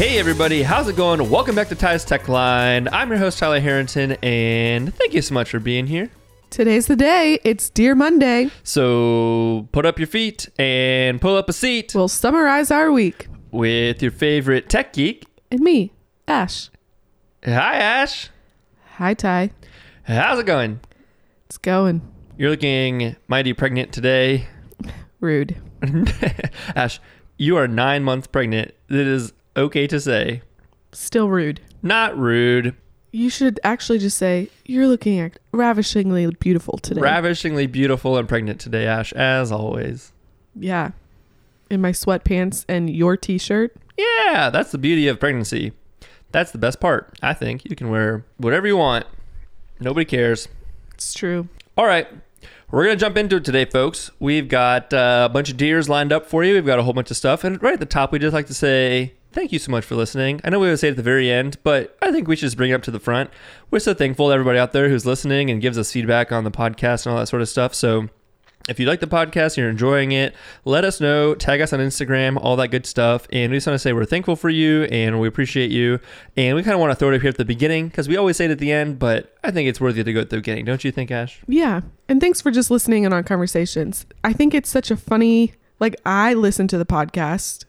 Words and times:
Hey 0.00 0.18
everybody, 0.18 0.62
how's 0.62 0.88
it 0.88 0.96
going? 0.96 1.28
Welcome 1.28 1.54
back 1.54 1.68
to 1.68 1.74
Ty's 1.74 2.06
Tech 2.06 2.26
Line. 2.26 2.88
I'm 2.90 3.10
your 3.10 3.18
host 3.18 3.38
Tyler 3.38 3.60
Harrington, 3.60 4.12
and 4.22 4.94
thank 4.94 5.12
you 5.12 5.20
so 5.20 5.34
much 5.34 5.50
for 5.50 5.60
being 5.60 5.86
here. 5.86 6.08
Today's 6.48 6.86
the 6.86 6.96
day. 6.96 7.38
It's 7.44 7.68
Dear 7.68 7.94
Monday. 7.94 8.48
So 8.62 9.68
put 9.72 9.84
up 9.84 9.98
your 9.98 10.06
feet 10.06 10.48
and 10.58 11.20
pull 11.20 11.36
up 11.36 11.50
a 11.50 11.52
seat 11.52 11.92
We'll 11.94 12.08
summarize 12.08 12.70
our 12.70 12.90
week. 12.90 13.28
with 13.50 14.00
your 14.00 14.10
favorite 14.10 14.70
tech 14.70 14.94
geek. 14.94 15.26
And 15.50 15.60
me, 15.60 15.92
Ash. 16.26 16.70
Hi 17.44 17.74
Ash, 17.74 18.30
Hi, 18.94 19.12
Ty. 19.12 19.50
how's 20.04 20.38
it 20.38 20.46
going? 20.46 20.80
It's 21.44 21.58
going. 21.58 22.00
You're 22.38 22.48
looking 22.48 23.16
mighty 23.28 23.52
pregnant 23.52 23.92
today. 23.92 24.46
Rude. 25.20 25.56
Ash, 26.74 27.00
you 27.36 27.58
are 27.58 27.68
nine 27.68 28.02
months 28.02 28.28
pregnant. 28.28 28.72
It 28.88 29.06
is 29.06 29.34
okay 29.56 29.86
to 29.86 30.00
say. 30.00 30.42
Still 30.92 31.28
rude. 31.28 31.60
Not 31.82 32.16
rude, 32.18 32.74
You 33.12 33.30
should 33.30 33.58
actually 33.64 33.98
just 33.98 34.18
say, 34.18 34.48
You're 34.66 34.86
looking 34.86 35.32
ravishingly 35.52 36.38
beautiful 36.38 36.78
today. 36.78 37.00
ravishingly 37.00 37.66
beautiful 37.70 38.16
and 38.18 38.28
pregnant 38.28 38.60
today, 38.60 38.86
Ash, 38.86 39.12
as 39.14 39.50
always. 39.52 40.12
yeah. 40.54 40.90
In 41.70 41.80
my 41.80 41.92
sweatpants 41.92 42.64
and 42.68 42.90
your 42.90 43.16
t 43.16 43.38
shirt. 43.38 43.76
Yeah, 43.96 44.50
that's 44.50 44.72
the 44.72 44.78
beauty 44.78 45.06
of 45.06 45.20
pregnancy. 45.20 45.72
That's 46.32 46.50
the 46.50 46.58
best 46.58 46.80
part, 46.80 47.16
I 47.22 47.32
think. 47.32 47.64
You 47.64 47.76
can 47.76 47.90
wear 47.90 48.24
whatever 48.38 48.66
you 48.66 48.76
want. 48.76 49.06
Nobody 49.78 50.04
cares. 50.04 50.48
It's 50.94 51.14
true. 51.14 51.48
All 51.76 51.86
right. 51.86 52.08
We're 52.72 52.84
going 52.84 52.96
to 52.96 53.00
jump 53.00 53.16
into 53.16 53.36
it 53.36 53.44
today, 53.44 53.64
folks. 53.66 54.10
We've 54.18 54.48
got 54.48 54.92
uh, 54.92 55.28
a 55.30 55.32
bunch 55.32 55.48
of 55.50 55.56
deers 55.56 55.88
lined 55.88 56.12
up 56.12 56.26
for 56.26 56.42
you. 56.42 56.54
We've 56.54 56.66
got 56.66 56.78
a 56.80 56.82
whole 56.82 56.92
bunch 56.92 57.10
of 57.12 57.16
stuff. 57.16 57.44
And 57.44 57.62
right 57.62 57.74
at 57.74 57.80
the 57.80 57.86
top, 57.86 58.10
we 58.12 58.18
just 58.18 58.34
like 58.34 58.46
to 58.48 58.54
say 58.54 59.14
thank 59.32 59.52
you 59.52 59.58
so 59.58 59.70
much 59.70 59.84
for 59.84 59.94
listening. 59.94 60.40
I 60.44 60.50
know 60.50 60.58
we 60.58 60.66
always 60.66 60.80
say 60.80 60.88
it 60.88 60.92
at 60.92 60.96
the 60.96 61.02
very 61.02 61.30
end, 61.30 61.58
but 61.62 61.96
I 62.02 62.12
think 62.12 62.28
we 62.28 62.36
should 62.36 62.46
just 62.46 62.56
bring 62.56 62.70
it 62.70 62.74
up 62.74 62.82
to 62.82 62.90
the 62.90 63.00
front. 63.00 63.30
We're 63.70 63.78
so 63.78 63.94
thankful 63.94 64.28
to 64.28 64.34
everybody 64.34 64.58
out 64.58 64.72
there 64.72 64.88
who's 64.88 65.06
listening 65.06 65.50
and 65.50 65.60
gives 65.60 65.78
us 65.78 65.92
feedback 65.92 66.32
on 66.32 66.44
the 66.44 66.50
podcast 66.50 67.06
and 67.06 67.12
all 67.12 67.18
that 67.20 67.26
sort 67.26 67.42
of 67.42 67.48
stuff. 67.48 67.74
So 67.74 68.08
if 68.68 68.78
you 68.78 68.86
like 68.86 69.00
the 69.00 69.06
podcast, 69.06 69.56
you're 69.56 69.70
enjoying 69.70 70.12
it, 70.12 70.34
let 70.64 70.84
us 70.84 71.00
know. 71.00 71.34
Tag 71.34 71.60
us 71.60 71.72
on 71.72 71.80
Instagram, 71.80 72.38
all 72.40 72.56
that 72.56 72.68
good 72.68 72.86
stuff. 72.86 73.26
And 73.32 73.50
we 73.50 73.56
just 73.56 73.66
want 73.66 73.74
to 73.74 73.78
say 73.78 73.92
we're 73.92 74.04
thankful 74.04 74.36
for 74.36 74.50
you 74.50 74.84
and 74.84 75.18
we 75.20 75.26
appreciate 75.26 75.70
you. 75.70 75.98
And 76.36 76.56
we 76.56 76.62
kind 76.62 76.74
of 76.74 76.80
want 76.80 76.90
to 76.92 76.94
throw 76.94 77.10
it 77.10 77.16
up 77.16 77.22
here 77.22 77.30
at 77.30 77.36
the 77.36 77.44
beginning 77.44 77.88
because 77.88 78.06
we 78.06 78.16
always 78.16 78.36
say 78.36 78.44
it 78.44 78.50
at 78.50 78.58
the 78.58 78.70
end, 78.70 78.98
but 78.98 79.36
I 79.42 79.50
think 79.50 79.68
it's 79.68 79.80
worthy 79.80 80.04
to 80.04 80.12
go 80.12 80.20
at 80.20 80.30
the 80.30 80.36
beginning. 80.36 80.66
Don't 80.66 80.84
you 80.84 80.92
think, 80.92 81.10
Ash? 81.10 81.40
Yeah. 81.48 81.80
And 82.08 82.20
thanks 82.20 82.40
for 82.40 82.50
just 82.50 82.70
listening 82.70 83.04
in 83.04 83.12
on 83.12 83.24
conversations. 83.24 84.06
I 84.22 84.32
think 84.34 84.54
it's 84.54 84.68
such 84.68 84.90
a 84.90 84.96
funny, 84.96 85.54
like, 85.78 85.96
I 86.04 86.34
listen 86.34 86.68
to 86.68 86.78
the 86.78 86.86
podcast, 86.86 87.64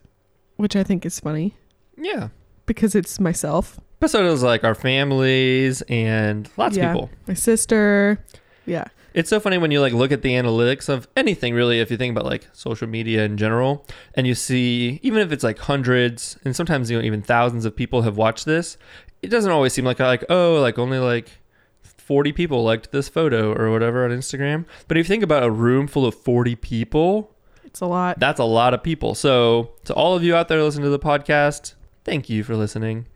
which 0.61 0.75
I 0.75 0.83
think 0.83 1.05
is 1.05 1.19
funny 1.19 1.55
Yeah. 1.97 2.29
because 2.65 2.95
it's 2.95 3.19
myself, 3.19 3.79
but 3.99 4.05
Episodes 4.05 4.43
like 4.43 4.63
our 4.63 4.75
families 4.75 5.81
and 5.83 6.49
lots 6.57 6.77
Yeah. 6.77 6.91
of 6.91 6.95
people. 6.95 7.09
my 7.27 7.33
sister. 7.33 8.23
Yeah. 8.65 8.85
It's 9.13 9.29
so 9.29 9.39
funny 9.41 9.57
when 9.57 9.71
you 9.71 9.81
like 9.81 9.91
look 9.93 10.11
at 10.13 10.21
the 10.21 10.31
analytics 10.35 10.87
of 10.87 11.07
anything 11.17 11.53
really 11.53 11.79
if 11.81 11.91
you 11.91 11.97
think 11.97 12.11
about 12.15 12.25
like 12.25 12.47
social 12.53 12.87
media 12.87 13.25
in 13.25 13.35
general 13.37 13.85
and 14.15 14.25
you 14.25 14.33
see 14.35 14.99
even 15.03 15.19
if 15.19 15.31
it's 15.33 15.43
like 15.43 15.57
hundreds 15.59 16.37
and 16.45 16.55
sometimes 16.55 16.89
you 16.89 16.97
know 16.97 17.03
even 17.03 17.21
thousands 17.21 17.65
of 17.65 17.75
people 17.75 18.03
have 18.03 18.15
watched 18.17 18.45
this, 18.45 18.77
it 19.21 19.27
doesn't 19.29 19.51
always 19.51 19.73
seem 19.73 19.83
like 19.85 19.99
like 19.99 20.23
oh 20.29 20.61
like 20.61 20.79
only 20.79 20.97
like 20.97 21.29
40 21.83 22.31
people 22.31 22.63
liked 22.63 22.91
this 22.91 23.09
photo 23.09 23.53
or 23.53 23.69
whatever 23.71 24.03
on 24.05 24.11
Instagram. 24.11 24.65
But 24.87 24.97
if 24.97 25.05
you 25.05 25.09
think 25.09 25.23
about 25.23 25.43
a 25.43 25.51
room 25.51 25.87
full 25.87 26.05
of 26.05 26.15
40 26.15 26.55
people, 26.55 27.30
It's 27.71 27.79
a 27.79 27.85
lot. 27.85 28.19
that's 28.19 28.39
a 28.39 28.43
lot 28.43 28.73
of 28.73 28.83
people. 28.83 29.15
So, 29.15 29.71
to 29.85 29.93
all 29.93 30.15
of 30.15 30.23
you 30.23 30.35
out 30.35 30.49
there 30.49 30.61
listening 30.61 30.83
to 30.83 30.89
the 30.89 30.99
podcast, 30.99 31.73
thank 32.03 32.29
you 32.29 32.43
for 32.43 32.55
listening. 32.55 33.07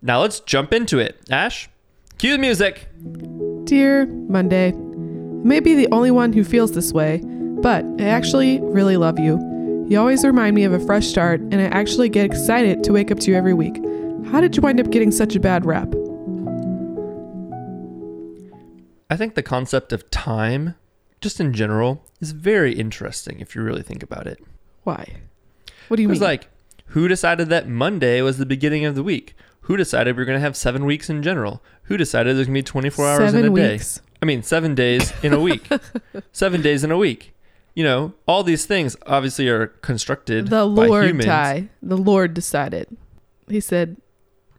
Now 0.00 0.20
let's 0.20 0.38
jump 0.40 0.72
into 0.72 1.00
it. 1.00 1.18
Ash, 1.30 1.68
cue 2.18 2.30
the 2.32 2.38
music. 2.38 2.86
Dear 3.64 4.06
Monday, 4.06 4.68
I 4.68 4.72
may 4.72 5.58
be 5.58 5.74
the 5.74 5.88
only 5.90 6.12
one 6.12 6.32
who 6.32 6.44
feels 6.44 6.72
this 6.72 6.92
way, 6.92 7.22
but 7.24 7.84
I 7.98 8.04
actually 8.04 8.60
really 8.60 8.96
love 8.96 9.18
you. 9.18 9.36
You 9.88 9.98
always 9.98 10.24
remind 10.24 10.54
me 10.54 10.62
of 10.62 10.72
a 10.72 10.78
fresh 10.78 11.08
start, 11.08 11.40
and 11.40 11.56
I 11.56 11.64
actually 11.64 12.08
get 12.08 12.24
excited 12.24 12.84
to 12.84 12.92
wake 12.92 13.10
up 13.10 13.18
to 13.20 13.30
you 13.30 13.36
every 13.36 13.52
week. 13.52 13.82
How 14.30 14.40
did 14.40 14.54
you 14.56 14.62
wind 14.62 14.80
up 14.80 14.90
getting 14.90 15.10
such 15.10 15.34
a 15.34 15.40
bad 15.40 15.66
rap? 15.66 15.92
I 19.10 19.16
think 19.16 19.34
the 19.34 19.42
concept 19.42 19.92
of 19.92 20.08
time, 20.10 20.76
just 21.24 21.40
in 21.40 21.52
general, 21.54 22.04
is 22.20 22.30
very 22.32 22.74
interesting 22.74 23.40
if 23.40 23.56
you 23.56 23.62
really 23.62 23.82
think 23.82 24.02
about 24.02 24.26
it. 24.26 24.38
Why? 24.84 25.22
What 25.88 25.96
do 25.96 26.02
you 26.02 26.08
It 26.08 26.10
was 26.10 26.20
like, 26.20 26.48
who 26.88 27.08
decided 27.08 27.48
that 27.48 27.66
Monday 27.66 28.20
was 28.20 28.36
the 28.38 28.44
beginning 28.46 28.84
of 28.84 28.94
the 28.94 29.02
week? 29.02 29.34
Who 29.62 29.76
decided 29.78 30.16
we 30.16 30.22
are 30.22 30.26
going 30.26 30.36
to 30.36 30.40
have 30.40 30.54
seven 30.56 30.84
weeks 30.84 31.08
in 31.08 31.22
general? 31.22 31.62
Who 31.84 31.96
decided 31.96 32.36
there's 32.36 32.46
going 32.46 32.54
to 32.56 32.58
be 32.58 32.62
24 32.62 33.08
hours 33.08 33.18
Seven 33.30 33.40
in 33.40 33.46
a 33.46 33.50
weeks. 33.50 33.96
day? 33.98 34.04
I 34.20 34.26
mean, 34.26 34.42
seven 34.42 34.74
days 34.74 35.12
in 35.22 35.32
a 35.32 35.40
week. 35.40 35.66
seven 36.32 36.60
days 36.60 36.84
in 36.84 36.90
a 36.90 36.98
week. 36.98 37.34
You 37.74 37.84
know, 37.84 38.12
all 38.28 38.42
these 38.42 38.66
things 38.66 38.94
obviously 39.06 39.48
are 39.48 39.68
constructed 39.68 40.44
by 40.50 40.56
The 40.58 40.64
Lord. 40.66 41.22
Ty. 41.22 41.70
The 41.82 41.96
Lord 41.96 42.34
decided. 42.34 42.94
He 43.48 43.60
said 43.60 43.96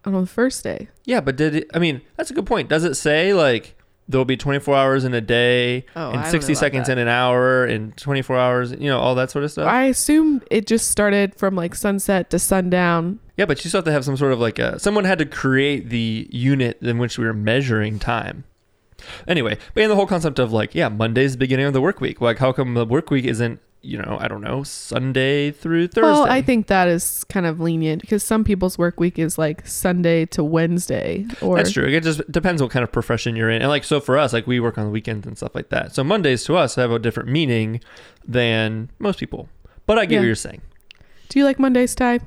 on 0.04 0.12
the 0.12 0.26
first 0.26 0.64
day. 0.64 0.88
Yeah, 1.04 1.20
but 1.20 1.36
did 1.36 1.54
it? 1.54 1.70
I 1.72 1.78
mean, 1.78 2.02
that's 2.16 2.32
a 2.32 2.34
good 2.34 2.46
point. 2.46 2.68
Does 2.68 2.82
it 2.82 2.96
say 2.96 3.32
like 3.32 3.75
there'll 4.08 4.24
be 4.24 4.36
24 4.36 4.76
hours 4.76 5.04
in 5.04 5.14
a 5.14 5.20
day 5.20 5.84
Oh, 5.96 6.12
and 6.12 6.26
60 6.26 6.54
seconds 6.54 6.88
in 6.88 6.98
an 6.98 7.08
hour 7.08 7.64
and 7.64 7.96
24 7.96 8.36
hours, 8.38 8.72
you 8.72 8.88
know, 8.88 8.98
all 9.00 9.14
that 9.16 9.30
sort 9.30 9.44
of 9.44 9.50
stuff? 9.50 9.66
I 9.68 9.84
assume 9.84 10.42
it 10.50 10.66
just 10.66 10.90
started 10.90 11.34
from 11.34 11.56
like 11.56 11.74
sunset 11.74 12.30
to 12.30 12.38
sundown. 12.38 13.18
yeah, 13.36 13.44
but 13.46 13.64
you 13.64 13.68
still 13.68 13.78
have 13.78 13.84
to 13.86 13.92
have 13.92 14.04
some 14.04 14.16
sort 14.16 14.32
of 14.32 14.38
like 14.40 14.58
a, 14.58 14.78
someone 14.78 15.04
had 15.04 15.18
to 15.18 15.26
create 15.26 15.88
the 15.90 16.28
unit 16.30 16.78
in 16.82 16.98
which 16.98 17.18
we 17.18 17.24
were 17.24 17.34
measuring 17.34 17.98
time. 17.98 18.44
Anyway, 19.28 19.58
but 19.74 19.82
in 19.82 19.88
the 19.90 19.96
whole 19.96 20.06
concept 20.06 20.38
of 20.38 20.52
like, 20.52 20.74
yeah, 20.74 20.88
Monday's 20.88 21.32
the 21.32 21.38
beginning 21.38 21.66
of 21.66 21.72
the 21.72 21.80
work 21.82 22.00
week. 22.00 22.20
Like, 22.20 22.38
how 22.38 22.52
come 22.52 22.74
the 22.74 22.86
work 22.86 23.10
week 23.10 23.24
isn't, 23.24 23.60
you 23.82 23.98
know, 23.98 24.16
I 24.20 24.26
don't 24.28 24.40
know, 24.40 24.62
Sunday 24.64 25.50
through 25.52 25.88
Thursday? 25.88 26.02
Well, 26.02 26.24
I 26.24 26.42
think 26.42 26.66
that 26.66 26.88
is 26.88 27.22
kind 27.24 27.46
of 27.46 27.60
lenient 27.60 28.00
because 28.02 28.24
some 28.24 28.42
people's 28.42 28.76
work 28.78 28.98
week 28.98 29.18
is 29.18 29.38
like 29.38 29.66
Sunday 29.66 30.26
to 30.26 30.42
Wednesday. 30.42 31.24
Or 31.40 31.56
That's 31.56 31.70
true. 31.70 31.84
It 31.86 32.02
just 32.02 32.30
depends 32.32 32.60
what 32.60 32.70
kind 32.72 32.82
of 32.82 32.90
profession 32.90 33.36
you're 33.36 33.50
in. 33.50 33.62
And 33.62 33.68
like 33.68 33.84
so 33.84 34.00
for 34.00 34.18
us, 34.18 34.32
like 34.32 34.46
we 34.46 34.58
work 34.60 34.76
on 34.78 34.84
the 34.84 34.90
weekends 34.90 35.26
and 35.26 35.36
stuff 35.36 35.54
like 35.54 35.68
that. 35.68 35.94
So 35.94 36.02
Mondays 36.02 36.42
to 36.44 36.56
us 36.56 36.74
have 36.74 36.90
a 36.90 36.98
different 36.98 37.28
meaning 37.28 37.80
than 38.26 38.90
most 38.98 39.18
people. 39.20 39.48
But 39.86 39.98
I 39.98 40.04
get 40.06 40.14
Yeah. 40.14 40.20
what 40.20 40.26
you're 40.26 40.34
saying. 40.34 40.62
Do 41.28 41.38
you 41.38 41.44
like 41.44 41.58
Mondays, 41.58 41.94
Ty? 41.94 42.20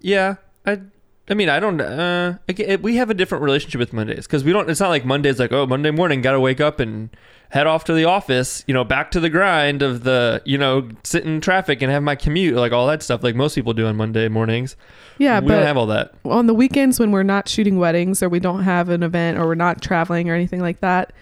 Yeah, 0.00 0.36
I 0.66 0.80
I 1.28 1.34
mean, 1.34 1.48
I 1.48 1.60
don't 1.60 1.80
uh 1.80 2.36
I 2.48 2.76
we 2.76 2.96
have 2.96 3.10
a 3.10 3.14
different 3.14 3.42
relationship 3.44 3.78
with 3.78 3.92
Mondays 3.92 4.26
cuz 4.26 4.44
we 4.44 4.52
don't 4.52 4.68
it's 4.70 4.80
not 4.80 4.88
like 4.90 5.04
Mondays 5.04 5.38
like, 5.38 5.52
"Oh, 5.52 5.66
Monday 5.66 5.90
morning 5.90 6.22
got 6.22 6.32
to 6.32 6.40
wake 6.40 6.60
up 6.60 6.80
and 6.80 7.10
head 7.54 7.68
off 7.68 7.84
to 7.84 7.94
the 7.94 8.04
office, 8.04 8.64
you 8.66 8.74
know, 8.74 8.82
back 8.82 9.12
to 9.12 9.20
the 9.20 9.30
grind 9.30 9.80
of 9.80 10.02
the, 10.02 10.42
you 10.44 10.58
know, 10.58 10.88
sit 11.04 11.24
in 11.24 11.40
traffic 11.40 11.80
and 11.82 11.92
have 11.92 12.02
my 12.02 12.16
commute, 12.16 12.56
like 12.56 12.72
all 12.72 12.88
that 12.88 13.00
stuff 13.00 13.22
like 13.22 13.36
most 13.36 13.54
people 13.54 13.72
do 13.72 13.86
on 13.86 13.94
Monday 13.94 14.26
mornings." 14.28 14.74
Yeah, 15.18 15.38
but 15.38 15.44
we 15.44 15.48
but 15.50 15.54
don't 15.58 15.66
have 15.66 15.76
all 15.76 15.86
that. 15.86 16.14
on 16.24 16.48
the 16.48 16.54
weekends 16.54 16.98
when 16.98 17.12
we're 17.12 17.22
not 17.22 17.48
shooting 17.48 17.78
weddings 17.78 18.24
or 18.24 18.28
we 18.28 18.40
don't 18.40 18.64
have 18.64 18.88
an 18.88 19.04
event 19.04 19.38
or 19.38 19.46
we're 19.46 19.54
not 19.54 19.80
traveling 19.80 20.28
or 20.28 20.34
anything 20.34 20.60
like 20.60 20.80
that, 20.80 21.12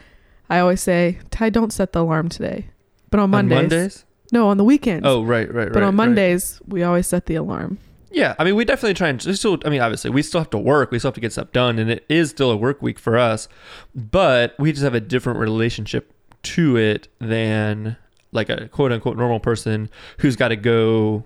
I 0.49 0.59
always 0.61 0.81
say, 0.81 1.19
Ty, 1.31 1.51
don't 1.51 1.71
set 1.71 1.93
the 1.93 2.01
alarm 2.01 2.31
today. 2.31 2.69
But 3.11 3.21
on 3.21 3.29
Mondays, 3.29 3.59
On 3.59 3.63
Mondays? 3.65 4.05
no, 4.33 4.49
on 4.49 4.57
the 4.57 4.65
weekends. 4.65 5.07
Oh, 5.07 5.23
right, 5.23 5.47
right, 5.53 5.67
right. 5.67 5.73
but 5.75 5.83
on 5.83 5.91
right. 5.91 6.07
Mondays, 6.07 6.63
we 6.67 6.83
always 6.83 7.07
set 7.07 7.27
the 7.27 7.35
alarm. 7.35 7.79
Yeah, 8.11 8.35
I 8.39 8.45
mean, 8.45 8.57
we 8.57 8.65
definitely 8.65 8.95
try 8.95 9.09
and 9.09 9.21
still. 9.21 9.59
I 9.67 9.69
mean, 9.69 9.83
obviously, 9.83 10.11
we 10.11 10.23
still 10.23 10.41
have 10.41 10.51
to 10.51 10.59
work. 10.59 10.91
We 10.91 10.99
still 10.99 11.11
have 11.11 11.15
to 11.15 11.21
get 11.21 11.33
stuff 11.33 11.53
done, 11.53 11.79
and 11.79 11.91
it 11.91 12.07
is 12.09 12.31
still 12.31 12.51
a 12.51 12.57
work 12.57 12.81
week 12.81 12.99
for 12.99 13.19
us. 13.19 13.49
But 13.95 14.55
we 14.59 14.73
just 14.73 14.83
have 14.83 14.95
a 14.95 15.01
different 15.01 15.39
relationship 15.39 16.13
to 16.43 16.77
it 16.77 17.09
than 17.21 17.97
like 18.33 18.49
a 18.49 18.69
quote 18.69 18.93
unquote 18.93 19.17
normal 19.17 19.41
person 19.41 19.89
who's 20.19 20.37
got 20.37 20.49
to 20.49 20.57
go, 20.57 21.25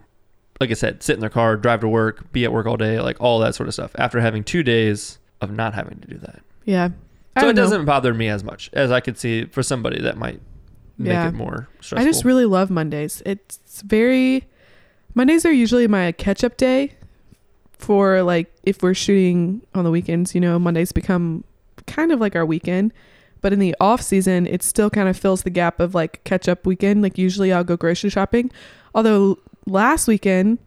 like 0.60 0.70
I 0.70 0.74
said, 0.74 1.02
sit 1.02 1.14
in 1.14 1.20
their 1.20 1.30
car, 1.30 1.56
drive 1.56 1.80
to 1.80 1.88
work, 1.88 2.32
be 2.32 2.44
at 2.44 2.52
work 2.52 2.66
all 2.66 2.76
day, 2.76 3.00
like 3.00 3.20
all 3.20 3.38
that 3.40 3.54
sort 3.54 3.68
of 3.68 3.74
stuff. 3.74 3.92
After 3.96 4.20
having 4.20 4.42
two 4.44 4.62
days 4.62 5.18
of 5.40 5.50
not 5.52 5.74
having 5.74 6.00
to 6.00 6.08
do 6.08 6.18
that, 6.18 6.40
Yeah. 6.64 6.88
I 7.36 7.42
so 7.42 7.48
it 7.50 7.54
know. 7.56 7.62
doesn't 7.62 7.84
bother 7.84 8.14
me 8.14 8.28
as 8.28 8.42
much 8.42 8.70
as 8.72 8.90
I 8.90 9.00
could 9.00 9.18
see 9.18 9.44
for 9.44 9.62
somebody 9.62 10.00
that 10.02 10.16
might 10.16 10.40
make 10.98 11.12
Yeah. 11.12 11.28
it 11.28 11.34
more 11.34 11.68
stressful. 11.80 11.98
I 12.06 12.10
just 12.10 12.24
really 12.24 12.46
love 12.46 12.70
Mondays. 12.70 13.22
It's 13.26 13.82
very 13.82 14.44
Mondays 15.14 15.44
are 15.46 15.52
usually 15.52 15.86
my 15.86 16.12
catch 16.12 16.42
up 16.44 16.56
day 16.56 16.92
for 17.78 18.22
like 18.22 18.50
if 18.62 18.82
we're 18.82 18.94
shooting 18.94 19.60
on 19.74 19.84
the 19.84 19.90
weekends, 19.90 20.34
you 20.34 20.40
know, 20.40 20.58
Mondays 20.58 20.92
become 20.92 21.44
kind 21.86 22.10
of 22.12 22.20
like 22.20 22.34
our 22.34 22.46
weekend. 22.46 22.92
But 23.40 23.52
in 23.52 23.58
the 23.58 23.74
off 23.80 24.02
season, 24.02 24.46
it 24.46 24.62
still 24.62 24.90
kind 24.90 25.08
of 25.08 25.16
fills 25.16 25.42
the 25.42 25.50
gap 25.50 25.78
of 25.80 25.94
like 25.94 26.24
catch 26.24 26.48
up 26.48 26.66
weekend. 26.66 27.02
Like 27.02 27.18
usually 27.18 27.52
I'll 27.52 27.64
go 27.64 27.76
grocery 27.76 28.10
shopping. 28.10 28.50
Although 28.94 29.38
last 29.66 30.08
weekend 30.08 30.58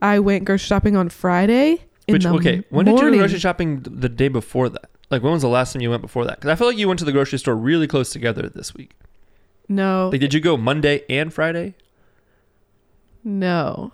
I 0.00 0.18
went 0.18 0.44
grocery 0.44 0.66
shopping 0.66 0.96
on 0.96 1.08
Friday. 1.08 1.84
In 2.08 2.14
Which 2.14 2.26
okay, 2.26 2.64
when 2.70 2.86
did 2.86 2.98
you 2.98 3.10
go 3.10 3.16
grocery 3.18 3.38
shopping 3.38 3.80
the 3.82 4.08
day 4.08 4.28
before 4.28 4.68
that? 4.68 4.90
Like 5.10 5.22
when 5.22 5.32
was 5.32 5.42
the 5.42 5.48
last 5.48 5.72
time 5.72 5.82
you 5.82 5.90
went 5.90 6.02
before 6.02 6.24
that? 6.24 6.36
Because 6.40 6.50
I 6.50 6.54
feel 6.54 6.68
like 6.68 6.78
you 6.78 6.86
went 6.88 6.98
to 7.00 7.04
the 7.04 7.12
grocery 7.12 7.38
store 7.38 7.54
really 7.56 7.86
close 7.86 8.10
together 8.10 8.48
this 8.48 8.74
week. 8.74 8.92
No, 9.68 10.08
Like, 10.10 10.20
did 10.20 10.34
you 10.34 10.40
go 10.40 10.56
Monday 10.56 11.04
and 11.08 11.32
Friday? 11.32 11.74
no. 13.24 13.92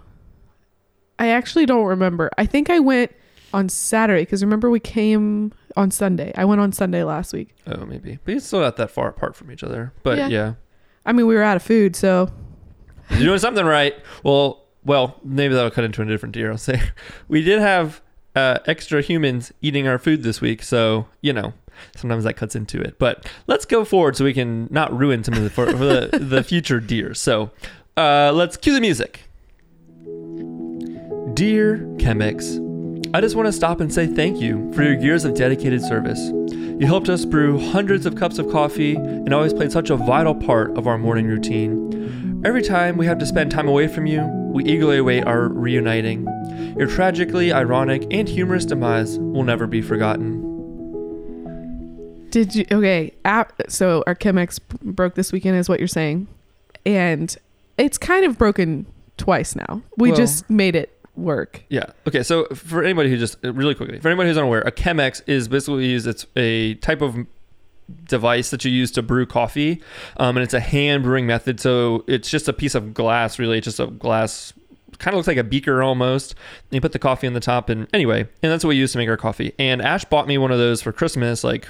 I 1.18 1.28
actually 1.28 1.64
don't 1.64 1.86
remember. 1.86 2.30
I 2.36 2.44
think 2.44 2.68
I 2.68 2.78
went 2.78 3.10
on 3.54 3.70
Saturday 3.70 4.22
because 4.22 4.42
remember 4.44 4.68
we 4.68 4.80
came 4.80 5.50
on 5.76 5.90
Sunday. 5.90 6.32
I 6.36 6.44
went 6.44 6.60
on 6.60 6.72
Sunday 6.72 7.02
last 7.04 7.32
week. 7.32 7.54
Oh, 7.66 7.84
maybe. 7.84 8.18
But 8.24 8.34
it's 8.34 8.46
still 8.46 8.60
not 8.60 8.76
that 8.76 8.90
far 8.90 9.08
apart 9.08 9.36
from 9.36 9.50
each 9.52 9.62
other. 9.62 9.92
But 10.02 10.18
Yeah. 10.18 10.28
yeah. 10.28 10.54
I 11.04 11.12
mean, 11.12 11.26
we 11.26 11.34
were 11.34 11.42
out 11.42 11.56
of 11.56 11.62
food, 11.62 11.94
so 11.94 12.30
You're 13.10 13.20
doing 13.26 13.38
something 13.38 13.64
right. 13.64 13.94
Well, 14.24 14.64
well, 14.84 15.20
maybe 15.24 15.54
that'll 15.54 15.70
cut 15.70 15.84
into 15.84 16.02
a 16.02 16.04
different 16.06 16.32
deer. 16.34 16.50
I'll 16.50 16.58
say 16.58 16.80
we 17.28 17.42
did 17.42 17.60
have 17.60 18.00
uh, 18.34 18.58
extra 18.66 19.02
humans 19.02 19.52
eating 19.62 19.86
our 19.86 19.98
food 19.98 20.22
this 20.22 20.40
week, 20.40 20.62
so 20.62 21.06
you 21.20 21.32
know 21.32 21.52
sometimes 21.96 22.24
that 22.24 22.34
cuts 22.34 22.56
into 22.56 22.80
it. 22.80 22.98
But 22.98 23.26
let's 23.46 23.64
go 23.64 23.84
forward 23.84 24.16
so 24.16 24.24
we 24.24 24.32
can 24.34 24.66
not 24.70 24.96
ruin 24.96 25.22
some 25.24 25.34
of 25.34 25.42
the 25.42 25.50
for, 25.50 25.66
for 25.66 25.76
the 25.76 26.18
the 26.20 26.42
future 26.42 26.80
deer. 26.80 27.14
So 27.14 27.50
uh, 27.96 28.32
let's 28.34 28.56
cue 28.56 28.72
the 28.74 28.80
music. 28.80 29.22
Dear 31.34 31.78
Chemex, 31.98 32.58
I 33.14 33.20
just 33.20 33.34
want 33.36 33.46
to 33.46 33.52
stop 33.52 33.80
and 33.80 33.92
say 33.92 34.06
thank 34.06 34.40
you 34.40 34.70
for 34.74 34.82
your 34.82 34.94
years 34.94 35.24
of 35.24 35.34
dedicated 35.34 35.80
service. 35.82 36.20
You 36.50 36.86
helped 36.86 37.08
us 37.08 37.24
brew 37.24 37.58
hundreds 37.58 38.04
of 38.04 38.14
cups 38.16 38.38
of 38.38 38.50
coffee 38.50 38.94
and 38.96 39.32
always 39.32 39.54
played 39.54 39.72
such 39.72 39.88
a 39.90 39.96
vital 39.96 40.34
part 40.34 40.76
of 40.76 40.86
our 40.86 40.98
morning 40.98 41.26
routine. 41.26 42.42
Every 42.44 42.62
time 42.62 42.96
we 42.98 43.06
have 43.06 43.18
to 43.18 43.26
spend 43.26 43.50
time 43.50 43.68
away 43.68 43.88
from 43.88 44.06
you, 44.06 44.22
we 44.52 44.64
eagerly 44.64 44.98
await 44.98 45.24
our 45.24 45.48
reuniting. 45.48 46.26
Your 46.78 46.86
tragically 46.88 47.52
ironic 47.52 48.06
and 48.10 48.28
humorous 48.28 48.64
demise 48.66 49.18
will 49.18 49.44
never 49.44 49.66
be 49.66 49.80
forgotten. 49.80 50.42
did 52.30 52.54
you? 52.54 52.66
Okay, 52.70 53.12
ap- 53.24 53.62
so 53.68 54.04
our 54.06 54.14
Chemex 54.14 54.60
broke 54.82 55.14
this 55.14 55.32
weekend, 55.32 55.56
is 55.56 55.70
what 55.70 55.78
you're 55.78 55.88
saying, 55.88 56.26
and 56.84 57.34
it's 57.78 57.96
kind 57.96 58.26
of 58.26 58.36
broken 58.36 58.84
twice 59.16 59.56
now. 59.56 59.80
We 59.96 60.10
Well- 60.10 60.16
just 60.18 60.50
made 60.50 60.76
it 60.76 60.95
work. 61.16 61.64
Yeah. 61.68 61.86
Okay. 62.06 62.22
So 62.22 62.46
for 62.46 62.82
anybody 62.82 63.10
who 63.10 63.16
just 63.16 63.38
really 63.42 63.74
quickly, 63.74 63.98
for 63.98 64.08
anybody 64.08 64.28
who's 64.28 64.38
unaware, 64.38 64.62
a 64.62 64.72
Chemex 64.72 65.22
is 65.26 65.48
basically 65.48 65.86
used. 65.86 66.06
It's 66.06 66.26
a 66.36 66.74
type 66.74 67.00
of 67.00 67.16
device 68.04 68.50
that 68.50 68.64
you 68.64 68.70
use 68.70 68.90
to 68.92 69.02
brew 69.02 69.26
coffee, 69.26 69.82
um, 70.16 70.36
and 70.36 70.44
it's 70.44 70.54
a 70.54 70.60
hand 70.60 71.02
brewing 71.02 71.26
method. 71.26 71.60
So 71.60 72.04
it's 72.06 72.30
just 72.30 72.48
a 72.48 72.52
piece 72.52 72.74
of 72.74 72.94
glass, 72.94 73.38
really. 73.38 73.58
It's 73.58 73.66
just 73.66 73.80
a 73.80 73.86
glass. 73.86 74.52
Kind 74.98 75.14
of 75.14 75.18
looks 75.18 75.28
like 75.28 75.36
a 75.36 75.44
beaker 75.44 75.82
almost. 75.82 76.32
And 76.32 76.72
you 76.72 76.80
put 76.80 76.92
the 76.92 76.98
coffee 76.98 77.26
in 77.26 77.34
the 77.34 77.40
top, 77.40 77.68
and 77.68 77.86
anyway, 77.92 78.20
and 78.42 78.52
that's 78.52 78.64
what 78.64 78.70
we 78.70 78.76
use 78.76 78.92
to 78.92 78.98
make 78.98 79.08
our 79.08 79.16
coffee. 79.16 79.52
And 79.58 79.82
Ash 79.82 80.04
bought 80.04 80.26
me 80.26 80.38
one 80.38 80.52
of 80.52 80.58
those 80.58 80.80
for 80.82 80.92
Christmas, 80.92 81.44
like 81.44 81.68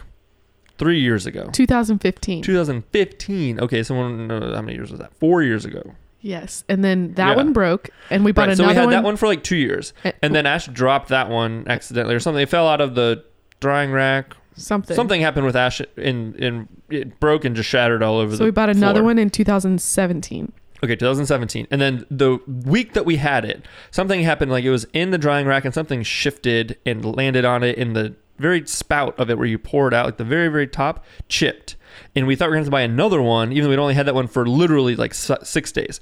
three 0.78 1.00
years 1.00 1.26
ago, 1.26 1.48
2015. 1.52 2.42
2015. 2.42 3.60
Okay, 3.60 3.82
someone, 3.82 4.30
uh, 4.30 4.54
how 4.54 4.62
many 4.62 4.76
years 4.76 4.90
was 4.90 5.00
that? 5.00 5.14
Four 5.18 5.42
years 5.42 5.64
ago. 5.64 5.94
Yes, 6.26 6.64
and 6.68 6.82
then 6.84 7.12
that 7.14 7.30
Yeah. 7.30 7.36
one 7.36 7.52
broke, 7.52 7.90
and 8.10 8.24
we 8.24 8.32
bought 8.32 8.48
Right, 8.48 8.56
so 8.56 8.64
another 8.64 8.74
we 8.74 8.76
had 8.80 8.84
one. 8.86 8.92
that 8.94 9.04
one 9.04 9.16
for 9.16 9.26
like 9.28 9.44
two 9.44 9.54
years. 9.56 9.92
uh, 10.04 10.10
And 10.22 10.34
then 10.34 10.44
Ash 10.44 10.66
dropped 10.66 11.08
that 11.10 11.28
one 11.30 11.64
accidentally 11.68 12.16
or 12.16 12.20
something. 12.20 12.42
It 12.42 12.48
fell 12.48 12.66
out 12.68 12.80
of 12.80 12.94
the 12.96 13.22
drying 13.60 13.92
rack. 13.92 14.34
something. 14.58 14.96
Something 14.96 15.20
happened 15.20 15.44
with 15.46 15.54
Ash 15.54 15.80
in 15.96 16.34
in 16.38 16.66
it 16.90 17.20
broke 17.20 17.44
and 17.44 17.54
just 17.54 17.68
shattered 17.68 18.02
all 18.02 18.16
over 18.18 18.30
the 18.32 18.36
So 18.38 18.44
we 18.44 18.50
bought 18.50 18.70
another 18.70 19.00
floor. 19.00 19.04
one 19.08 19.18
in 19.18 19.28
2017. 19.30 20.50
Okay, 20.82 20.96
2017. 20.96 21.66
And 21.70 21.80
then 21.80 22.06
the 22.10 22.38
week 22.64 22.94
that 22.94 23.04
we 23.06 23.16
had 23.16 23.44
it, 23.44 23.64
something 23.90 24.22
happened 24.22 24.50
like 24.50 24.64
it 24.64 24.70
was 24.70 24.86
in 24.92 25.10
the 25.10 25.18
drying 25.18 25.46
rack 25.46 25.64
and 25.64 25.72
something 25.74 26.02
shifted 26.02 26.76
and 26.86 27.04
landed 27.04 27.44
on 27.44 27.62
it 27.62 27.76
in 27.78 27.92
the 27.92 28.14
very 28.38 28.66
spout 28.66 29.18
of 29.18 29.30
it 29.30 29.38
where 29.38 29.46
you 29.46 29.58
pour 29.58 29.88
it 29.88 29.94
out, 29.94 30.06
like 30.06 30.16
the 30.16 30.24
very, 30.24 30.48
very 30.48 30.66
top, 30.66 31.04
chipped. 31.28 31.76
And 32.14 32.26
we 32.26 32.36
thought 32.36 32.46
we 32.46 32.50
were 32.50 32.56
going 32.56 32.64
to 32.64 32.66
have 32.66 32.70
to 32.70 32.72
buy 32.72 32.82
another 32.82 33.20
one, 33.22 33.52
even 33.52 33.64
though 33.64 33.70
we'd 33.70 33.78
only 33.78 33.94
had 33.94 34.06
that 34.06 34.14
one 34.14 34.26
for 34.28 34.46
literally 34.46 34.96
like 34.96 35.14
six 35.14 35.72
days. 35.72 36.00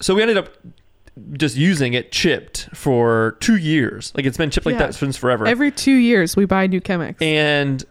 So 0.00 0.14
we 0.14 0.22
ended 0.22 0.36
up 0.36 0.48
just 1.32 1.56
using 1.56 1.94
it 1.94 2.12
chipped 2.12 2.68
for 2.74 3.36
two 3.40 3.56
years. 3.56 4.12
Like 4.14 4.26
it's 4.26 4.36
been 4.36 4.50
chipped 4.50 4.66
like 4.66 4.74
Yeah. 4.74 4.86
that 4.86 4.94
since 4.94 5.16
forever. 5.16 5.46
Every 5.46 5.70
two 5.70 5.94
years, 5.94 6.36
we 6.36 6.44
buy 6.44 6.66
new 6.66 6.80
Chemex. 6.80 7.20
And 7.22 7.82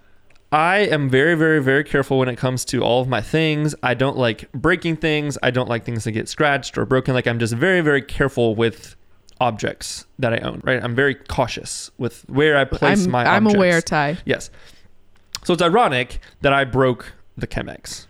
I 0.51 0.77
am 0.79 1.09
very, 1.09 1.35
very, 1.35 1.61
very 1.61 1.83
careful 1.83 2.19
when 2.19 2.29
it 2.29 2.35
comes 2.37 2.63
to 2.65 2.83
all 2.83 3.01
of 3.01 3.07
my 3.07 3.21
things. 3.21 3.73
I 3.81 3.95
don't 3.95 4.15
like 4.17 4.51
breaking 4.51 4.97
things. 4.97 5.37
I 5.41 5.49
don't 5.51 5.67
like 5.67 5.83
things 5.85 6.03
to 6.03 6.11
get 6.11 6.29
scratched 6.29 6.77
or 6.77 6.85
broken. 6.85 7.13
Like 7.15 7.25
I'm 7.27 7.39
just 7.39 7.53
very, 7.55 7.81
very 7.81 8.01
careful 8.03 8.55
with 8.55 8.95
objects 9.41 10.05
that 10.19 10.31
I 10.33 10.37
own. 10.37 10.61
Right? 10.63 10.81
I'm 10.81 10.95
very 10.95 11.15
cautious 11.15 11.89
with 11.97 12.23
where 12.29 12.57
I 12.57 12.63
place 12.63 13.05
I'm, 13.05 13.11
my. 13.11 13.25
I'm 13.25 13.47
objects. 13.47 13.55
aware, 13.55 13.81
Ty. 13.81 14.17
Yes. 14.25 14.49
So 15.45 15.53
it's 15.53 15.61
ironic 15.63 16.19
that 16.41 16.51
I 16.51 16.65
broke 16.65 17.13
the 17.37 17.47
Chemex, 17.47 18.07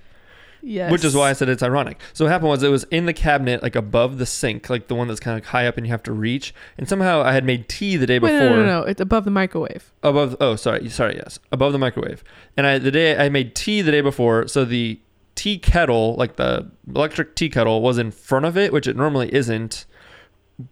Yes. 0.62 0.92
which 0.92 1.04
is 1.04 1.16
why 1.16 1.30
I 1.30 1.34
said 1.34 1.48
it's 1.50 1.62
ironic. 1.62 2.00
So 2.14 2.26
what 2.26 2.32
happened 2.32 2.50
was 2.50 2.64
it 2.64 2.70
was 2.70 2.86
in 2.86 3.06
the 3.06 3.14
cabinet, 3.14 3.62
like 3.62 3.76
above 3.76 4.18
the 4.18 4.26
sink, 4.26 4.70
like 4.70 4.88
the 4.88 4.96
one 4.96 5.08
that's 5.08 5.20
kind 5.20 5.38
of 5.40 5.46
high 5.46 5.68
up 5.68 5.78
and 5.78 5.86
you 5.86 5.92
have 5.92 6.02
to 6.04 6.12
reach. 6.14 6.54
And 6.78 6.88
somehow 6.90 7.22
I 7.22 7.34
had 7.34 7.44
made 7.46 7.70
tea 7.70 7.98
the 7.98 8.08
day 8.08 8.18
Wait, 8.20 8.32
before 8.32 8.50
no, 8.50 8.56
no, 8.56 8.66
no, 8.66 8.80
no. 8.80 8.84
It's 8.88 9.02
above 9.02 9.26
the 9.26 9.32
microwave. 9.32 9.92
above 10.02 10.36
oh 10.40 10.56
sorry 10.56 10.90
sorry 10.90 11.16
yes 11.18 11.38
above 11.52 11.72
the 11.74 11.80
microwave 11.80 12.24
and 12.58 12.66
i 12.66 12.78
the 12.80 12.90
day 12.92 13.16
i 13.18 13.30
made 13.30 13.54
tea 13.56 13.82
the 13.82 13.92
day 13.92 14.02
before 14.02 14.48
so 14.48 14.66
the 14.66 15.00
tea 15.36 15.58
kettle 15.58 16.16
like 16.16 16.38
the 16.38 16.72
electric 16.88 17.36
tea 17.36 17.50
kettle 17.50 17.82
was 17.82 17.98
in 17.98 18.10
front 18.12 18.46
of 18.46 18.58
it 18.58 18.72
which 18.74 18.88
it 18.88 18.96
normally 18.96 19.32
isn't 19.34 19.86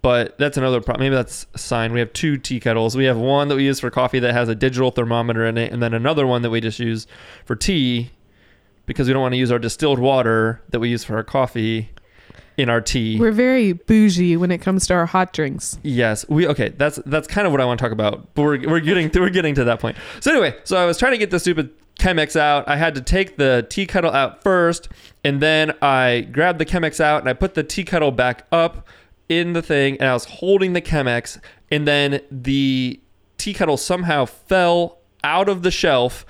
but 0.02 0.38
that's 0.38 0.58
another 0.58 0.80
problem 0.80 1.04
maybe 1.04 1.16
that's 1.16 1.46
a 1.54 1.58
sign 1.58 1.92
we 1.92 2.00
have 2.00 2.12
two 2.14 2.38
tea 2.38 2.60
kettles 2.60 2.96
we 2.96 3.06
have 3.06 3.18
one 3.18 3.50
that 3.50 3.56
we 3.56 3.66
use 3.66 3.80
for 3.80 3.90
coffee 3.90 4.20
that 4.20 4.34
has 4.34 4.48
a 4.48 4.56
digital 4.56 4.92
thermometer 4.92 5.46
in 5.46 5.58
it 5.58 5.74
and 5.74 5.84
then 5.84 5.94
another 5.94 6.26
one 6.26 6.42
that 6.42 6.50
we 6.50 6.62
just 6.62 6.80
use 6.80 7.06
for 7.46 7.56
tea 7.56 8.10
because 8.86 9.08
we 9.08 9.14
don't 9.14 9.22
want 9.22 9.34
to 9.34 9.38
use 9.38 9.52
our 9.52 9.60
distilled 9.60 10.00
water 10.00 10.62
that 10.70 10.80
we 10.80 10.90
use 10.90 11.04
for 11.04 11.16
our 11.18 11.24
coffee 11.24 11.90
in 12.58 12.70
our 12.70 12.82
tea 12.82 13.20
We're 13.20 13.32
very 13.32 13.74
bougie 13.74 14.38
when 14.38 14.52
it 14.52 14.60
comes 14.60 14.88
to 14.88 14.94
our 14.94 15.06
hot 15.06 15.34
drinks. 15.34 15.80
Yes, 15.82 16.28
we 16.30 16.48
okay. 16.48 16.70
That's 16.70 17.00
that's 17.06 17.28
kind 17.28 17.48
of 17.48 17.52
what 17.52 17.62
I 17.62 17.66
want 17.66 17.80
to 17.80 17.84
talk 17.84 17.92
about. 17.92 18.34
But 18.36 18.44
we're 18.44 18.70
we're 18.70 18.80
getting 18.80 19.10
to, 19.12 19.22
we're 19.22 19.30
getting 19.30 19.56
to 19.56 19.64
that 19.64 19.80
point. 19.80 19.98
So 20.20 20.32
anyway, 20.32 20.56
so 20.64 20.78
I 20.78 20.86
was 20.86 20.98
trying 20.98 21.14
to 21.14 21.18
get 21.18 21.32
the 21.32 21.40
stupid 21.40 21.72
Chemex 22.00 22.36
out. 22.36 22.68
I 22.68 22.76
had 22.76 22.96
to 22.96 23.02
take 23.02 23.38
the 23.38 23.66
tea 23.70 23.86
kettle 23.86 24.12
out 24.12 24.44
first, 24.44 24.90
and 25.24 25.42
then 25.42 25.74
I 25.82 26.28
grabbed 26.32 26.60
the 26.60 26.66
Chemex 26.66 27.00
out 27.00 27.22
and 27.22 27.30
I 27.30 27.34
put 27.34 27.56
the 27.56 27.64
tea 27.64 27.84
kettle 27.84 28.12
back 28.12 28.46
up 28.52 28.88
in 29.40 29.54
the 29.54 29.62
thing, 29.62 29.98
and 30.00 30.10
I 30.10 30.14
was 30.14 30.26
holding 30.26 30.74
the 30.74 30.82
Chemex, 30.82 31.40
and 31.72 31.88
then 31.88 32.22
the 32.32 33.00
tea 33.38 33.54
kettle 33.54 33.78
somehow 33.78 34.26
fell 34.26 35.00
out 35.24 35.50
of 35.50 35.64
the 35.64 35.72
shelf, 35.72 36.26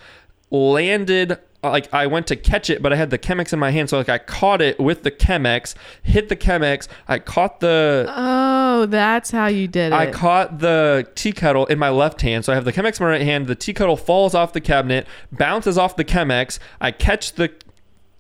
landed 0.52 1.40
like 1.64 1.94
I 1.94 2.08
went 2.08 2.28
to 2.28 2.36
catch 2.36 2.70
it, 2.70 2.82
but 2.82 2.92
I 2.92 2.98
had 2.98 3.10
the 3.10 3.18
Chemex 3.18 3.54
in 3.54 3.60
my 3.60 3.72
hand, 3.72 3.90
so 3.90 3.98
like 3.98 4.10
I 4.10 4.18
caught 4.18 4.62
it 4.62 4.80
with 4.80 5.04
the 5.04 5.12
Chemex, 5.12 5.76
hit 6.04 6.28
the 6.28 6.36
Chemex, 6.36 6.90
I 7.08 7.20
caught 7.20 7.62
the 7.62 8.06
Oh, 8.10 8.86
that's 8.88 9.32
how 9.32 9.48
you 9.48 9.68
did 9.68 9.94
it. 9.94 9.96
I 9.96 10.12
caught 10.12 10.60
the 10.60 11.08
tea 11.16 11.32
kettle 11.32 11.68
in 11.68 11.78
my 11.78 11.90
left 11.90 12.22
hand. 12.22 12.44
So 12.44 12.52
I 12.52 12.56
have 12.56 12.66
the 12.66 12.74
Chemex 12.74 13.00
in 13.00 13.06
my 13.06 13.12
right 13.12 13.22
hand. 13.22 13.46
The 13.46 13.56
tea 13.56 13.74
kettle 13.74 13.96
falls 13.96 14.34
off 14.34 14.52
the 14.52 14.62
cabinet, 14.62 15.06
bounces 15.32 15.78
off 15.78 15.96
the 15.96 16.04
Chemex. 16.04 16.58
I 16.82 16.92
catch 16.92 17.34
the 17.34 17.54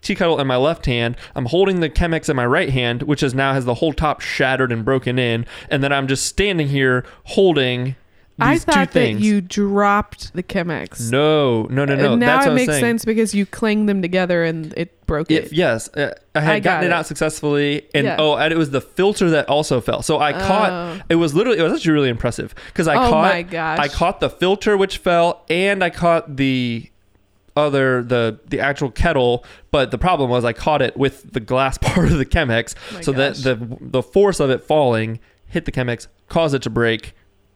tea 0.03 0.15
kettle 0.15 0.39
in 0.39 0.47
my 0.47 0.57
left 0.57 0.85
hand. 0.85 1.17
I'm 1.35 1.45
holding 1.45 1.79
the 1.79 1.89
Chemex 1.89 2.29
in 2.29 2.35
my 2.35 2.45
right 2.45 2.69
hand, 2.69 3.03
which 3.03 3.23
is 3.23 3.33
now 3.33 3.53
has 3.53 3.65
the 3.65 3.75
whole 3.75 3.93
top 3.93 4.21
shattered 4.21 4.71
and 4.71 4.83
broken 4.85 5.17
in. 5.17 5.45
And 5.69 5.83
then 5.83 5.91
I'm 5.91 6.07
just 6.07 6.25
standing 6.25 6.67
here 6.67 7.05
holding 7.23 7.95
I 8.39 8.53
these 8.55 8.65
two 8.65 8.71
thought 8.71 8.91
that 8.93 9.19
you 9.19 9.41
dropped 9.41 10.33
the 10.33 10.41
Chemex. 10.41 11.11
no, 11.11 11.63
no, 11.63 11.85
no, 11.85 11.95
no. 11.95 12.11
And 12.13 12.19
now 12.19 12.37
That's 12.37 12.47
it 12.47 12.53
makes 12.53 12.79
sense 12.79 13.05
because 13.05 13.35
you 13.35 13.45
clanged 13.45 13.87
them 13.87 14.01
together 14.01 14.43
and 14.43 14.73
it 14.75 15.05
broke 15.05 15.29
If 15.29 15.47
it. 15.47 15.53
yes, 15.53 15.87
uh, 15.95 16.13
I 16.33 16.39
had 16.41 16.55
I 16.55 16.59
gotten 16.59 16.85
it. 16.85 16.87
it. 16.87 16.93
out 16.93 17.05
successfully, 17.05 17.83
and 17.93 18.05
Yeah. 18.05 18.15
oh, 18.17 18.35
and 18.35 18.51
it 18.51 18.57
was 18.57 18.71
the 18.71 18.81
filter 18.81 19.29
that 19.29 19.47
also 19.49 19.79
fell. 19.81 20.01
So 20.01 20.17
I 20.17 20.33
Oh. 20.33 20.47
caught. 20.47 21.01
It 21.09 21.15
was 21.15 21.35
literally. 21.35 21.59
It 21.59 21.61
was 21.61 21.73
actually 21.73 21.93
really 21.93 22.09
impressive 22.09 22.55
because 22.67 22.87
I 22.87 22.95
Oh 22.95 23.09
caught. 23.11 23.33
my 23.33 23.41
gosh. 23.43 23.77
I 23.77 23.87
caught 23.87 24.19
the 24.19 24.31
filter 24.31 24.75
which 24.77 24.97
fell, 24.97 25.43
and 25.47 25.83
I 25.83 25.91
caught 25.91 26.35
the 26.37 26.89
other 27.55 28.03
the 28.03 28.39
the 28.47 28.59
actual 28.59 28.91
kettle. 28.91 29.45
But 29.71 29.91
the 29.91 29.97
problem 29.97 30.29
was 30.29 30.43
I 30.45 30.53
caught 30.53 30.81
it 30.81 30.97
with 30.97 31.33
the 31.33 31.39
glass 31.39 31.77
part 31.81 32.11
of 32.11 32.17
the 32.17 32.25
Chemex, 32.25 32.75
My 32.93 33.01
so 33.01 33.11
that 33.13 33.35
the 33.37 33.77
the 33.79 34.03
force 34.03 34.39
of 34.39 34.49
it 34.49 34.63
falling 34.63 35.19
hit 35.47 35.65
the 35.65 35.71
Chemex, 35.71 36.07
caused 36.29 36.55
it 36.55 36.63
to 36.63 36.69
break 36.69 37.13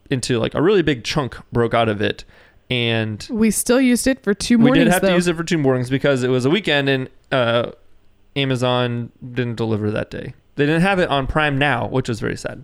into 0.09 0.37
like 0.39 0.53
a 0.53 0.61
really 0.61 0.83
big 0.83 1.03
chunk 1.03 1.35
broke 1.51 1.73
out 1.73 1.89
of 1.89 2.01
it, 2.01 2.23
and 2.69 3.27
We 3.31 3.51
still 3.51 3.81
used 3.81 4.07
it 4.07 4.23
for 4.23 4.33
two 4.33 4.57
we 4.57 4.65
mornings 4.65 4.85
did 4.85 4.93
have 4.93 5.01
though. 5.01 5.07
to 5.09 5.15
use 5.15 5.27
it 5.27 5.35
for 5.35 5.43
two 5.43 5.57
mornings 5.57 5.89
because 5.89 6.23
it 6.23 6.29
was 6.29 6.45
a 6.45 6.49
weekend 6.49 6.89
and 6.89 7.09
uh, 7.31 7.71
Amazon 8.35 9.11
didn't 9.33 9.55
deliver 9.55 9.89
that 9.91 10.11
day. 10.11 10.33
They 10.55 10.65
didn't 10.65 10.81
have 10.81 10.99
it 10.99 11.09
on 11.09 11.27
Prime 11.27 11.57
now, 11.57 11.87
which 11.87 12.07
was 12.07 12.19
very 12.19 12.37
sad. 12.37 12.63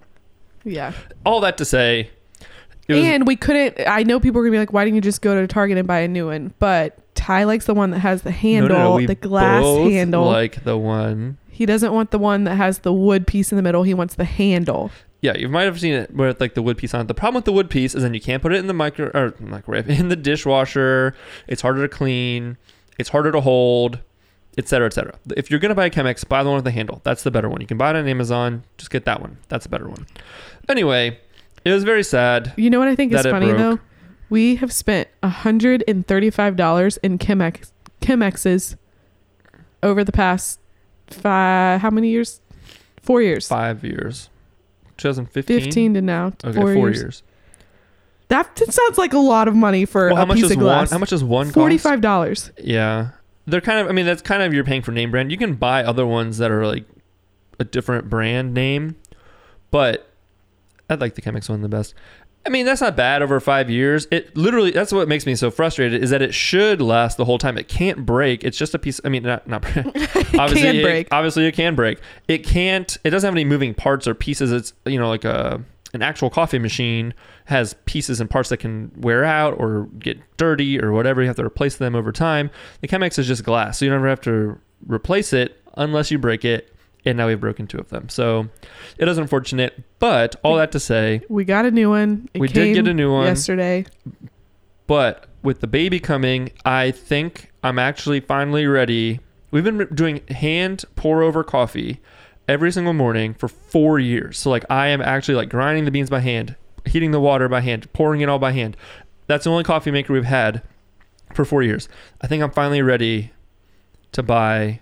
yeah. 0.63 0.93
All 1.25 1.39
that 1.41 1.57
to 1.57 1.65
say, 1.65 2.09
was, 2.87 2.97
and 2.97 3.25
we 3.27 3.35
couldn't 3.35 3.79
I 3.87 4.03
know 4.03 4.19
people 4.19 4.39
are 4.41 4.43
gonna 4.43 4.51
be 4.51 4.59
like, 4.59 4.73
why 4.73 4.83
didn't 4.85 4.95
you 4.95 5.01
just 5.01 5.21
go 5.21 5.39
to 5.39 5.47
Target 5.47 5.77
and 5.77 5.87
buy 5.87 5.99
a 5.99 6.07
new 6.07 6.27
one? 6.27 6.53
But 6.59 6.97
Ty 7.15 7.43
likes 7.45 7.65
the 7.65 7.73
one 7.73 7.91
that 7.91 7.99
has 7.99 8.23
the 8.23 8.31
handle, 8.31 8.77
no, 8.77 8.83
no, 8.89 8.95
we 8.95 9.05
the 9.05 9.15
glass 9.15 9.63
handle. 9.63 10.25
like 10.25 10.63
the 10.63 10.77
one. 10.77 11.37
he 11.49 11.65
doesn't 11.65 11.93
want 11.93 12.11
the 12.11 12.17
one 12.19 12.43
that 12.45 12.55
has 12.55 12.79
the 12.79 12.91
wood 12.93 13.27
piece 13.27 13.51
in 13.51 13.55
the 13.55 13.61
middle. 13.61 13.83
He 13.83 13.93
wants 13.93 14.15
the 14.15 14.25
handle. 14.25 14.91
Yeah, 15.21 15.37
you 15.37 15.47
might 15.47 15.63
have 15.63 15.79
seen 15.79 15.93
it 15.93 16.13
with 16.13 16.41
like 16.41 16.53
the 16.53 16.61
wood 16.61 16.77
piece 16.77 16.93
on 16.93 17.01
it. 17.01 17.07
The 17.07 17.13
problem 17.13 17.35
with 17.35 17.45
the 17.45 17.53
wood 17.53 17.69
piece 17.69 17.95
is 17.95 18.03
then 18.03 18.13
you 18.13 18.19
can't 18.19 18.41
put 18.41 18.51
it 18.51 18.57
in 18.57 18.67
the 18.67 18.73
micro 18.73 19.09
or 19.13 19.33
microwave 19.39 19.89
in 19.99 20.09
the 20.09 20.15
dishwasher. 20.17 21.15
It's 21.47 21.61
harder 21.61 21.81
to 21.81 21.87
clean. 21.87 22.57
It's 22.99 23.09
harder 23.09 23.31
to 23.31 23.39
hold, 23.39 23.99
etc., 24.57 24.87
etc. 24.87 25.13
If 25.37 25.49
you're 25.49 25.59
gonna 25.61 25.75
buy 25.75 25.85
a 25.85 25.89
Chemex, 25.89 26.27
buy 26.27 26.43
the 26.43 26.49
one 26.49 26.57
with 26.57 26.65
the 26.65 26.71
handle. 26.71 26.99
That's 27.05 27.23
the 27.23 27.31
better 27.31 27.47
one. 27.47 27.61
You 27.61 27.67
can 27.67 27.77
buy 27.77 27.91
it 27.91 27.95
on 27.95 28.07
Amazon. 28.07 28.63
Just 28.77 28.91
get 28.91 29.05
that 29.05 29.21
one. 29.21 29.37
That's 29.47 29.63
the 29.63 29.69
better 29.69 29.87
one. 29.87 30.05
Anyway, 30.67 31.17
It 31.63 31.71
was 31.71 31.85
very 31.85 32.03
sad. 32.03 32.51
You 32.57 32.69
know 32.69 32.79
what 32.79 32.89
I 32.89 32.95
think 32.95 33.13
is 33.13 33.21
funny 33.21 33.51
though? 33.51 33.79
We 34.29 34.55
have 34.55 34.71
spent 34.71 35.07
hundred 35.23 35.83
and 35.87 36.05
thirty-five 36.07 36.55
dollars 36.55 36.97
in 36.97 37.17
Chemex 37.17 37.71
Chemexes 38.01 38.75
over 39.81 40.03
the 40.03 40.11
past 40.11 40.59
five. 41.07 41.81
How 41.81 41.89
many 41.89 42.09
years? 42.09 42.41
Four 43.01 43.21
years. 43.21 43.47
Five 43.47 43.83
years. 43.83 44.29
2015. 44.97 45.59
Fifteen 45.61 45.93
to 45.95 46.01
now. 46.01 46.27
Okay, 46.43 46.53
four, 46.53 46.73
four, 46.73 46.87
years. 46.89 46.97
years. 47.01 47.23
That 48.29 48.57
sounds 48.57 48.97
like 48.97 49.13
a 49.13 49.17
lot 49.19 49.47
of 49.47 49.55
money 49.55 49.85
for 49.85 50.07
Well, 50.07 50.15
a 50.15 50.19
how 50.19 50.25
much 50.25 50.37
piece 50.37 50.45
is 50.45 50.51
of 50.51 50.57
one? 50.57 50.63
glass. 50.65 50.91
How 50.91 50.97
much 50.97 51.13
is 51.13 51.23
one? 51.23 51.51
Forty-five 51.51 52.01
dollars. 52.01 52.51
Yeah, 52.57 53.09
they're 53.45 53.61
kind 53.61 53.79
of. 53.79 53.87
I 53.87 53.91
mean, 53.91 54.05
that's 54.05 54.21
kind 54.21 54.41
of 54.41 54.53
you're 54.53 54.63
paying 54.63 54.81
for 54.81 54.91
name 54.91 55.11
brand. 55.11 55.31
You 55.31 55.37
can 55.37 55.55
buy 55.55 55.83
other 55.83 56.05
ones 56.05 56.37
that 56.39 56.49
are 56.49 56.65
like 56.65 56.85
a 57.59 57.63
different 57.63 58.09
brand 58.09 58.53
name, 58.53 58.95
but 59.69 60.09
I'd 60.89 61.01
like 61.01 61.15
the 61.15 61.21
Chemex 61.21 61.49
one 61.49 61.61
the 61.61 61.69
best. 61.69 61.93
I 62.45 62.49
mean, 62.49 62.65
that's 62.65 62.81
not 62.81 62.97
bad 62.97 63.21
over 63.21 63.39
five 63.39 63.69
years. 63.69 64.05
It 64.11 64.35
literally 64.35 64.71
that's 64.71 64.91
what 64.91 65.07
makes 65.07 65.25
me 65.25 65.33
so 65.35 65.49
frustrated 65.49 66.03
is 66.03 66.09
that 66.09 66.21
it 66.21 66.33
should 66.33 66.81
last 66.81 67.15
the 67.17 67.23
whole 67.25 67.37
time. 67.37 67.57
It 67.57 67.69
can't 67.69 68.05
break. 68.05 68.43
It's 68.43 68.57
just 68.57 68.73
a 68.73 68.79
piece. 68.79 68.99
I 69.05 69.09
mean, 69.09 69.23
not 69.23 69.47
not. 69.47 69.65
obviously, 69.75 70.61
can 70.61 70.75
it- 70.75 70.83
break. 70.83 71.07
obviously, 71.11 71.45
it 71.45 71.53
can 71.53 71.73
break. 71.75 71.99
It 72.27 72.39
can't. 72.39 72.97
It 73.05 73.11
doesn't 73.11 73.25
have 73.27 73.33
any 73.33 73.45
moving 73.45 73.73
parts 73.73 74.07
or 74.07 74.13
pieces. 74.13 74.51
It's 74.51 74.73
you 74.85 74.99
know 74.99 75.07
like 75.09 75.23
a 75.23 75.63
an 75.93 76.01
actual 76.01 76.29
coffee 76.29 76.59
machine 76.59 77.13
has 77.45 77.75
pieces 77.85 78.19
and 78.19 78.29
parts 78.29 78.49
that 78.49 78.57
can 78.57 78.91
wear 78.97 79.23
out 79.23 79.53
or 79.59 79.85
get 79.99 80.17
dirty 80.37 80.81
or 80.81 80.91
whatever. 80.91 81.21
You 81.21 81.27
have 81.27 81.35
to 81.37 81.45
replace 81.45 81.77
them 81.77 81.95
over 81.95 82.11
time. 82.11 82.49
The 82.81 82.87
Chemex 82.87 83.17
is 83.19 83.27
just 83.27 83.43
glass, 83.43 83.77
so 83.77 83.85
you 83.85 83.91
never 83.91 84.07
have 84.09 84.21
to 84.21 84.59
replace 84.87 85.31
it 85.33 85.61
unless 85.77 86.11
you 86.11 86.17
break 86.17 86.43
it. 86.43 86.72
And 87.05 87.17
now 87.17 87.27
we've 87.27 87.39
broken 87.39 87.67
two 87.67 87.77
of 87.79 87.89
them, 87.89 88.07
so 88.07 88.47
it 88.97 89.07
is 89.09 89.17
unfortunate. 89.17 89.83
But 89.99 90.37
all 90.43 90.55
that 90.55 90.71
to 90.71 90.79
say, 90.79 91.21
We 91.27 91.43
got 91.43 91.65
a 91.65 91.71
new 91.71 91.89
one. 91.89 92.29
It 92.33 92.39
We 92.39 92.47
did 92.47 92.73
get 92.75 92.87
a 92.87 92.93
new 92.93 93.11
one. 93.11 93.25
yesterday. 93.25 93.85
but 94.87 95.27
with 95.41 95.59
the 95.59 95.67
baby 95.67 95.99
coming, 95.99 96.51
I 96.63 96.91
think 96.91 97.51
I'm 97.63 97.77
actually 97.77 98.21
finally 98.21 98.65
ready. 98.67 99.19
We've 99.51 99.63
been 99.63 99.85
doing 99.93 100.21
hand 100.29 100.85
pour 100.95 101.21
over 101.21 101.43
coffee 101.43 101.99
every 102.47 102.71
single 102.71 102.93
morning 102.93 103.33
for 103.33 103.47
four 103.49 103.99
years. 103.99 104.37
So 104.37 104.49
like 104.49 104.65
I 104.69 104.87
am 104.87 105.01
actually 105.01 105.35
like 105.35 105.49
grinding 105.49 105.85
the 105.85 105.91
beans 105.91 106.09
by 106.09 106.19
hand, 106.21 106.55
heating 106.85 107.11
the 107.11 107.19
water 107.19 107.49
by 107.49 107.59
hand, 107.61 107.91
pouring 107.93 108.21
it 108.21 108.29
all 108.29 108.39
by 108.39 108.51
hand. 108.53 108.77
That's 109.27 109.43
the 109.43 109.51
only 109.51 109.63
coffee 109.65 109.91
maker 109.91 110.13
we've 110.13 110.23
had 110.23 110.61
for 111.33 111.43
four 111.45 111.63
years. 111.63 111.89
I 112.21 112.27
think 112.27 112.41
I'm 112.43 112.51
finally 112.51 112.81
ready 112.81 113.31
to 114.13 114.23
buy 114.23 114.79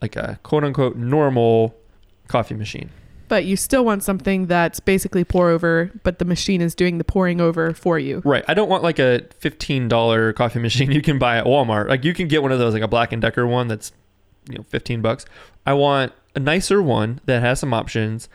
like 0.00 0.16
a 0.16 0.38
quote 0.42 0.64
unquote 0.64 0.96
normal 0.96 1.74
coffee 2.28 2.54
machine. 2.54 2.90
But 3.28 3.44
you 3.44 3.56
still 3.56 3.84
want 3.84 4.04
something 4.04 4.46
that's 4.46 4.78
basically 4.78 5.24
pour 5.24 5.48
over, 5.50 5.90
but 6.04 6.20
the 6.20 6.24
machine 6.24 6.60
is 6.60 6.76
doing 6.76 6.98
the 6.98 7.04
pouring 7.04 7.40
over 7.40 7.74
for 7.74 7.98
you. 7.98 8.22
Right. 8.24 8.44
I 8.46 8.54
don't 8.54 8.68
want 8.68 8.82
like 8.84 8.98
a 8.98 9.22
fifteen 9.38 9.88
dollar 9.88 10.32
coffee 10.32 10.58
machine 10.60 10.92
you 10.92 11.02
can 11.02 11.18
buy 11.18 11.38
at 11.38 11.44
Walmart. 11.44 11.88
Like 11.88 12.04
you 12.04 12.14
can 12.14 12.28
get 12.28 12.42
one 12.42 12.52
of 12.52 12.58
those, 12.58 12.72
like 12.72 12.82
a 12.82 12.88
Black 12.88 13.12
and 13.12 13.20
Decker 13.20 13.46
one 13.46 13.68
that's 13.68 13.92
you 14.48 14.56
know 14.56 14.64
fifteen 14.64 15.02
bucks. 15.02 15.24
I 15.64 15.72
want 15.72 16.12
a 16.34 16.40
nicer 16.40 16.80
one 16.80 17.20
that 17.24 17.40
has 17.40 17.58
some 17.58 17.74
options 17.74 18.28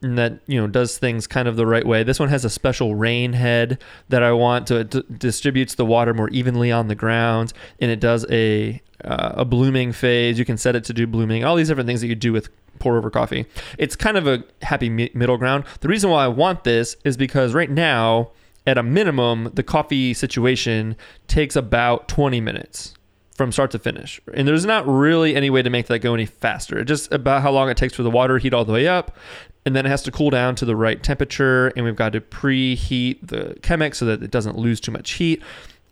and 0.00 0.16
that 0.16 0.40
you 0.46 0.60
know 0.60 0.66
does 0.66 0.96
things 0.98 1.26
kind 1.26 1.48
of 1.48 1.56
the 1.56 1.66
right 1.66 1.86
way. 1.86 2.02
This 2.02 2.20
one 2.20 2.28
has 2.28 2.44
a 2.44 2.50
special 2.50 2.94
rain 2.94 3.32
head 3.32 3.82
that 4.08 4.22
I 4.22 4.32
want 4.32 4.66
to 4.68 4.76
it 4.78 4.90
d- 4.90 5.02
distributes 5.18 5.74
the 5.74 5.84
water 5.84 6.14
more 6.14 6.30
evenly 6.30 6.72
on 6.72 6.88
the 6.88 6.94
ground, 6.94 7.52
and 7.80 7.90
it 7.90 8.00
does 8.00 8.24
a 8.30 8.80
uh, 9.04 9.32
a 9.34 9.44
blooming 9.44 9.92
phase. 9.92 10.38
You 10.38 10.44
can 10.44 10.56
set 10.56 10.76
it 10.76 10.84
to 10.84 10.92
do 10.92 11.06
blooming. 11.06 11.44
All 11.44 11.56
these 11.56 11.68
different 11.68 11.86
things 11.86 12.00
that 12.00 12.08
you 12.08 12.14
do 12.14 12.32
with 12.32 12.48
pour 12.78 12.96
over 12.96 13.10
coffee. 13.10 13.46
It's 13.76 13.96
kind 13.96 14.16
of 14.16 14.26
a 14.26 14.44
happy 14.62 14.88
mi- 14.88 15.10
middle 15.14 15.36
ground. 15.36 15.64
The 15.80 15.88
reason 15.88 16.10
why 16.10 16.24
I 16.24 16.28
want 16.28 16.64
this 16.64 16.96
is 17.04 17.16
because 17.16 17.54
right 17.54 17.70
now, 17.70 18.30
at 18.66 18.78
a 18.78 18.82
minimum, 18.82 19.50
the 19.54 19.62
coffee 19.62 20.14
situation 20.14 20.96
takes 21.26 21.56
about 21.56 22.08
20 22.08 22.40
minutes 22.40 22.94
from 23.38 23.52
start 23.52 23.70
to 23.70 23.78
finish. 23.78 24.20
And 24.34 24.46
there's 24.46 24.66
not 24.66 24.86
really 24.86 25.36
any 25.36 25.48
way 25.48 25.62
to 25.62 25.70
make 25.70 25.86
that 25.86 26.00
go 26.00 26.12
any 26.12 26.26
faster. 26.26 26.78
It's 26.80 26.88
just 26.88 27.12
about 27.12 27.40
how 27.40 27.52
long 27.52 27.70
it 27.70 27.76
takes 27.76 27.94
for 27.94 28.02
the 28.02 28.10
water 28.10 28.36
to 28.36 28.42
heat 28.42 28.52
all 28.52 28.64
the 28.64 28.72
way 28.72 28.88
up. 28.88 29.16
And 29.64 29.76
then 29.76 29.86
it 29.86 29.88
has 29.88 30.02
to 30.02 30.10
cool 30.10 30.30
down 30.30 30.56
to 30.56 30.64
the 30.64 30.74
right 30.74 31.00
temperature. 31.02 31.68
And 31.68 31.84
we've 31.84 31.96
got 31.96 32.12
to 32.14 32.20
preheat 32.20 33.18
the 33.22 33.56
Chemex 33.60 33.94
so 33.94 34.06
that 34.06 34.22
it 34.22 34.32
doesn't 34.32 34.58
lose 34.58 34.80
too 34.80 34.90
much 34.90 35.12
heat. 35.12 35.40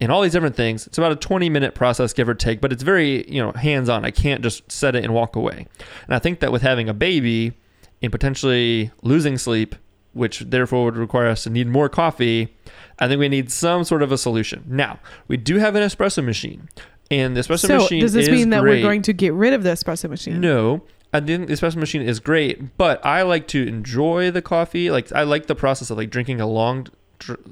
And 0.01 0.13
all 0.13 0.21
these 0.21 0.33
different 0.33 0.57
things. 0.57 0.87
It's 0.87 0.99
about 0.99 1.13
a 1.13 1.17
20 1.17 1.49
minute 1.49 1.75
process, 1.75 2.13
give 2.13 2.29
or 2.29 2.35
take, 2.35 2.61
but 2.61 2.73
it's 2.73 2.83
very, 2.83 3.29
you 3.31 3.43
know, 3.43 3.53
hands 3.53 3.89
on. 3.89 4.05
I 4.05 4.11
can't 4.11 4.43
just 4.43 4.71
set 4.71 4.95
it 4.95 5.05
and 5.05 5.15
walk 5.15 5.37
away. 5.37 5.67
And 6.07 6.15
I 6.15 6.19
think 6.19 6.41
that 6.41 6.53
with 6.53 6.63
having 6.63 6.89
a 6.89 6.95
baby 6.95 7.55
and 8.03 8.13
potentially 8.13 8.91
losing 9.03 9.39
sleep, 9.39 9.75
which 10.13 10.41
therefore 10.41 10.85
would 10.85 10.97
require 10.97 11.29
us 11.29 11.45
to 11.45 11.51
need 11.51 11.67
more 11.67 11.89
coffee, 11.89 12.55
I 12.99 13.09
think 13.09 13.21
we 13.21 13.29
need 13.29 13.51
some 13.51 13.85
sort 13.85 14.03
of 14.03 14.13
a 14.13 14.19
solution. 14.19 14.65
Now, 14.67 14.99
we 15.29 15.37
do 15.37 15.59
have 15.59 15.75
an 15.75 15.83
espresso 15.83 16.25
machine. 16.25 16.69
And 17.11 17.37
the 17.37 17.41
espresso 17.41 17.67
so 17.67 17.79
machine 17.79 18.01
does 18.01 18.13
this 18.13 18.27
is 18.27 18.33
mean 18.33 18.51
that 18.51 18.63
great. 18.63 18.83
we're 18.83 18.89
going 18.89 19.03
to 19.03 19.13
get 19.13 19.33
rid 19.33 19.53
of 19.53 19.63
the 19.63 19.71
espresso 19.71 20.11
machine? 20.11 20.41
No, 20.41 20.83
I 21.13 21.21
think 21.21 21.47
the 21.47 21.55
espresso 21.55 21.77
machine 21.77 22.03
is 22.03 22.19
great, 22.19 22.77
but 22.77 23.05
I 23.05 23.23
like 23.23 23.47
to 23.49 23.67
enjoy 23.67 24.31
the 24.31 24.43
coffee. 24.43 24.91
Like 24.91 25.13
I 25.13 25.23
like 25.23 25.47
the 25.47 25.55
process 25.55 25.91
of 25.91 25.99
like 25.99 26.11
drinking 26.11 26.41
a 26.41 26.47
long, 26.47 26.89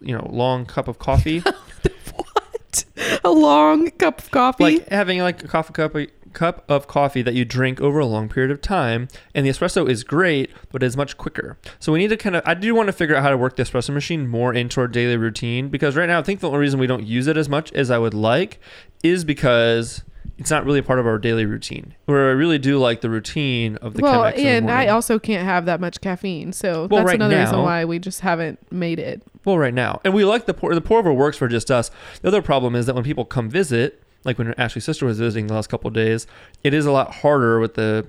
you 0.02 0.16
know, 0.16 0.28
long 0.30 0.66
cup 0.66 0.88
of 0.88 0.98
coffee. 0.98 1.40
what? 2.14 2.84
A 3.24 3.30
long 3.30 3.90
cup 3.92 4.18
of 4.20 4.30
coffee? 4.30 4.64
like 4.64 4.88
having 4.88 5.18
like 5.20 5.42
a 5.42 5.48
coffee 5.48 5.72
cup 5.72 5.96
cup 6.32 6.64
of 6.68 6.86
coffee 6.88 7.22
that 7.22 7.34
you 7.34 7.44
drink 7.44 7.80
over 7.80 8.00
a 8.00 8.06
long 8.06 8.28
period 8.28 8.50
of 8.50 8.60
time 8.60 9.08
and 9.34 9.46
the 9.46 9.50
espresso 9.50 9.88
is 9.88 10.02
great 10.02 10.50
but 10.72 10.82
it's 10.82 10.96
much 10.96 11.16
quicker 11.16 11.56
so 11.78 11.92
we 11.92 12.00
need 12.00 12.08
to 12.08 12.16
kind 12.16 12.34
of 12.34 12.42
i 12.44 12.52
do 12.52 12.74
want 12.74 12.88
to 12.88 12.92
figure 12.92 13.14
out 13.14 13.22
how 13.22 13.30
to 13.30 13.36
work 13.36 13.54
the 13.54 13.62
espresso 13.62 13.94
machine 13.94 14.26
more 14.26 14.52
into 14.52 14.80
our 14.80 14.88
daily 14.88 15.16
routine 15.16 15.68
because 15.68 15.94
right 15.94 16.08
now 16.08 16.18
i 16.18 16.22
think 16.22 16.40
the 16.40 16.48
only 16.48 16.58
reason 16.58 16.80
we 16.80 16.88
don't 16.88 17.06
use 17.06 17.28
it 17.28 17.36
as 17.36 17.48
much 17.48 17.72
as 17.72 17.88
i 17.88 17.96
would 17.96 18.14
like 18.14 18.58
is 19.04 19.24
because 19.24 20.02
it's 20.38 20.50
not 20.50 20.64
really 20.64 20.78
a 20.78 20.82
part 20.82 20.98
of 20.98 21.06
our 21.06 21.18
daily 21.18 21.46
routine 21.46 21.94
where 22.06 22.28
i 22.28 22.32
really 22.32 22.58
do 22.58 22.78
like 22.78 23.00
the 23.00 23.10
routine 23.10 23.76
of 23.76 23.94
the 23.94 24.02
well, 24.02 24.22
Chemex 24.22 24.38
and 24.38 24.70
I 24.70 24.88
also 24.88 25.18
can't 25.18 25.44
have 25.44 25.66
that 25.66 25.80
much 25.80 26.00
caffeine, 26.00 26.52
so 26.52 26.86
Well, 26.86 27.00
that's 27.00 27.06
right 27.06 27.14
another 27.16 27.38
reason 27.38 27.62
why 27.62 27.84
we 27.84 27.98
just 27.98 28.20
haven't 28.20 28.58
made 28.72 28.98
it. 28.98 29.22
Well, 29.44 29.58
right 29.58 29.74
now, 29.74 30.00
and 30.04 30.14
we 30.14 30.24
like 30.24 30.46
the 30.46 30.54
pour. 30.54 30.74
The 30.74 30.80
pour 30.80 30.98
over 30.98 31.12
works 31.12 31.36
for 31.36 31.48
just 31.48 31.70
us. 31.70 31.90
The 32.22 32.28
other 32.28 32.42
problem 32.42 32.74
is 32.74 32.86
that 32.86 32.94
when 32.94 33.04
people 33.04 33.24
come 33.24 33.50
visit, 33.50 34.02
like 34.24 34.38
when 34.38 34.54
Ashley's 34.54 34.84
sister 34.84 35.06
was 35.06 35.18
visiting 35.18 35.46
the 35.46 35.54
last 35.54 35.68
couple 35.68 35.88
of 35.88 35.94
days, 35.94 36.26
it 36.62 36.72
is 36.74 36.86
a 36.86 36.92
lot 36.92 37.14
harder 37.16 37.60
with 37.60 37.74
the 37.74 38.06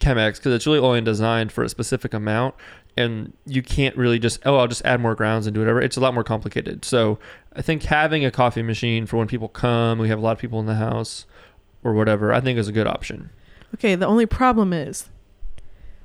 Chemex 0.00 0.36
because 0.36 0.52
it's 0.52 0.66
really 0.66 0.78
only 0.78 1.00
designed 1.00 1.52
for 1.52 1.64
a 1.64 1.68
specific 1.68 2.14
amount, 2.14 2.54
and 2.96 3.32
you 3.46 3.62
can't 3.62 3.96
really 3.96 4.18
just 4.18 4.38
oh 4.46 4.56
I'll 4.56 4.68
just 4.68 4.84
add 4.84 5.00
more 5.00 5.14
grounds 5.14 5.46
and 5.46 5.54
do 5.54 5.60
whatever. 5.60 5.80
It's 5.80 5.96
a 5.96 6.00
lot 6.00 6.14
more 6.14 6.24
complicated. 6.24 6.84
So 6.84 7.18
I 7.54 7.62
think 7.62 7.84
having 7.84 8.24
a 8.24 8.30
coffee 8.30 8.62
machine 8.62 9.06
for 9.06 9.16
when 9.16 9.26
people 9.26 9.48
come, 9.48 9.98
we 9.98 10.08
have 10.08 10.18
a 10.18 10.22
lot 10.22 10.32
of 10.32 10.38
people 10.38 10.60
in 10.60 10.66
the 10.66 10.76
house, 10.76 11.26
or 11.86 11.94
whatever, 11.94 12.32
I 12.32 12.40
think 12.40 12.58
is 12.58 12.68
a 12.68 12.72
good 12.72 12.86
option. 12.86 13.30
Okay, 13.74 13.94
the 13.94 14.06
only 14.06 14.26
problem 14.26 14.72
is 14.72 15.08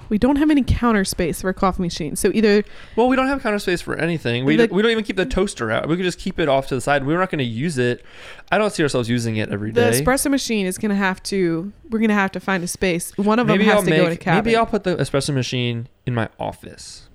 we 0.10 0.18
don't 0.18 0.36
have 0.36 0.50
any 0.50 0.62
counter 0.64 1.06
space 1.06 1.42
for 1.42 1.50
a 1.50 1.54
coffee 1.54 1.82
machine. 1.82 2.16
So 2.18 2.32
either 2.34 2.64
Well, 2.98 3.08
we 3.08 3.16
don't 3.16 3.28
have 3.28 3.42
counter 3.42 3.60
space 3.60 3.80
for 3.82 3.96
anything. 3.96 4.44
We, 4.44 4.58
The- 4.58 4.68
we 4.70 4.82
don't 4.82 4.92
even 4.92 5.04
keep 5.06 5.16
the 5.16 5.26
toaster 5.26 5.72
out. 5.72 5.88
We 5.88 5.96
could 5.96 6.04
just 6.04 6.20
keep 6.20 6.38
it 6.40 6.50
off 6.50 6.68
to 6.68 6.76
the 6.76 6.82
side. 6.82 7.06
We're 7.06 7.18
not 7.18 7.30
going 7.30 7.40
to 7.40 7.46
use 7.46 7.78
it. 7.78 8.04
I 8.52 8.58
don't 8.58 8.72
see 8.74 8.84
ourselves 8.84 9.10
using 9.10 9.38
it 9.38 9.50
every 9.50 9.72
day. 9.72 9.90
the 9.90 10.04
espresso 10.04 10.30
machine 10.30 10.66
is 10.66 10.78
gonna 10.78 10.96
have 10.96 11.24
to 11.24 11.72
we're 11.90 12.00
gonna 12.00 12.14
have 12.14 12.32
to 12.32 12.40
find 12.42 12.64
a 12.64 12.68
space. 12.68 13.18
One 13.18 13.40
of 13.40 13.48
them 13.48 13.60
has 13.62 13.76
I'll 13.76 13.84
to 13.84 13.90
go 13.90 13.96
in 13.96 14.06
a 14.06 14.10
make. 14.10 14.20
cabin. 14.20 14.44
Maybe 14.44 14.56
I'll 14.58 14.66
put 14.66 14.84
the 14.84 14.98
espresso 14.98 15.34
machine 15.34 15.88
in 16.06 16.14
my 16.14 16.28
office. 16.40 17.08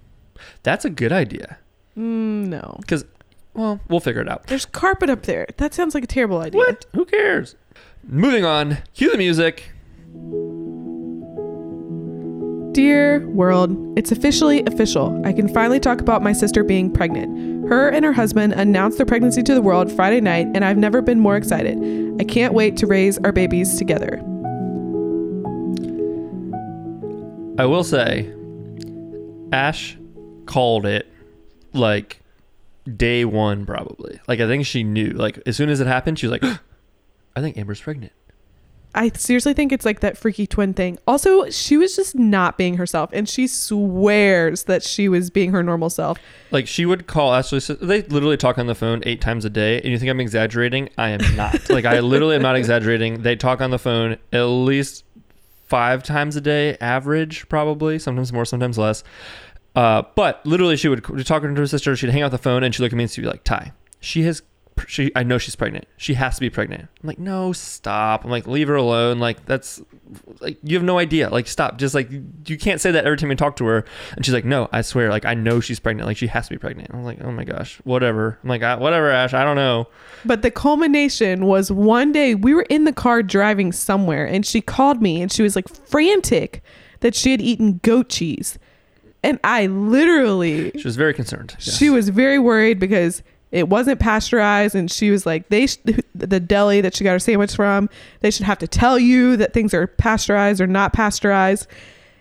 That's 0.63 0.85
a 0.87 0.91
good 0.91 1.13
idea. 1.13 1.59
Mm, 1.99 2.47
no. 2.47 2.77
Because 2.81 3.05
well, 3.53 3.81
we'll 3.89 4.01
figure 4.01 4.21
it 4.23 4.29
out. 4.29 4.47
There's 4.47 4.65
carpet 4.67 5.11
up 5.11 5.23
there. 5.25 5.47
That 5.59 5.75
sounds 5.75 5.95
like 5.95 6.05
a 6.05 6.07
terrible 6.07 6.39
idea. 6.39 6.59
What? 6.59 6.87
Who 6.95 7.05
cares? 7.05 7.57
Moving 8.05 8.45
on. 8.45 8.79
Cue 8.95 9.11
the 9.11 9.19
music. 9.19 9.73
Dear 12.73 13.27
world, 13.29 13.75
it's 13.99 14.13
officially 14.13 14.63
official. 14.67 15.21
I 15.25 15.33
can 15.33 15.49
finally 15.49 15.81
talk 15.81 16.01
about 16.01 16.23
my 16.23 16.33
sister 16.33 16.63
being 16.63 16.93
pregnant. 16.93 17.69
Her 17.69 17.89
and 17.89 18.05
her 18.05 18.13
husband 18.13 18.53
announced 18.53 18.99
their 18.99 19.07
pregnancy 19.07 19.43
to 19.43 19.55
the 19.55 19.63
world 19.63 19.91
Friday 19.91 20.21
night, 20.21 20.47
and 20.55 20.65
I've 20.65 20.77
never 20.77 21.01
been 21.01 21.19
more 21.19 21.37
excited. 21.37 21.79
I 22.21 22.25
can't 22.25 22.53
wait 22.53 22.77
to 22.77 22.87
raise 22.87 23.19
our 23.25 23.33
babies 23.33 23.79
together. 23.79 24.19
I 27.59 27.65
will 27.65 27.83
say, 27.83 28.31
Ash 29.53 29.97
called 30.45 30.85
it 30.85 31.11
like 31.73 32.21
day 32.95 33.25
one, 33.25 33.65
probably. 33.65 34.21
Like 34.29 34.41
I 34.41 34.47
think 34.47 34.67
she 34.67 34.85
knew. 34.85 35.11
Like 35.11 35.39
as 35.47 35.57
soon 35.57 35.71
as 35.71 35.81
it 35.81 35.87
happened, 35.87 36.19
she 36.19 36.27
was 36.27 36.41
like, 36.41 36.61
"I 37.37 37.41
think 37.41 37.57
Amber's 37.57 37.81
pregnant." 37.81 38.13
I 38.97 39.11
seriously 39.11 39.53
think 39.53 39.73
it's 39.73 39.85
like 39.85 40.01
that 40.01 40.17
freaky 40.17 40.47
twin 40.47 40.73
thing. 40.73 40.99
Also, 41.07 41.51
she 41.51 41.77
was 41.77 41.95
just 41.95 42.15
not 42.15 42.57
being 42.57 42.79
herself, 42.79 43.11
and 43.13 43.29
she 43.29 43.47
swears 43.47 44.65
that 44.65 44.83
she 44.83 45.07
was 45.11 45.29
being 45.29 45.53
her 45.53 45.63
normal 45.63 45.91
self. 45.91 46.19
Like 46.51 46.67
she 46.67 46.87
would 46.87 47.07
call 47.07 47.35
Ashley. 47.35 47.59
They 47.59 48.01
literally 48.03 48.39
talk 48.39 48.57
on 48.57 48.67
the 48.67 48.75
phone 48.75 49.03
eight 49.05 49.21
times 49.21 49.45
a 49.45 49.51
day, 49.51 49.77
and 49.83 49.93
you 49.93 49.99
think 49.99 50.09
I'm 50.09 50.19
exaggerating? 50.19 50.89
I 50.97 51.11
am 51.11 51.37
not. 51.37 51.69
like 51.71 51.85
I 51.85 52.01
literally 52.01 52.37
am 52.37 52.43
not 52.43 52.57
exaggerating. 52.57 53.21
They 53.21 53.37
talk 53.37 53.61
on 53.61 53.71
the 53.71 53.79
phone 53.79 54.17
at 54.33 54.45
least 54.45 55.05
five 55.67 56.03
times 56.03 56.35
a 56.37 56.41
day, 56.41 56.79
average 56.81 57.51
probably. 57.51 57.99
Sometimes 57.99 58.33
more, 58.33 58.47
sometimes 58.47 58.79
less. 58.79 59.05
Uh, 59.75 60.05
but 60.15 60.45
literally, 60.47 60.79
she 60.79 60.89
would 60.89 61.05
talk 61.05 61.23
talking 61.25 61.55
to 61.55 61.61
her 61.61 61.67
sister. 61.67 61.95
She'd 61.97 62.09
hang 62.09 62.23
out 62.23 62.31
the 62.31 62.39
phone, 62.39 62.65
and 62.65 62.75
she'd 62.75 62.83
look 62.83 62.93
at 62.93 62.97
me 62.97 63.05
and 63.05 63.11
she'd 63.11 63.21
be 63.21 63.29
like, 63.29 63.45
"Ty, 63.45 63.73
she 64.01 64.23
has." 64.23 64.41
She, 64.87 65.11
I 65.17 65.23
know 65.23 65.39
she's 65.39 65.57
pregnant. 65.57 65.87
She 65.97 66.15
has 66.15 66.35
to 66.37 66.41
be 66.41 66.51
pregnant. 66.51 66.83
I'm 67.03 67.07
like, 67.07 67.19
no, 67.19 67.53
stop. 67.53 68.25
I'm 68.25 68.31
like, 68.31 68.47
leave 68.47 68.69
her 68.69 68.75
alone. 68.77 69.19
Like, 69.19 69.45
that's 69.47 69.81
like, 70.41 70.59
you 70.63 70.77
have 70.77 70.85
no 70.85 70.99
idea. 70.99 71.29
Like, 71.31 71.47
stop. 71.49 71.79
Just 71.79 71.95
like, 71.95 72.11
you 72.11 72.59
can't 72.59 72.81
say 72.81 72.91
that 72.91 73.05
every 73.07 73.17
time 73.17 73.31
you 73.31 73.37
talk 73.37 73.57
to 73.57 73.65
her. 73.65 73.85
And 74.15 74.25
she's 74.25 74.35
like, 74.35 74.45
no, 74.45 74.69
I 74.73 74.83
swear. 74.83 75.09
Like, 75.09 75.25
I 75.25 75.35
know 75.35 75.61
she's 75.61 75.81
pregnant. 75.81 76.07
Like, 76.07 76.17
she 76.19 76.27
has 76.29 76.47
to 76.49 76.55
be 76.55 76.59
pregnant. 76.59 76.91
I'm 76.93 77.05
like, 77.05 77.21
oh 77.23 77.33
my 77.33 77.45
gosh, 77.45 77.79
whatever. 77.85 78.39
I'm 78.43 78.49
like, 78.49 78.63
"Ah, 78.63 78.77
whatever, 78.79 79.11
Ash. 79.11 79.33
I 79.35 79.45
don't 79.45 79.57
know. 79.57 79.89
But 80.25 80.43
the 80.43 80.51
culmination 80.51 81.47
was 81.47 81.73
one 81.73 82.13
day 82.13 82.35
we 82.35 82.55
were 82.55 82.67
in 82.69 82.85
the 82.85 82.93
car 82.93 83.23
driving 83.23 83.73
somewhere 83.73 84.27
and 84.27 84.45
she 84.45 84.61
called 84.61 85.01
me 85.01 85.23
and 85.23 85.33
she 85.33 85.43
was 85.43 85.57
like 85.57 85.69
frantic 85.69 86.63
that 87.01 87.15
she 87.15 87.31
had 87.31 87.41
eaten 87.41 87.81
goat 87.83 88.09
cheese. 88.09 88.59
And 89.23 89.41
I 89.43 89.67
literally, 89.67 90.71
She 90.77 90.85
was 90.87 90.97
very 90.97 91.15
concerned. 91.15 91.57
Yes. 91.59 91.77
she 91.77 91.91
was 91.91 92.11
very 92.11 92.39
worried 92.39 92.79
because 92.79 93.23
it 93.53 93.69
wasn't 93.69 94.01
pasteurized 94.01 94.75
and 94.75 94.91
she 94.91 95.11
was 95.11 95.25
like, 95.25 95.49
they, 95.49 95.67
sh- 95.67 95.79
the 96.15 96.41
deli 96.41 96.81
that 96.81 96.97
she 96.97 97.05
got 97.05 97.13
her 97.13 97.19
sandwich 97.19 97.55
from, 97.55 97.89
they 98.21 98.31
should 98.31 98.47
have 98.47 98.59
to 98.59 98.69
tell 98.69 98.99
you 98.99 99.37
that 99.37 99.53
things 99.53 99.73
are 99.73 99.87
pasteurized 99.87 100.61
or 100.61 100.67
not 100.67 100.93
pasteurized. 100.93 101.67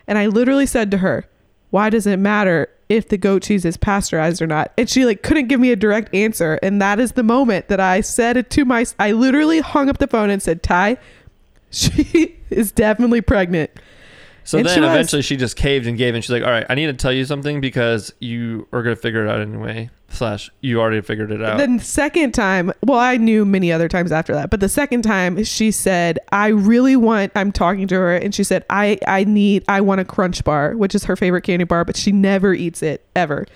And 0.08 0.18
I 0.18 0.28
literally 0.28 0.66
said 0.66 0.92
to 0.92 0.98
her, 1.00 1.26
why 1.72 1.90
does 1.90 2.08
it 2.08 2.18
matter 2.18 2.70
if 2.88 3.10
the 3.10 3.18
goat 3.18 3.44
cheese 3.44 3.66
is 3.66 3.76
pasteurized 3.76 4.42
or 4.42 4.48
not? 4.48 4.72
And 4.78 4.90
she 4.90 5.06
like 5.06 5.24
couldn't 5.24 5.48
give 5.48 5.60
me 5.60 5.72
a 5.72 5.76
direct 5.76 6.14
answer. 6.14 6.60
And 6.62 6.82
that 6.82 7.00
is 7.00 7.14
the 7.14 7.24
moment 7.24 7.68
that 7.70 7.80
I 7.80 8.02
said 8.02 8.38
it 8.38 8.50
to 8.52 8.66
my, 8.66 8.86
I 9.00 9.12
literally 9.12 9.60
hung 9.60 9.90
up 9.90 9.98
the 9.98 10.08
phone 10.08 10.30
and 10.30 10.42
said, 10.42 10.62
Ty, 10.62 10.98
she 11.72 12.38
is 12.50 12.72
definitely 12.72 13.22
pregnant. 13.22 13.72
So 14.46 14.60
And 14.60 14.68
then 14.68 14.82
was. 14.82 14.92
eventually 14.92 15.24
she 15.24 15.38
just 15.38 15.56
caved 15.56 15.88
and 15.88 15.98
gave 15.98 16.14
in. 16.14 16.22
She's 16.22 16.30
like, 16.30 16.44
all 16.44 16.52
right, 16.52 16.66
I 16.70 16.76
need 16.76 16.86
to 16.86 16.94
tell 16.94 17.12
you 17.12 17.26
something 17.26 17.62
because 17.62 18.14
you 18.20 18.68
are 18.72 18.84
going 18.84 18.96
to 18.96 19.02
figure 19.02 19.26
it 19.26 19.30
out 19.30 19.42
anyway. 19.42 19.90
Slash, 20.10 20.52
you 20.62 20.80
already 20.80 21.02
figured 21.02 21.32
it 21.32 21.44
out. 21.44 21.58
The 21.58 21.80
second 21.84 22.34
time, 22.34 22.72
well, 22.84 23.00
I 23.00 23.18
knew 23.18 23.44
many 23.44 23.72
other 23.72 23.90
times 23.90 24.12
after 24.12 24.34
that, 24.36 24.52
but 24.52 24.60
the 24.60 24.70
second 24.70 25.02
time 25.02 25.44
she 25.44 25.72
said, 25.72 26.20
I 26.32 26.50
really 26.50 26.96
want, 26.96 27.32
I'm 27.36 27.52
talking 27.52 27.88
to 27.88 27.96
her, 27.96 28.16
and 28.16 28.34
she 28.34 28.44
said, 28.44 28.64
I, 28.70 29.00
I 29.08 29.24
need, 29.24 29.66
I 29.68 29.82
want 29.82 30.00
a 30.00 30.06
crunch 30.06 30.44
bar, 30.44 30.76
which 30.78 30.94
is 30.94 31.06
her 31.06 31.16
favorite 31.16 31.42
candy 31.42 31.66
bar, 31.66 31.84
but 31.84 31.98
she 31.98 32.12
never 32.12 32.54
eats 32.54 32.84
it 32.84 33.04
ever. 33.16 33.48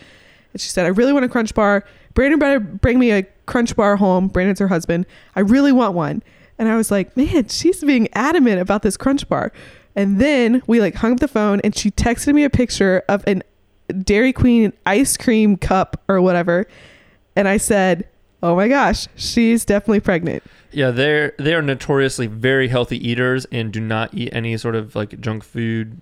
And 0.52 0.60
she 0.60 0.70
said, 0.70 0.86
I 0.86 0.90
really 0.90 1.14
want 1.14 1.24
a 1.24 1.30
crunch 1.30 1.54
bar. 1.54 1.86
Brandon 2.16 2.40
better 2.40 2.60
bring 2.60 2.98
me 2.98 3.12
a 3.12 3.24
crunch 3.46 3.76
bar 3.76 3.96
home. 3.96 4.28
Brandon's 4.28 4.60
her 4.60 4.68
husband. 4.68 5.06
I 5.36 5.42
really 5.42 5.72
want 5.72 5.94
one. 5.94 6.24
And 6.58 6.68
I 6.68 6.76
was 6.76 6.92
like, 6.92 7.16
man, 7.16 7.48
she's 7.48 7.82
being 7.84 8.10
adamant 8.14 8.60
about 8.60 8.82
this 8.82 8.98
crunch 8.98 9.30
bar. 9.30 9.54
And 9.96 10.20
then 10.20 10.62
we 10.68 10.80
like 10.80 10.96
hung 10.96 11.14
up 11.14 11.20
the 11.20 11.28
phone 11.28 11.60
and 11.64 11.76
she 11.76 11.92
texted 11.92 12.34
me 12.34 12.44
a 12.44 12.50
picture 12.50 13.04
of 13.10 13.24
an 13.28 13.44
Dairy 14.04 14.32
Queen 14.34 14.72
ice 14.86 15.18
cream 15.18 15.58
cup 15.58 16.02
or 16.08 16.22
whatever. 16.22 16.68
And 17.36 17.48
I 17.48 17.58
said, 17.58 18.08
"Oh 18.44 18.56
my 18.56 18.68
gosh, 18.68 19.08
she's 19.16 19.66
definitely 19.66 20.00
pregnant." 20.02 20.44
yeah, 20.72 20.92
they're 20.92 21.34
they 21.40 21.56
are 21.56 21.62
notoriously 21.64 22.28
very 22.28 22.68
healthy 22.68 22.98
eaters 23.08 23.46
and 23.52 23.72
do 23.74 23.80
not 23.80 24.14
eat 24.14 24.30
any 24.32 24.56
sort 24.58 24.76
of 24.76 24.96
like 24.96 25.20
junk 25.20 25.44
food 25.44 26.00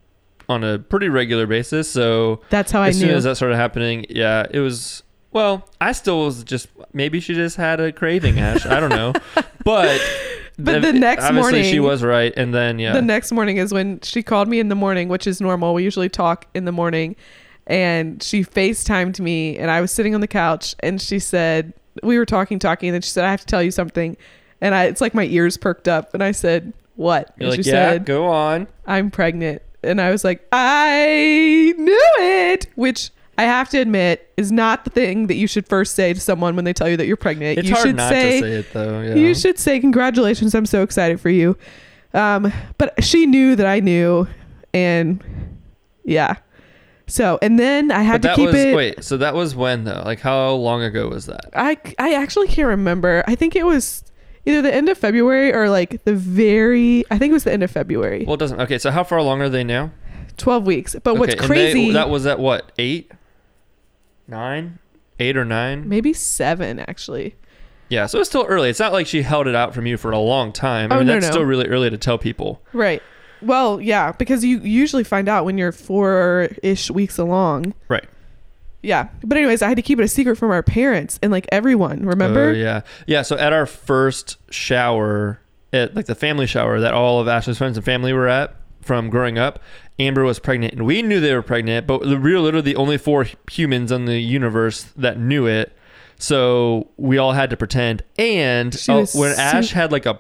on 0.50 0.64
a 0.64 0.80
pretty 0.80 1.10
regular 1.10 1.46
basis. 1.48 1.90
So 1.90 2.42
That's 2.50 2.72
how 2.72 2.82
I 2.82 2.90
as 2.90 3.00
knew. 3.00 3.08
soon 3.08 3.16
as 3.16 3.24
that 3.24 3.36
started 3.38 3.56
happening, 3.56 4.06
yeah, 4.10 4.46
it 4.52 4.60
was. 4.60 5.04
Well, 5.32 5.68
I 5.80 5.92
still 5.92 6.26
was 6.26 6.44
just 6.44 6.68
maybe 6.94 7.20
she 7.20 7.34
just 7.34 7.58
had 7.58 7.80
a 7.80 7.92
craving, 7.92 8.40
Ash. 8.40 8.66
I 8.66 8.80
don't 8.80 8.90
know, 8.90 9.14
but 9.64 10.02
But 10.60 10.82
the 10.82 10.94
next 10.94 11.24
obviously 11.26 11.64
she 11.64 11.80
was 11.80 12.04
right, 12.04 12.34
and 12.36 12.54
then 12.54 12.80
yeah, 12.80 12.94
The 12.94 13.02
next 13.02 13.32
morning 13.32 13.58
is 13.58 13.72
when 13.72 14.00
she 14.02 14.24
called 14.24 14.48
me 14.48 14.60
in 14.60 14.70
the 14.70 14.76
morning, 14.76 15.08
which 15.08 15.28
is 15.28 15.40
normal. 15.40 15.74
We 15.74 15.84
usually 15.84 16.10
talk 16.10 16.48
in 16.54 16.66
the 16.66 16.72
morning. 16.72 17.16
And 17.70 18.24
she 18.24 18.44
FaceTimed 18.44 19.20
me 19.20 19.58
and 19.58 19.70
I 19.70 19.82
was 19.82 19.92
sitting 19.92 20.16
on 20.16 20.22
the 20.22 20.28
couch 20.28 20.74
and 20.80 21.02
she 21.02 21.20
said, 21.20 21.74
we 22.02 22.18
were 22.18 22.26
talking, 22.26 22.60
talking, 22.60 22.88
and 22.88 22.94
then 22.94 23.02
she 23.02 23.10
said, 23.10 23.26
I 23.26 23.32
have 23.32 23.42
to 23.42 23.46
tell 23.46 23.62
you 23.62 23.72
something. 23.72 24.16
And 24.62 24.74
I 24.74 24.86
it's 24.86 25.02
like 25.02 25.14
my 25.14 25.26
ears 25.26 25.58
perked 25.58 25.90
up 25.90 26.14
and 26.14 26.24
I 26.24 26.32
said, 26.32 26.72
What? 26.96 27.34
you're 27.38 27.50
and 27.50 27.58
like, 27.58 27.66
she 27.66 27.70
yeah, 27.70 27.92
said, 27.92 28.06
go 28.06 28.28
on. 28.28 28.68
I'm 28.86 29.12
pregnant. 29.12 29.62
And 29.84 30.00
I 30.00 30.12
was 30.12 30.24
like, 30.24 30.48
I 30.54 31.74
knew 31.78 32.12
it, 32.20 32.68
which 32.76 33.12
I 33.38 33.44
have 33.44 33.70
to 33.70 33.78
admit 33.80 34.32
is 34.38 34.52
not 34.52 34.84
the 34.84 34.90
thing 34.90 35.28
that 35.28 35.36
you 35.36 35.48
should 35.48 35.68
first 35.68 35.94
say 35.96 36.14
to 36.14 36.20
someone 36.20 36.56
when 36.56 36.66
they 36.66 36.74
tell 36.74 36.90
you 36.90 36.98
that 36.98 37.06
you're 37.06 37.18
pregnant. 37.18 37.60
It's 37.60 37.68
you 37.68 37.76
hard 37.76 37.88
should 37.88 37.96
not 37.96 38.10
say, 38.10 38.42
to 38.42 38.48
say 38.48 38.54
it 38.56 38.74
though. 38.74 39.02
Yeah. 39.02 39.16
you 39.16 39.36
should 39.36 39.60
say 39.60 39.80
congratulations. 39.80 40.56
I'm 40.56 40.66
so 40.66 40.82
excited 40.82 41.22
for 41.22 41.30
you. 41.30 41.56
Um, 42.14 42.52
but 42.78 43.04
she 43.04 43.26
knew 43.26 43.56
that 43.56 43.68
I 43.68 43.80
knew, 43.80 44.28
and 44.74 45.24
yeah. 46.04 46.38
So 47.06 47.38
and 47.42 47.58
then 47.60 47.92
I 47.92 48.02
had 48.02 48.22
but 48.22 48.22
to 48.22 48.28
that 48.30 48.36
keep 48.36 48.46
was 48.48 48.56
it. 48.56 48.76
wait. 48.76 49.04
So 49.04 49.18
that 49.18 49.34
was 49.36 49.56
when 49.56 49.84
though? 49.84 50.02
Like 50.04 50.20
how 50.20 50.52
long 50.52 50.82
ago 50.84 51.08
was 51.10 51.26
that? 51.28 51.50
I 51.56 51.78
I 52.00 52.16
actually 52.16 52.48
can't 52.48 52.68
remember. 52.68 53.24
I 53.28 53.36
think 53.36 53.56
it 53.56 53.66
was 53.66 54.04
either 54.46 54.62
the 54.62 54.74
end 54.74 54.90
of 54.90 54.98
February 54.98 55.54
or 55.54 55.70
like 55.70 56.04
the 56.06 56.16
very. 56.16 57.06
I 57.12 57.18
think 57.18 57.32
it 57.32 57.34
was 57.34 57.44
the 57.44 57.54
end 57.54 57.64
of 57.64 57.72
February. 57.72 58.24
Well, 58.26 58.34
it 58.34 58.40
doesn't. 58.40 58.60
Okay, 58.62 58.78
so 58.80 58.90
how 58.92 59.04
far 59.04 59.20
along 59.20 59.42
are 59.42 59.50
they 59.50 59.64
now? 59.64 59.92
Twelve 60.38 60.66
weeks. 60.66 60.96
But 61.04 61.16
what's 61.16 61.34
Okay, 61.36 61.44
and 61.44 61.52
they- 61.52 61.72
crazy? 61.74 61.92
that 61.94 62.10
was 62.10 62.26
at 62.26 62.40
what 62.40 62.72
eight, 62.78 63.12
nine, 64.28 64.80
eight 65.20 65.38
or 65.38 65.46
nine? 65.46 65.88
maybe 65.88 66.14
seven 66.14 66.80
actually. 66.80 67.36
Yeah, 67.90 68.06
so 68.06 68.20
it's 68.20 68.30
still 68.30 68.46
early. 68.48 68.70
It's 68.70 68.80
not 68.80 68.92
like 68.92 69.08
she 69.08 69.22
held 69.22 69.48
it 69.48 69.56
out 69.56 69.74
from 69.74 69.86
you 69.86 69.96
for 69.96 70.12
a 70.12 70.20
long 70.20 70.52
time. 70.52 70.92
I 70.92 70.96
Oh, 70.96 70.98
mean, 71.00 71.08
no, 71.08 71.14
that's 71.14 71.28
no. 71.28 71.32
still 71.32 71.44
really 71.44 71.68
early 71.68 71.90
to 71.90 71.98
tell 71.98 72.18
people. 72.18 72.62
Right. 72.74 73.02
Well, 73.42 73.80
yeah, 73.80 74.12
because 74.12 74.44
you 74.44 74.60
usually 74.60 75.06
find 75.06 75.30
out 75.30 75.46
when 75.46 75.58
you're 75.58 75.72
four 75.72 76.50
ish 76.64 76.92
weeks 76.92 77.18
along. 77.18 77.74
Right. 77.88 78.04
Yeah. 78.84 79.08
But 79.24 79.38
anyways, 79.38 79.62
I 79.62 79.70
had 79.70 79.78
to 79.78 79.82
keep 79.82 80.00
it 80.00 80.04
a 80.04 80.08
secret 80.10 80.36
from 80.38 80.52
our 80.52 80.64
parents 80.64 81.18
and 81.24 81.32
like 81.32 81.48
everyone. 81.52 82.06
Remember? 82.06 82.50
Oh, 82.50 82.52
yeah. 82.54 82.82
Yeah. 83.06 83.22
So 83.22 83.38
at 83.38 83.54
our 83.54 83.66
first 83.66 84.36
shower, 84.52 85.40
at 85.72 85.96
like 85.96 86.08
the 86.08 86.16
family 86.16 86.46
shower 86.46 86.80
that 86.82 86.94
all 86.94 87.22
of 87.22 87.28
Ashley's 87.30 87.58
friends 87.58 87.78
and 87.78 87.86
family 87.86 88.12
were 88.12 88.28
at 88.28 88.54
from 88.82 89.10
growing 89.10 89.38
up, 89.38 89.60
Amber 90.00 90.24
was 90.24 90.38
pregnant, 90.40 90.74
and 90.74 90.86
we 90.86 91.02
knew 91.02 91.20
they 91.20 91.34
were 91.34 91.42
pregnant, 91.42 91.88
but 91.88 92.02
we 92.02 92.16
were 92.16 92.40
literally 92.40 92.62
the 92.62 92.76
only 92.76 92.98
four 92.98 93.26
humans 93.50 93.92
in 93.92 94.06
the 94.06 94.20
universe 94.20 94.84
that 94.96 95.20
knew 95.20 95.48
it. 95.48 95.74
So 96.20 96.90
we 96.98 97.18
all 97.18 97.32
had 97.34 97.50
to 97.52 97.58
pretend. 97.58 98.04
And 98.18 98.74
uh, 98.88 99.06
when 99.14 99.34
so- 99.36 99.42
Ash 99.42 99.72
had 99.72 99.92
like 99.92 100.06
a 100.06 100.20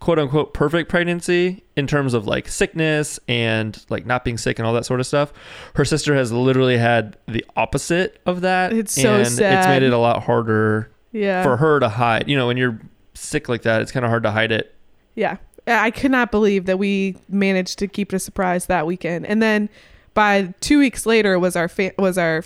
quote 0.00 0.18
unquote 0.18 0.52
perfect 0.52 0.90
pregnancy 0.90 1.62
in 1.76 1.86
terms 1.86 2.12
of 2.12 2.26
like 2.26 2.46
sickness 2.48 3.18
and 3.26 3.82
like 3.88 4.04
not 4.04 4.22
being 4.24 4.36
sick 4.36 4.58
and 4.58 4.66
all 4.66 4.74
that 4.74 4.84
sort 4.84 5.00
of 5.00 5.06
stuff, 5.06 5.32
her 5.76 5.84
sister 5.84 6.14
has 6.14 6.30
literally 6.32 6.76
had 6.76 7.16
the 7.26 7.44
opposite 7.56 8.20
of 8.26 8.42
that. 8.42 8.72
It's 8.72 8.92
so 8.92 9.14
and 9.14 9.22
It's 9.26 9.38
made 9.38 9.82
it 9.82 9.92
a 9.92 9.98
lot 9.98 10.22
harder 10.24 10.90
Yeah. 11.12 11.42
for 11.42 11.56
her 11.56 11.80
to 11.80 11.88
hide. 11.88 12.28
You 12.28 12.36
know, 12.36 12.46
when 12.46 12.56
you're 12.58 12.78
sick 13.14 13.48
like 13.48 13.62
that, 13.62 13.80
it's 13.80 13.92
kind 13.92 14.04
of 14.04 14.10
hard 14.10 14.22
to 14.24 14.30
hide 14.30 14.52
it. 14.52 14.74
Yeah. 15.14 15.36
I 15.66 15.90
could 15.90 16.10
not 16.10 16.30
believe 16.30 16.66
that 16.66 16.78
we 16.78 17.16
managed 17.28 17.78
to 17.78 17.88
keep 17.88 18.12
it 18.12 18.16
a 18.16 18.18
surprise 18.18 18.66
that 18.66 18.86
weekend. 18.86 19.26
And 19.26 19.42
then 19.42 19.68
by 20.12 20.52
two 20.60 20.78
weeks 20.78 21.06
later 21.06 21.38
was 21.38 21.56
our 21.56 21.68
fa- 21.68 21.92
was 21.98 22.18
our 22.18 22.44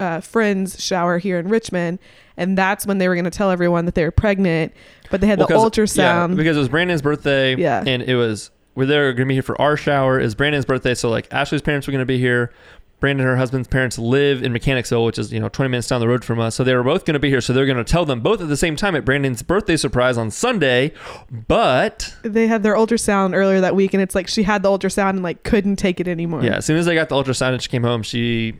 uh, 0.00 0.20
friend's 0.20 0.82
shower 0.82 1.18
here 1.18 1.38
in 1.38 1.48
Richmond, 1.48 1.98
and 2.36 2.56
that's 2.56 2.86
when 2.86 2.98
they 2.98 3.08
were 3.08 3.14
going 3.14 3.24
to 3.24 3.30
tell 3.30 3.50
everyone 3.50 3.84
that 3.86 3.94
they 3.94 4.04
were 4.04 4.10
pregnant. 4.10 4.72
But 5.10 5.20
they 5.20 5.26
had 5.26 5.38
Well, 5.38 5.48
the 5.48 5.54
ultrasound. 5.54 6.30
yeah, 6.30 6.34
because 6.36 6.56
it 6.56 6.60
was 6.60 6.68
Brandon's 6.68 7.02
birthday. 7.02 7.54
Yeah. 7.56 7.84
and 7.86 8.02
it 8.02 8.16
was 8.16 8.50
we're 8.74 8.86
there 8.86 9.12
going 9.12 9.26
to 9.26 9.28
be 9.28 9.34
here 9.34 9.42
for 9.42 9.60
our 9.60 9.76
shower. 9.76 10.18
Is 10.18 10.34
Brandon's 10.34 10.64
birthday, 10.64 10.94
so 10.94 11.10
like 11.10 11.28
Ashley's 11.32 11.62
parents 11.62 11.86
were 11.86 11.90
going 11.92 12.00
to 12.02 12.06
be 12.06 12.18
here. 12.18 12.52
Brandon, 13.02 13.26
and 13.26 13.30
her 13.32 13.36
husband's 13.36 13.68
parents 13.68 13.98
live 13.98 14.42
in 14.42 14.52
Mechanicsville, 14.54 15.04
which 15.04 15.18
is 15.18 15.30
you 15.30 15.40
know 15.40 15.50
20 15.50 15.68
minutes 15.70 15.88
down 15.88 16.00
the 16.00 16.08
road 16.08 16.24
from 16.24 16.38
us. 16.40 16.54
So 16.54 16.64
they 16.64 16.74
were 16.74 16.82
both 16.82 17.04
going 17.04 17.12
to 17.14 17.20
be 17.20 17.28
here. 17.28 17.42
So 17.42 17.52
they're 17.52 17.66
going 17.66 17.76
to 17.76 17.84
tell 17.84 18.06
them 18.06 18.20
both 18.20 18.40
at 18.40 18.48
the 18.48 18.56
same 18.56 18.76
time 18.76 18.96
at 18.96 19.04
Brandon's 19.04 19.42
birthday 19.42 19.76
surprise 19.76 20.16
on 20.16 20.30
Sunday. 20.30 20.92
But 21.30 22.14
they 22.22 22.46
had 22.46 22.62
their 22.62 22.74
ultrasound 22.74 23.34
earlier 23.34 23.60
that 23.60 23.74
week, 23.74 23.92
and 23.92 24.02
it's 24.02 24.14
like 24.14 24.28
she 24.28 24.44
had 24.44 24.62
the 24.62 24.70
ultrasound 24.70 25.10
and 25.10 25.22
like 25.22 25.42
couldn't 25.42 25.76
take 25.76 26.00
it 26.00 26.08
anymore. 26.08 26.42
yeah, 26.42 26.56
as 26.56 26.64
soon 26.64 26.76
as 26.78 26.86
they 26.86 26.94
got 26.94 27.08
the 27.08 27.14
ultrasound 27.16 27.52
and 27.52 27.60
she 27.62 27.68
came 27.68 27.82
home, 27.82 28.02
she 28.02 28.54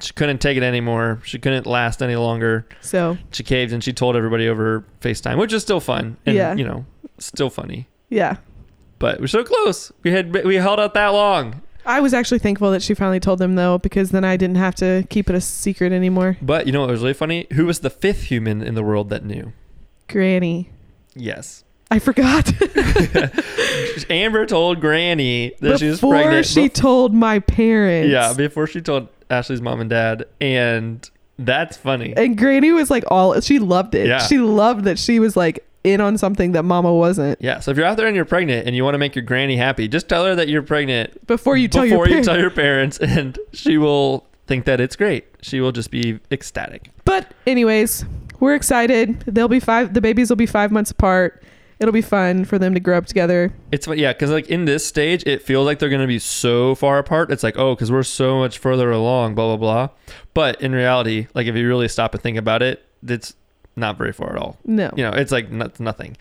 she 0.00 0.12
couldn't 0.12 0.38
take 0.38 0.56
it 0.56 0.62
anymore. 0.62 1.20
She 1.24 1.38
couldn't 1.40 1.66
last 1.66 2.00
any 2.02 2.14
longer. 2.16 2.66
So 2.80 3.18
She 3.32 3.42
caved 3.42 3.72
and 3.72 3.82
she 3.82 3.92
told 3.92 4.14
everybody 4.14 4.48
over 4.48 4.84
FaceTime, 5.00 5.38
which 5.38 5.52
is 5.52 5.62
still 5.62 5.80
fun 5.80 6.16
and 6.24 6.36
Yeah. 6.36 6.54
you 6.54 6.64
know 6.64 6.86
still 7.18 7.50
funny. 7.50 7.88
yeah, 8.08 8.36
But 9.00 9.18
we're 9.20 9.26
so 9.26 9.42
close. 9.42 9.90
We 10.04 10.12
had 10.12 10.32
we 10.44 10.54
held 10.54 10.78
out 10.78 10.94
that 10.94 11.08
long. 11.08 11.62
I 11.88 12.00
was 12.00 12.12
actually 12.14 12.38
thankful 12.38 12.70
that 12.72 12.82
she 12.82 12.94
finally 12.94 13.18
told 13.18 13.38
them 13.38 13.54
though, 13.54 13.78
because 13.78 14.10
then 14.10 14.24
I 14.24 14.36
didn't 14.36 14.56
have 14.56 14.74
to 14.76 15.04
keep 15.10 15.28
it 15.30 15.34
a 15.34 15.40
secret 15.40 15.90
anymore. 15.90 16.36
But 16.42 16.66
you 16.66 16.72
know 16.72 16.82
what 16.82 16.90
was 16.90 17.00
really 17.00 17.14
funny? 17.14 17.46
Who 17.54 17.66
was 17.66 17.80
the 17.80 17.90
fifth 17.90 18.24
human 18.24 18.62
in 18.62 18.74
the 18.74 18.82
world 18.82 19.08
that 19.10 19.24
knew? 19.24 19.52
Granny, 20.06 20.70
Yes. 21.14 21.64
I 21.90 21.98
forgot. 21.98 22.52
Amber 24.10 24.44
told 24.46 24.80
Granny 24.80 25.54
that 25.60 25.78
she 25.78 25.88
was 25.88 26.00
pregnant. 26.00 26.30
Before 26.30 26.42
she 26.42 26.68
told 26.68 27.14
my 27.14 27.38
parents. 27.38 28.12
yeah, 28.12 28.34
before 28.34 28.66
she 28.66 28.82
told 28.82 29.08
Ashley's 29.30 29.62
mom 29.62 29.80
and 29.80 29.88
dad, 29.88 30.26
and 30.40 31.08
that's 31.38 31.76
funny. 31.76 32.12
And 32.16 32.36
Granny 32.36 32.72
was 32.72 32.90
like 32.90 33.04
all 33.08 33.40
she 33.40 33.58
loved 33.58 33.94
it. 33.94 34.06
Yeah. 34.06 34.18
She 34.18 34.38
loved 34.38 34.84
that 34.84 34.98
she 34.98 35.18
was 35.18 35.36
like 35.36 35.64
in 35.84 36.00
on 36.00 36.18
something 36.18 36.52
that 36.52 36.64
Mama 36.64 36.92
wasn't. 36.92 37.40
Yeah, 37.40 37.60
so 37.60 37.70
if 37.70 37.76
you're 37.76 37.86
out 37.86 37.96
there 37.96 38.06
and 38.06 38.16
you're 38.16 38.24
pregnant 38.24 38.66
and 38.66 38.74
you 38.76 38.84
want 38.84 38.94
to 38.94 38.98
make 38.98 39.14
your 39.14 39.24
granny 39.24 39.56
happy, 39.56 39.88
just 39.88 40.08
tell 40.08 40.24
her 40.24 40.34
that 40.34 40.48
you're 40.48 40.62
pregnant 40.62 41.26
Before 41.26 41.56
you 41.56 41.68
tell 41.68 41.82
before 41.84 42.06
your 42.08 42.18
you 42.18 42.24
parents. 42.24 42.28
tell 42.28 42.38
your 42.38 42.50
parents, 42.50 42.98
and 43.00 43.38
she 43.52 43.78
will 43.78 44.26
think 44.46 44.64
that 44.64 44.80
it's 44.80 44.96
great. 44.96 45.26
She 45.42 45.60
will 45.60 45.72
just 45.72 45.90
be 45.90 46.18
ecstatic. 46.30 46.90
But 47.04 47.32
anyways, 47.46 48.04
we're 48.40 48.54
excited. 48.54 49.20
They'll 49.20 49.48
be 49.48 49.60
five. 49.60 49.94
The 49.94 50.00
babies 50.00 50.30
will 50.30 50.36
be 50.36 50.46
five 50.46 50.72
months 50.72 50.90
apart. 50.90 51.42
It'll 51.80 51.92
be 51.92 52.02
fun 52.02 52.44
for 52.44 52.58
them 52.58 52.74
to 52.74 52.80
grow 52.80 52.98
up 52.98 53.06
together. 53.06 53.52
It's 53.70 53.86
yeah, 53.86 54.12
because 54.12 54.30
like 54.30 54.48
in 54.48 54.64
this 54.64 54.84
stage, 54.84 55.22
it 55.26 55.42
feels 55.42 55.64
like 55.64 55.78
they're 55.78 55.88
gonna 55.88 56.08
be 56.08 56.18
so 56.18 56.74
far 56.74 56.98
apart. 56.98 57.30
It's 57.30 57.44
like 57.44 57.56
oh, 57.56 57.74
because 57.74 57.92
we're 57.92 58.02
so 58.02 58.38
much 58.38 58.58
further 58.58 58.90
along, 58.90 59.36
blah 59.36 59.56
blah 59.56 59.56
blah. 59.56 60.14
But 60.34 60.60
in 60.60 60.72
reality, 60.72 61.28
like 61.34 61.46
if 61.46 61.54
you 61.54 61.68
really 61.68 61.86
stop 61.88 62.14
and 62.14 62.22
think 62.22 62.36
about 62.36 62.62
it, 62.62 62.84
it's 63.06 63.34
not 63.78 63.96
very 63.98 64.12
far 64.12 64.30
at 64.30 64.36
all. 64.36 64.58
No. 64.64 64.90
You 64.96 65.04
know, 65.04 65.12
it's 65.12 65.32
like 65.32 65.50
no- 65.50 65.70
nothing. 65.78 66.16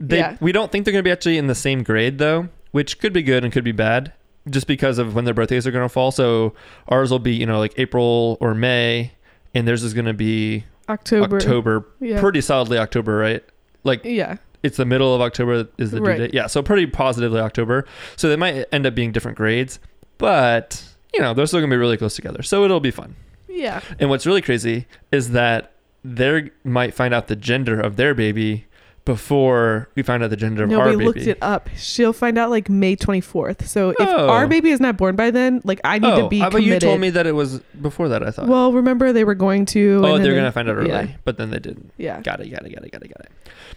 They, 0.00 0.18
Yeah. 0.18 0.36
We 0.40 0.52
don't 0.52 0.70
think 0.72 0.84
they're 0.84 0.92
gonna 0.92 1.02
be 1.02 1.10
actually 1.10 1.38
in 1.38 1.46
the 1.46 1.54
same 1.54 1.82
grade 1.82 2.18
though, 2.18 2.48
which 2.72 2.98
could 2.98 3.12
be 3.12 3.22
good 3.22 3.44
and 3.44 3.52
could 3.52 3.64
be 3.64 3.72
bad, 3.72 4.12
just 4.50 4.66
because 4.66 4.98
of 4.98 5.14
when 5.14 5.24
their 5.24 5.34
birthdays 5.34 5.66
are 5.66 5.70
gonna 5.70 5.88
fall. 5.88 6.10
So 6.10 6.54
ours 6.88 7.10
will 7.10 7.18
be 7.18 7.34
you 7.34 7.46
know 7.46 7.58
like 7.58 7.74
April 7.78 8.36
or 8.40 8.54
May, 8.54 9.12
and 9.54 9.66
theirs 9.66 9.82
is 9.82 9.94
gonna 9.94 10.14
be 10.14 10.64
October. 10.88 11.36
October, 11.36 11.86
Yeah. 12.00 12.20
pretty 12.20 12.40
solidly 12.40 12.78
October, 12.78 13.16
right? 13.16 13.42
Like 13.84 14.04
yeah. 14.04 14.36
it's 14.62 14.76
the 14.76 14.84
middle 14.84 15.14
of 15.14 15.20
October 15.20 15.66
is 15.78 15.90
the 15.90 15.98
due 16.00 16.04
Right. 16.06 16.18
date. 16.18 16.34
Yeah, 16.34 16.46
so 16.48 16.62
pretty 16.62 16.86
positively 16.86 17.40
October. 17.40 17.86
So 18.16 18.28
they 18.28 18.36
might 18.36 18.66
end 18.72 18.86
up 18.86 18.94
being 18.94 19.12
different 19.12 19.36
grades, 19.36 19.78
but 20.18 20.82
you 21.14 21.20
know 21.20 21.34
they're 21.34 21.46
still 21.46 21.60
gonna 21.60 21.70
be 21.70 21.76
really 21.76 21.96
close 21.96 22.14
together. 22.16 22.42
So 22.42 22.64
it'll 22.64 22.80
be 22.80 22.90
fun. 22.90 23.14
Yeah. 23.48 23.80
And 23.98 24.10
what's 24.10 24.26
really 24.26 24.42
crazy 24.42 24.86
is 25.10 25.30
that 25.30 25.72
they 26.14 26.50
might 26.64 26.94
find 26.94 27.12
out 27.12 27.26
the 27.28 27.36
gender 27.36 27.80
of 27.80 27.96
their 27.96 28.14
baby 28.14 28.66
before 29.04 29.88
we 29.94 30.02
find 30.02 30.22
out 30.24 30.30
the 30.30 30.36
gender 30.36 30.64
of 30.64 30.70
No, 30.70 30.80
our 30.80 30.86
we 30.90 30.92
baby. 30.96 31.04
looked 31.04 31.18
it 31.20 31.38
up. 31.40 31.68
She'll 31.76 32.12
find 32.12 32.36
out 32.36 32.50
like 32.50 32.68
May 32.68 32.96
24th. 32.96 33.64
So 33.66 33.90
if 33.90 33.96
Oh. 34.00 34.28
our 34.28 34.46
baby 34.48 34.70
is 34.70 34.80
not 34.80 34.96
born 34.96 35.14
by 35.14 35.30
then, 35.30 35.60
like 35.64 35.80
I 35.84 35.98
need 36.00 36.08
oh, 36.12 36.22
to 36.22 36.28
be 36.28 36.40
how 36.40 36.48
about 36.48 36.58
committed. 36.58 36.82
you 36.82 36.88
told 36.88 37.00
me 37.00 37.10
that 37.10 37.24
it 37.26 37.32
was 37.32 37.60
before 37.80 38.08
that? 38.08 38.22
I 38.24 38.30
thought. 38.32 38.48
well, 38.48 38.72
remember 38.72 39.12
they 39.12 39.22
were 39.24 39.34
going 39.36 39.64
to. 39.66 40.00
oh, 40.04 40.18
they're 40.18 40.32
they- 40.32 40.34
gonna 40.36 40.50
find 40.52 40.68
out 40.68 40.76
early, 40.76 40.88
Yeah. 40.88 41.06
but 41.24 41.38
then 41.38 41.50
they 41.50 41.58
didn't. 41.60 41.92
Yeah. 41.98 42.20
Got 42.20 42.40
it. 42.40 42.50
Got 42.50 42.66
it. 42.66 42.74
Got 42.74 42.84
it. 42.84 42.90
Got 42.92 43.02
it. 43.04 43.08
Got 43.14 43.26
it. 43.26 43.30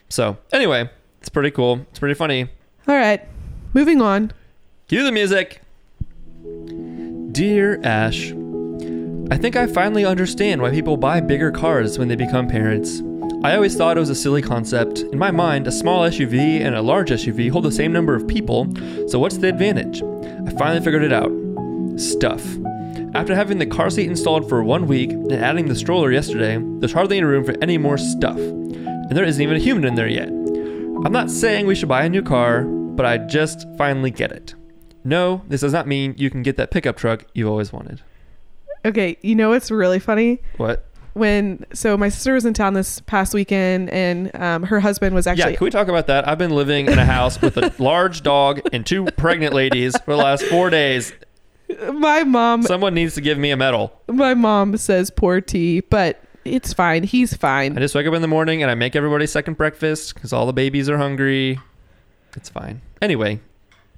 So 0.10 0.38
anyway, 0.52 0.89
it's 1.22 1.30
pretty 1.30 1.52
cool. 1.52 1.86
It's 1.92 2.00
pretty 2.00 2.15
funny. 2.15 2.50
All 2.88 2.96
right. 2.96 3.22
Moving 3.76 4.02
on. 4.02 4.32
Cue 4.88 5.04
the 5.04 5.12
music. 5.12 5.62
Dear 7.32 7.80
Ash, 7.84 8.32
I 9.32 9.38
think 9.38 9.56
I 9.56 9.68
finally 9.68 10.06
understand 10.06 10.60
why 10.60 10.72
people 10.72 10.98
buy 10.98 11.20
bigger 11.22 11.52
cars 11.52 12.00
when 12.00 12.08
they 12.08 12.15
become 12.15 12.48
parents. 12.48 13.04
I 13.44 13.56
always 13.56 13.76
thought 13.76 13.96
it 13.96 14.00
was 14.00 14.10
a 14.10 14.15
silly 14.15 14.42
concept. 14.42 15.00
In 15.00 15.20
my 15.20 15.30
mind, 15.30 15.68
a 15.68 15.72
small 15.72 16.02
SUV 16.02 16.62
and 16.62 16.74
a 16.74 16.82
large 16.82 17.12
SUV 17.12 17.52
hold 17.52 17.65
the 17.65 17.72
same 17.72 17.94
number 17.94 18.15
of 18.15 18.28
people, 18.28 18.68
so 19.08 19.20
what's 19.20 19.38
the 19.38 19.48
advantage? 19.48 20.02
I 20.02 20.52
finally 20.58 20.84
figured 20.84 21.04
it 21.04 21.13
out. 21.13 21.32
Stuff. 22.00 22.44
After 23.13 23.36
having 23.36 23.60
the 23.60 23.68
car 23.68 23.92
seat 23.92 24.08
installed 24.08 24.50
for 24.50 24.63
one 24.63 24.88
week 24.88 25.12
and 25.12 25.32
adding 25.32 25.68
the 25.68 25.76
stroller 25.76 26.12
yesterday, 26.12 26.58
there's 26.80 26.94
hardly 26.94 27.18
any 27.18 27.28
room 27.28 27.44
for 27.44 27.56
any 27.62 27.78
more 27.78 28.00
stuff. 28.00 28.38
And 28.38 29.12
there 29.12 29.26
isn't 29.26 29.42
even 29.42 29.58
a 29.58 29.60
human 29.60 29.86
in 29.86 29.94
there 29.94 30.08
yet. 30.08 30.30
I'm 30.30 31.13
not 31.13 31.30
saying 31.30 31.68
we 31.68 31.76
should 31.76 31.88
buy 31.88 32.04
a 32.04 32.10
new 32.10 32.24
car, 32.24 32.63
but 32.63 33.06
I 33.06 33.20
just 33.20 33.68
finally 33.78 34.10
get 34.10 34.32
it. 34.32 34.56
No, 35.04 35.44
this 35.48 35.62
does 35.62 35.74
not 35.74 35.88
mean 35.88 36.15
you 36.18 36.32
can 36.32 36.42
get 36.42 36.58
that 36.58 36.72
pickup 36.72 36.98
truck 36.98 37.26
you've 37.36 37.48
always 37.50 37.72
wanted. 37.72 38.02
Okay. 38.89 39.17
You 39.21 39.36
know 39.36 39.49
what's 39.49 39.71
really 39.71 39.99
funny? 39.99 40.39
What? 40.58 40.86
When 41.13 41.65
so 41.73 41.97
my 41.97 42.10
sister 42.10 42.34
was 42.34 42.45
in 42.45 42.54
town 42.54 42.73
this 42.75 42.99
past 43.02 43.34
weekend, 43.34 43.89
and 43.89 44.34
um, 44.36 44.63
her 44.63 44.80
husband 44.80 45.15
was 45.15 45.28
actually 45.28 45.52
yeah, 45.52 45.58
can 45.58 45.65
we 45.65 45.71
talk 45.71 45.88
about 45.88 46.08
that? 46.08 46.28
I've 46.28 46.38
been 46.38 46.52
living 46.52 46.86
in 46.88 46.99
a 46.99 47.06
house 47.06 47.41
with 47.41 47.58
a 47.58 47.73
large 47.80 48.21
dog 48.21 48.62
and 48.71 48.86
two 48.86 49.06
pregnant 49.17 49.54
ladies 49.54 49.97
for 50.06 50.12
the 50.12 50.17
last 50.17 50.43
four 50.45 50.69
days. 50.69 51.12
my 51.93 52.23
mom. 52.23 52.63
Someone 52.63 52.93
needs 52.93 53.15
to 53.15 53.21
give 53.21 53.38
me 53.38 53.52
a 53.52 53.58
medal. 53.58 53.91
my 54.08 54.34
mom 54.34 54.78
says 54.78 55.10
poor 55.10 55.41
Ty, 55.41 55.82
but 55.89 56.23
it's 56.45 56.73
fine. 56.73 57.04
He's 57.04 57.34
fine. 57.36 57.75
I 57.78 57.82
just 57.82 57.95
wake 57.95 58.08
up 58.08 58.13
in 58.13 58.21
the 58.21 58.28
morning 58.28 58.62
and 58.62 58.71
I 58.71 58.75
make 58.75 58.95
everybody 58.95 59.28
second 59.28 59.58
breakfast 59.58 60.13
because 60.13 60.32
all 60.32 60.45
the 60.45 60.54
babies 60.54 60.89
are 60.89 60.97
hungry. 60.97 61.60
It's 62.36 62.49
fine. 62.49 62.82
Anyway, 63.02 63.39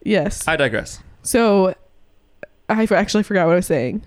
Yes. 0.03 0.47
I 0.47 0.55
digress. 0.55 0.99
So 1.23 1.75
I 2.69 2.87
actually 2.91 3.23
forgot 3.23 3.45
what 3.47 3.53
I 3.53 3.55
was 3.57 3.67
saying. 3.67 4.03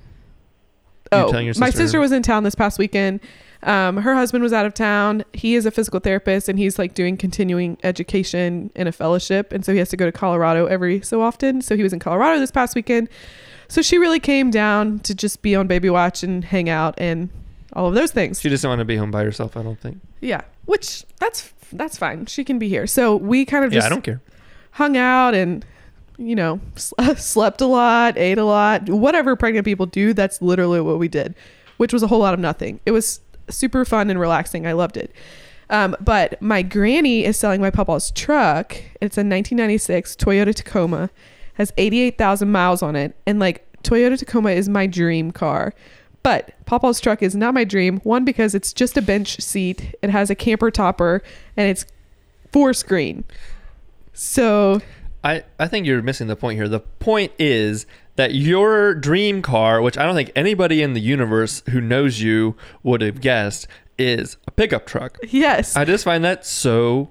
You 1.18 1.24
Oh, 1.27 1.31
telling 1.31 1.46
your 1.46 1.55
my 1.59 1.66
sister- 1.70 1.83
sister 1.85 2.00
was 2.00 2.12
in 2.12 2.22
town 2.22 2.44
this 2.44 2.55
past 2.55 2.79
weekend. 2.79 3.20
Um, 3.62 3.96
her 3.98 4.14
husband 4.14 4.42
was 4.42 4.53
out 4.53 4.66
of 4.66 4.74
town. 4.74 5.24
He 5.33 5.55
is 5.55 5.64
a 5.64 5.70
physical 5.70 5.98
therapist 6.00 6.48
and 6.50 6.59
he's 6.59 6.79
like 6.79 6.92
doing 6.94 7.16
continuing 7.16 7.79
education 7.83 8.70
in 8.74 8.87
a 8.87 8.92
fellowship. 8.92 9.53
And 9.53 9.64
so 9.64 9.72
he 9.72 9.79
has 9.79 9.88
to 9.88 9.96
go 9.96 10.05
to 10.05 10.12
Colorado 10.12 10.66
every 10.66 11.00
so 11.00 11.22
often. 11.22 11.62
So 11.62 11.74
he 11.77 11.83
was 11.83 11.92
in 11.94 11.98
Colorado 11.98 12.38
this 12.40 12.50
past 12.50 12.74
weekend. 12.74 13.09
So 13.68 13.81
she 13.81 13.96
really 13.96 14.20
came 14.20 14.50
down 14.50 14.98
to 15.00 15.14
just 15.14 15.40
be 15.40 15.57
on 15.57 15.66
baby 15.66 15.88
watch 15.88 16.22
and 16.22 16.44
hang 16.44 16.68
out 16.68 16.94
and 16.98 17.31
all 17.72 17.87
of 17.88 17.94
those 17.94 18.11
things. 18.11 18.40
She 18.40 18.50
doesn't 18.50 18.68
want 18.68 18.81
to 18.81 18.85
be 18.85 18.96
home 18.96 19.11
by 19.11 19.24
herself, 19.24 19.57
I 19.57 19.62
don't 19.62 19.81
think. 19.81 19.98
Yeah, 20.20 20.42
which 20.66 21.05
that's 21.18 21.50
that's 21.72 21.96
fine. 21.96 22.27
She 22.27 22.44
can 22.44 22.59
be 22.59 22.68
here. 22.68 22.87
So 22.87 23.16
we 23.16 23.46
kind 23.46 23.64
of 23.64 23.72
Yeah, 23.72 23.79
just 23.79 23.87
I 23.87 23.88
don't 23.90 24.03
care. 24.05 24.20
hung 24.72 24.96
out 24.98 25.35
and 25.35 25.64
you 26.16 26.37
know 26.37 26.61
slept 27.16 27.61
a 27.61 27.66
lot 27.66 28.16
ate 28.16 28.38
a 28.38 28.44
lot 28.44 28.88
whatever 28.88 29.35
pregnant 29.35 29.64
people 29.64 29.85
do 29.85 30.12
that's 30.12 30.40
literally 30.40 30.81
what 30.81 30.98
we 30.98 31.09
did 31.09 31.35
which 31.77 31.92
was 31.92 32.03
a 32.03 32.07
whole 32.07 32.20
lot 32.20 32.35
of 32.35 32.40
nothing. 32.40 32.81
It 32.87 32.92
was 32.92 33.20
super 33.50 33.85
fun 33.85 34.11
and 34.11 34.18
relaxing. 34.18 34.66
I 34.66 34.72
loved 34.72 34.96
it. 34.96 35.12
Um, 35.70 35.96
but 36.00 36.40
my 36.40 36.62
granny 36.62 37.24
is 37.24 37.37
selling 37.37 37.61
my 37.61 37.70
papa's 37.70 38.11
truck. 38.11 38.72
It's 39.00 39.16
a 39.16 39.24
1996 39.24 40.16
toyota 40.16 40.55
tacoma. 40.55 41.11
Has 41.55 41.72
88000 41.77 42.50
miles 42.50 42.83
on 42.83 42.96
it. 42.96 43.16
And 43.27 43.38
like 43.38 43.66
toyota 43.83 44.18
tacoma 44.18 44.50
is 44.50 44.68
my 44.68 44.87
dream 44.87 45.31
car. 45.31 45.74
But 46.22 46.55
papa's 46.64 47.00
truck 47.00 47.22
is 47.22 47.35
not 47.35 47.55
my 47.55 47.64
dream. 47.64 48.00
One 48.00 48.24
because 48.24 48.55
it's 48.55 48.72
just 48.72 48.96
a 48.96 49.03
bench 49.03 49.40
seat. 49.40 49.94
It 50.03 50.11
has 50.11 50.31
a 50.31 50.35
camper 50.35 50.70
topper. 50.70 51.22
And 51.57 51.68
it's 51.68 51.87
four 52.53 52.72
screen. 52.72 53.24
So 54.12 54.81
I, 55.25 55.43
I 55.59 55.67
think 55.67 55.87
you're 55.87 56.03
missing 56.03 56.27
the 56.27 56.37
point 56.37 56.59
here. 56.59 56.69
The 56.69 56.81
point 56.81 57.33
is 57.39 57.87
that 58.17 58.35
your 58.35 58.95
dream 58.95 59.43
car, 59.43 59.81
which 59.81 59.97
I 59.99 60.05
don't 60.05 60.15
think 60.15 60.31
anybody 60.37 60.83
in 60.83 60.93
the 60.93 61.01
universe 61.01 61.63
who 61.71 61.81
knows 61.81 62.21
you 62.21 62.57
would 62.83 63.01
have 63.01 63.21
guessed, 63.21 63.67
is 63.99 64.37
a 64.47 64.51
pickup 64.51 64.87
truck. 64.87 65.19
yes 65.29 65.77
I 65.77 65.85
just 65.85 66.05
find 66.05 66.25
that 66.25 66.45
so 66.45 67.11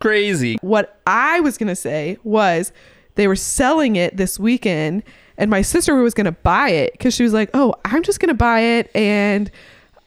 crazy. 0.00 0.58
what 0.60 1.00
I 1.06 1.40
was 1.40 1.56
gonna 1.56 1.76
say 1.76 2.18
was 2.24 2.72
they 3.14 3.28
were 3.28 3.36
selling 3.36 3.96
it 3.96 4.16
this 4.16 4.38
weekend, 4.38 5.04
and 5.38 5.48
my 5.50 5.62
sister 5.62 5.94
was 5.94 6.12
gonna 6.12 6.32
buy 6.32 6.70
it 6.70 6.92
because 6.92 7.14
she 7.14 7.22
was 7.22 7.32
like, 7.32 7.50
"Oh, 7.54 7.74
I'm 7.84 8.02
just 8.02 8.18
gonna 8.20 8.34
buy 8.34 8.60
it, 8.60 8.90
and 8.94 9.50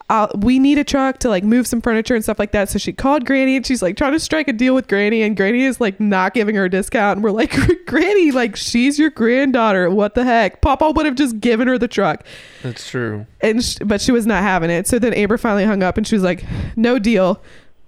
uh, 0.10 0.28
we 0.38 0.58
need 0.58 0.78
a 0.78 0.84
truck 0.86 1.18
to 1.20 1.28
like 1.30 1.44
move 1.44 1.68
some 1.68 1.82
furniture 1.82 2.16
and 2.16 2.24
stuff 2.24 2.40
like 2.40 2.52
that." 2.54 2.70
So 2.70 2.80
she 2.80 2.94
called 2.94 3.26
Granny, 3.26 3.56
and 3.58 3.66
she's 3.66 3.82
like 3.82 3.98
trying 3.98 4.14
to 4.14 4.20
strike 4.20 4.48
a 4.48 4.54
deal 4.54 4.74
with 4.74 4.88
Granny, 4.88 5.22
and 5.22 5.36
Granny 5.36 5.64
is 5.64 5.82
like 5.82 6.00
not 6.00 6.34
giving 6.34 6.56
her 6.56 6.66
a 6.66 6.70
discount, 6.70 7.18
and 7.18 7.24
we're 7.24 7.32
like, 7.32 7.54
"Granny, 7.86 8.32
like 8.32 8.56
she's 8.56 8.98
your 8.98 9.10
granddaughter. 9.10 9.90
What 9.90 10.16
the 10.16 10.24
heck?" 10.24 10.62
Papa 10.62 10.92
would 10.92 11.06
have 11.06 11.16
just 11.16 11.40
given 11.42 11.68
her 11.68 11.78
the 11.78 11.88
truck 11.90 12.26
That's 12.64 12.90
true. 12.90 13.26
and 13.42 13.64
sh- 13.64 13.78
but 13.86 14.00
she 14.02 14.12
was 14.12 14.26
not 14.26 14.44
having 14.44 14.70
it. 14.70 14.88
So 14.88 14.98
then 15.00 15.14
Amber 15.14 15.38
finally 15.38 15.66
hung 15.66 15.84
up, 15.84 15.98
and 15.98 16.08
she 16.08 16.16
was 16.16 16.24
like, 16.24 16.46
"No 16.78 17.00
deal. 17.00 17.42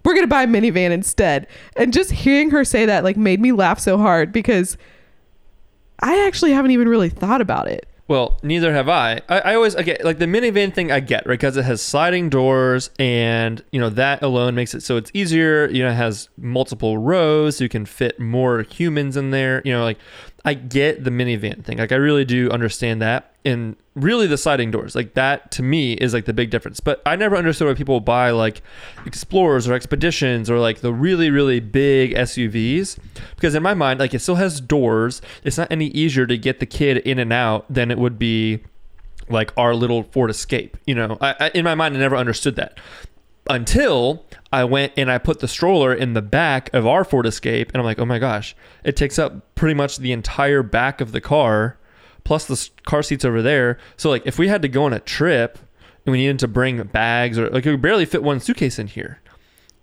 We're 0.05 0.15
gonna 0.15 0.27
buy 0.27 0.43
a 0.43 0.47
minivan 0.47 0.91
instead." 0.91 1.47
And 1.77 1.93
just 1.93 2.11
hearing 2.11 2.49
her 2.51 2.63
say 2.65 2.85
that 2.85 3.03
like 3.03 3.15
made 3.17 3.39
me 3.39 3.51
laugh 3.53 3.79
so 3.79 3.97
hard 3.97 4.31
because 4.33 4.77
I 6.01 6.25
actually 6.25 6.51
haven't 6.51 6.71
even 6.71 6.87
really 6.89 7.09
thought 7.09 7.41
about 7.41 7.67
it. 7.67 7.85
Well, 8.09 8.39
neither 8.41 8.73
have 8.73 8.89
I. 8.89 9.21
I, 9.29 9.39
I 9.39 9.55
always 9.55 9.75
okay, 9.75 9.95
like 10.03 10.17
the 10.17 10.25
minivan 10.25 10.73
thing. 10.73 10.91
I 10.91 10.99
get 10.99 11.27
right 11.27 11.39
because 11.39 11.55
it 11.57 11.63
has 11.65 11.79
sliding 11.79 12.29
doors, 12.29 12.89
and 12.97 13.63
you 13.71 13.79
know 13.79 13.91
that 13.91 14.23
alone 14.23 14.55
makes 14.55 14.73
it 14.73 14.81
so 14.81 14.97
it's 14.97 15.11
easier. 15.13 15.69
You 15.69 15.83
know, 15.83 15.91
it 15.91 15.93
has 15.93 16.27
multiple 16.35 16.97
rows, 16.97 17.57
so 17.57 17.63
you 17.63 17.69
can 17.69 17.85
fit 17.85 18.19
more 18.19 18.63
humans 18.63 19.15
in 19.15 19.29
there. 19.29 19.61
You 19.63 19.73
know, 19.73 19.83
like 19.83 19.99
I 20.45 20.53
get 20.53 21.03
the 21.03 21.09
minivan 21.09 21.63
thing. 21.63 21.77
Like 21.77 21.91
I 21.91 21.95
really 21.95 22.25
do 22.25 22.49
understand 22.49 23.01
that, 23.01 23.33
and 23.43 23.75
really 23.95 24.27
the 24.27 24.37
sliding 24.37 24.71
doors, 24.71 24.95
like 24.95 25.13
that 25.15 25.51
to 25.51 25.63
me 25.63 25.93
is 25.93 26.13
like 26.13 26.25
the 26.25 26.33
big 26.33 26.49
difference. 26.49 26.79
But 26.79 27.01
I 27.05 27.15
never 27.15 27.35
understood 27.35 27.67
why 27.67 27.73
people 27.73 27.99
buy 27.99 28.31
like 28.31 28.61
explorers 29.05 29.67
or 29.67 29.73
expeditions 29.73 30.49
or 30.49 30.59
like 30.59 30.79
the 30.79 30.93
really 30.93 31.29
really 31.29 31.59
big 31.59 32.13
SUVs 32.13 32.97
because 33.35 33.53
in 33.55 33.63
my 33.63 33.73
mind, 33.73 33.99
like 33.99 34.13
it 34.13 34.19
still 34.19 34.35
has 34.35 34.61
doors. 34.61 35.21
It's 35.43 35.57
not 35.57 35.71
any 35.71 35.87
easier 35.87 36.25
to 36.25 36.37
get 36.37 36.59
the 36.59 36.65
kid 36.65 36.97
in 36.97 37.19
and 37.19 37.33
out 37.33 37.65
than 37.71 37.91
it 37.91 37.97
would 37.97 38.17
be 38.17 38.63
like 39.29 39.51
our 39.57 39.75
little 39.75 40.03
Ford 40.03 40.29
Escape. 40.29 40.77
You 40.85 40.95
know, 40.95 41.17
I, 41.21 41.35
I, 41.39 41.49
in 41.49 41.65
my 41.65 41.75
mind, 41.75 41.95
I 41.95 41.99
never 41.99 42.15
understood 42.15 42.55
that 42.55 42.79
until 43.49 44.25
I 44.51 44.63
went 44.63 44.93
and 44.97 45.11
I 45.11 45.17
put 45.17 45.39
the 45.39 45.47
stroller 45.47 45.93
in 45.93 46.13
the 46.13 46.21
back 46.21 46.73
of 46.73 46.87
our 46.87 47.03
Ford 47.03 47.25
Escape, 47.25 47.69
and 47.71 47.77
I'm 47.79 47.85
like, 47.85 47.99
oh 47.99 48.05
my 48.05 48.19
gosh, 48.19 48.55
it 48.83 48.95
takes 48.95 49.19
up 49.19 49.55
pretty 49.55 49.75
much 49.75 49.97
the 49.97 50.11
entire 50.11 50.63
back 50.63 51.01
of 51.01 51.11
the 51.11 51.21
car, 51.21 51.77
plus 52.23 52.45
the 52.45 52.69
car 52.83 53.03
seats 53.03 53.23
over 53.23 53.41
there. 53.41 53.77
So 53.97 54.09
like, 54.09 54.25
if 54.25 54.39
we 54.39 54.47
had 54.47 54.61
to 54.63 54.67
go 54.67 54.85
on 54.85 54.93
a 54.93 54.99
trip 54.99 55.59
and 56.05 56.11
we 56.11 56.19
needed 56.19 56.39
to 56.39 56.47
bring 56.47 56.81
bags 56.83 57.37
or 57.37 57.49
like, 57.49 57.65
we 57.65 57.75
barely 57.75 58.05
fit 58.05 58.23
one 58.23 58.39
suitcase 58.39 58.79
in 58.79 58.87
here. 58.87 59.21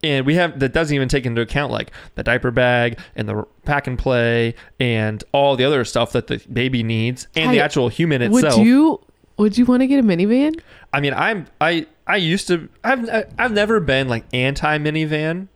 And 0.03 0.27
we 0.27 0.35
have 0.35 0.61
that 0.61 0.73
doesn't 0.73 0.95
even 0.95 1.09
take 1.09 1.25
into 1.25 1.41
account 1.41 1.73
like 1.73 1.91
the 2.17 2.23
diaper 2.23 2.51
bag 2.51 2.99
and 3.17 3.29
the 3.29 3.45
pack 3.65 3.87
and 3.87 3.99
play 3.99 4.55
and 4.79 5.25
all 5.33 5.57
the 5.57 5.65
other 5.65 5.85
stuff 5.85 6.13
that 6.13 6.27
the 6.27 6.37
baby 6.53 6.83
needs 6.83 7.29
and 7.35 7.53
the 7.53 7.61
actual 7.61 7.89
human 7.89 8.21
itself. 8.21 8.59
Would 8.59 8.67
you 8.67 9.01
Would 9.39 9.59
you 9.59 9.67
want 9.67 9.83
to 9.83 9.87
get 9.87 10.01
a 10.01 10.03
minivan? 10.03 10.61
I 10.93 11.01
mean, 11.01 11.13
I'm 11.15 11.47
I 11.61 11.87
I 12.07 12.17
used 12.17 12.49
to 12.49 12.69
I've 12.83 13.09
I've 13.39 13.53
never 13.53 13.81
been 13.81 14.09
like 14.09 14.25
anti 14.33 14.79
minivan. 14.79 15.49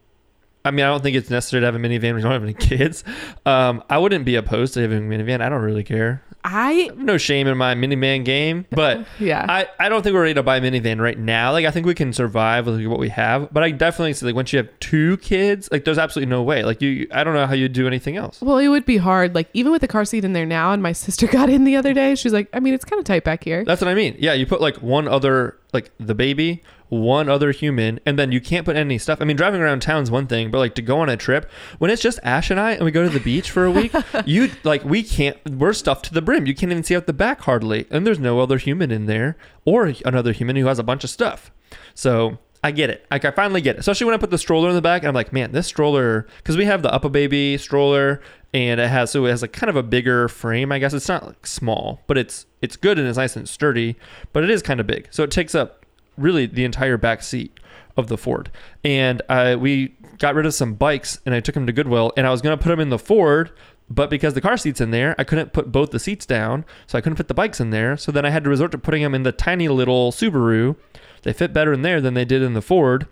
I 0.65 0.71
mean, 0.71 0.85
I 0.85 0.89
don't 0.89 1.03
think 1.03 1.17
it's 1.17 1.31
necessary 1.31 1.61
to 1.63 1.67
have 1.67 1.75
a 1.75 1.79
minivan 1.79 2.13
when 2.13 2.23
don't 2.23 2.33
have 2.33 2.43
any 2.43 2.55
kids. 2.55 3.05
Um, 3.47 3.83
I 3.89 3.97
wouldn't 3.97 4.27
be 4.27 4.37
opposed 4.37 4.75
to 4.75 4.83
having 4.83 4.99
a 4.99 5.17
minivan. 5.17 5.41
I 5.41 5.49
don't 5.49 5.63
really 5.63 5.83
care. 5.83 6.23
I 6.45 6.91
No 6.97 7.19
shame 7.19 7.47
in 7.47 7.57
my 7.59 7.75
minivan 7.75 8.25
game, 8.25 8.67
but 8.71 9.07
yeah. 9.19 9.45
I, 9.49 9.69
I 9.79 9.89
don't 9.89 10.03
think 10.03 10.15
we're 10.15 10.23
ready 10.23 10.35
to 10.35 10.43
buy 10.43 10.57
a 10.57 10.61
minivan 10.61 11.01
right 11.01 11.19
now. 11.19 11.53
Like 11.53 11.67
I 11.67 11.71
think 11.71 11.87
we 11.87 11.95
can 11.95 12.13
survive 12.13 12.67
with 12.67 12.85
what 12.87 12.99
we 12.99 13.09
have, 13.11 13.53
but 13.53 13.63
I 13.63 13.71
definitely 13.71 14.15
see 14.15 14.27
like 14.27 14.35
once 14.35 14.53
you 14.53 14.59
have 14.59 14.69
two 14.81 15.17
kids, 15.19 15.69
like 15.71 15.85
there's 15.85 15.99
absolutely 15.99 16.31
no 16.31 16.43
way. 16.43 16.65
Like 16.65 16.81
you, 16.81 17.07
I 17.13 17.25
don't 17.25 17.35
know 17.35 17.47
how 17.47 17.55
you'd 17.55 17.73
do 17.73 17.87
anything 17.87 18.17
else. 18.17 18.41
well, 18.41 18.59
it 18.59 18.69
would 18.69 18.87
be 18.87 18.97
hard. 18.97 19.35
Like 19.35 19.49
even 19.55 19.73
with 19.73 19.81
the 19.83 19.89
car 19.89 20.05
seat 20.05 20.25
in 20.25 20.33
there 20.33 20.47
now, 20.47 20.73
and 20.73 20.83
my 20.83 20.93
sister 21.01 21.27
got 21.27 21.51
in 21.51 21.65
the 21.65 21.77
other 21.77 21.93
day. 21.93 22.15
She's 22.15 22.33
like, 22.33 22.49
I 22.53 22.61
mean, 22.61 22.75
it's 22.75 22.85
kind 22.85 22.99
of 22.99 23.05
tight 23.05 23.25
back 23.25 23.45
here. 23.45 23.65
That's 23.65 23.81
what 23.81 23.89
I 23.89 23.95
mean. 23.95 24.17
Yeah, 24.19 24.33
you 24.33 24.47
put 24.47 24.61
like 24.61 24.77
one 24.77 25.09
other, 25.09 25.57
like 25.73 25.91
the 25.99 26.15
baby, 26.15 26.63
one 26.91 27.29
other 27.29 27.53
human, 27.53 28.01
and 28.05 28.19
then 28.19 28.33
you 28.33 28.41
can't 28.41 28.67
put 28.67 28.77
any 28.77 28.99
stuff. 28.99 29.21
I 29.21 29.25
mean, 29.25 29.37
driving 29.37 29.61
around 29.61 29.81
town's 29.81 30.11
one 30.11 30.27
thing, 30.27 30.51
but 30.51 30.59
like 30.59 30.75
to 30.75 30.83
go 30.83 31.01
on 31.01 31.09
a 31.09 31.17
trip 31.17 31.51
when 31.79 31.91
it's 31.91 32.03
just 32.03 32.19
Ash 32.23 32.51
and 32.51 32.61
I 32.61 32.73
and 32.73 32.85
we 32.85 32.91
go 32.91 33.03
to 33.03 33.09
the 33.09 33.21
beach 33.21 33.51
for 33.51 33.65
a 33.65 33.71
week, 33.71 33.93
you 34.27 34.51
like 34.65 34.85
we 34.85 35.03
can't. 35.03 35.39
We're 35.49 35.73
stuffed 35.73 36.05
to 36.07 36.15
the 36.15 36.23
brim. 36.23 36.47
You 36.47 36.55
can't 36.55 36.71
even 36.71 36.85
see 36.85 36.97
out 36.97 37.07
the 37.07 37.13
back 37.13 37.43
hardly, 37.43 37.87
and 37.91 38.07
there's 38.07 38.19
no 38.19 38.41
other 38.41 38.59
human 38.59 38.91
in 38.91 39.07
there 39.07 39.37
or 39.65 39.93
another 40.05 40.33
human 40.33 40.57
who 40.57 40.67
has 40.67 40.79
a 40.79 40.85
bunch 40.85 41.05
of 41.05 41.11
stuff. 41.11 41.51
So. 41.95 42.39
I 42.63 42.73
get 42.73 42.91
it. 42.91 43.07
Like 43.11 43.25
I 43.25 43.31
finally 43.31 43.63
get 43.63 43.77
it. 43.77 43.79
Especially 43.79 44.05
when 44.05 44.13
I 44.13 44.19
put 44.19 44.31
the 44.31 44.37
stroller 44.37 44.69
in 44.69 44.75
the 44.75 44.83
back, 44.83 45.01
and 45.01 45.09
I'm 45.09 45.15
like, 45.15 45.33
man, 45.33 45.53
this 45.53 45.67
stroller, 45.67 46.27
because 46.37 46.59
we 46.59 46.67
have 46.67 46.83
the 46.83 46.91
UPPAbaby 46.91 47.59
stroller, 47.59 48.21
and 48.53 48.81
it 48.81 48.89
has 48.89 49.11
so 49.11 49.25
it 49.27 49.31
has 49.31 49.43
like 49.43 49.53
kind 49.53 49.71
of 49.71 49.77
a 49.77 49.83
bigger 49.83 50.29
frame. 50.29 50.73
I 50.73 50.79
guess 50.79 50.93
it's 50.93 51.09
not 51.09 51.27
like 51.27 51.47
small, 51.47 52.01
but 52.07 52.19
it's 52.19 52.47
it's 52.61 52.77
good 52.77 52.99
and 52.99 53.09
it's 53.09 53.19
nice 53.19 53.37
and 53.37 53.49
sturdy, 53.49 53.97
but 54.33 54.45
it 54.45 54.51
is 54.51 54.63
kind 54.63 54.81
of 54.81 54.87
big. 54.87 55.09
So 55.11 55.23
it 55.23 55.31
takes 55.31 55.55
up 55.55 55.80
really 56.21 56.47
the 56.47 56.65
entire 56.65 56.97
back 56.97 57.23
seat 57.23 57.59
of 57.97 58.09
the 58.09 58.17
Ford. 58.19 58.51
And 58.85 59.23
uh, 59.29 59.57
we 59.59 59.95
got 60.19 60.35
rid 60.35 60.47
of 60.47 60.55
some 60.55 60.75
bikes, 60.75 61.21
and 61.27 61.35
I 61.35 61.41
took 61.41 61.55
them 61.55 61.67
to 61.67 61.73
Goodwill, 61.73 62.13
and 62.17 62.27
I 62.27 62.31
was 62.31 62.43
gonna 62.43 62.57
put 62.57 62.69
them 62.69 62.81
in 62.81 62.91
the 62.91 62.99
Ford. 62.99 63.51
But 63.93 64.09
because 64.09 64.35
the 64.35 64.41
car 64.41 64.57
seat's 64.57 64.81
in 64.81 64.93
there, 64.93 65.17
I 65.19 65.25
couldn't 65.25 65.53
put 65.53 65.73
both 65.73 65.91
the 65.91 65.99
seats 65.99 66.25
down, 66.25 66.65
so 66.87 66.97
I 66.97 67.01
couldn't 67.01 67.17
fit 67.17 67.27
the 67.27 67.35
bikes 67.35 67.59
in 67.59 67.71
there. 67.71 67.97
So 67.97 68.13
then 68.13 68.25
I 68.25 68.31
had 68.31 68.45
to 68.45 68.51
resort 68.51 68.71
to 68.71 68.79
putting 68.79 69.03
them 69.03 69.17
in 69.17 69.25
the 69.25 69.33
tiny 69.33 69.67
little 69.67 70.13
Subaru. 70.13 70.77
They 71.23 71.33
fit 71.33 71.53
better 71.53 71.73
in 71.73 71.83
there 71.83 72.01
than 72.01 72.15
they 72.15 72.25
did 72.25 72.41
in 72.41 72.55
the 72.55 72.63
Ford, 72.63 73.09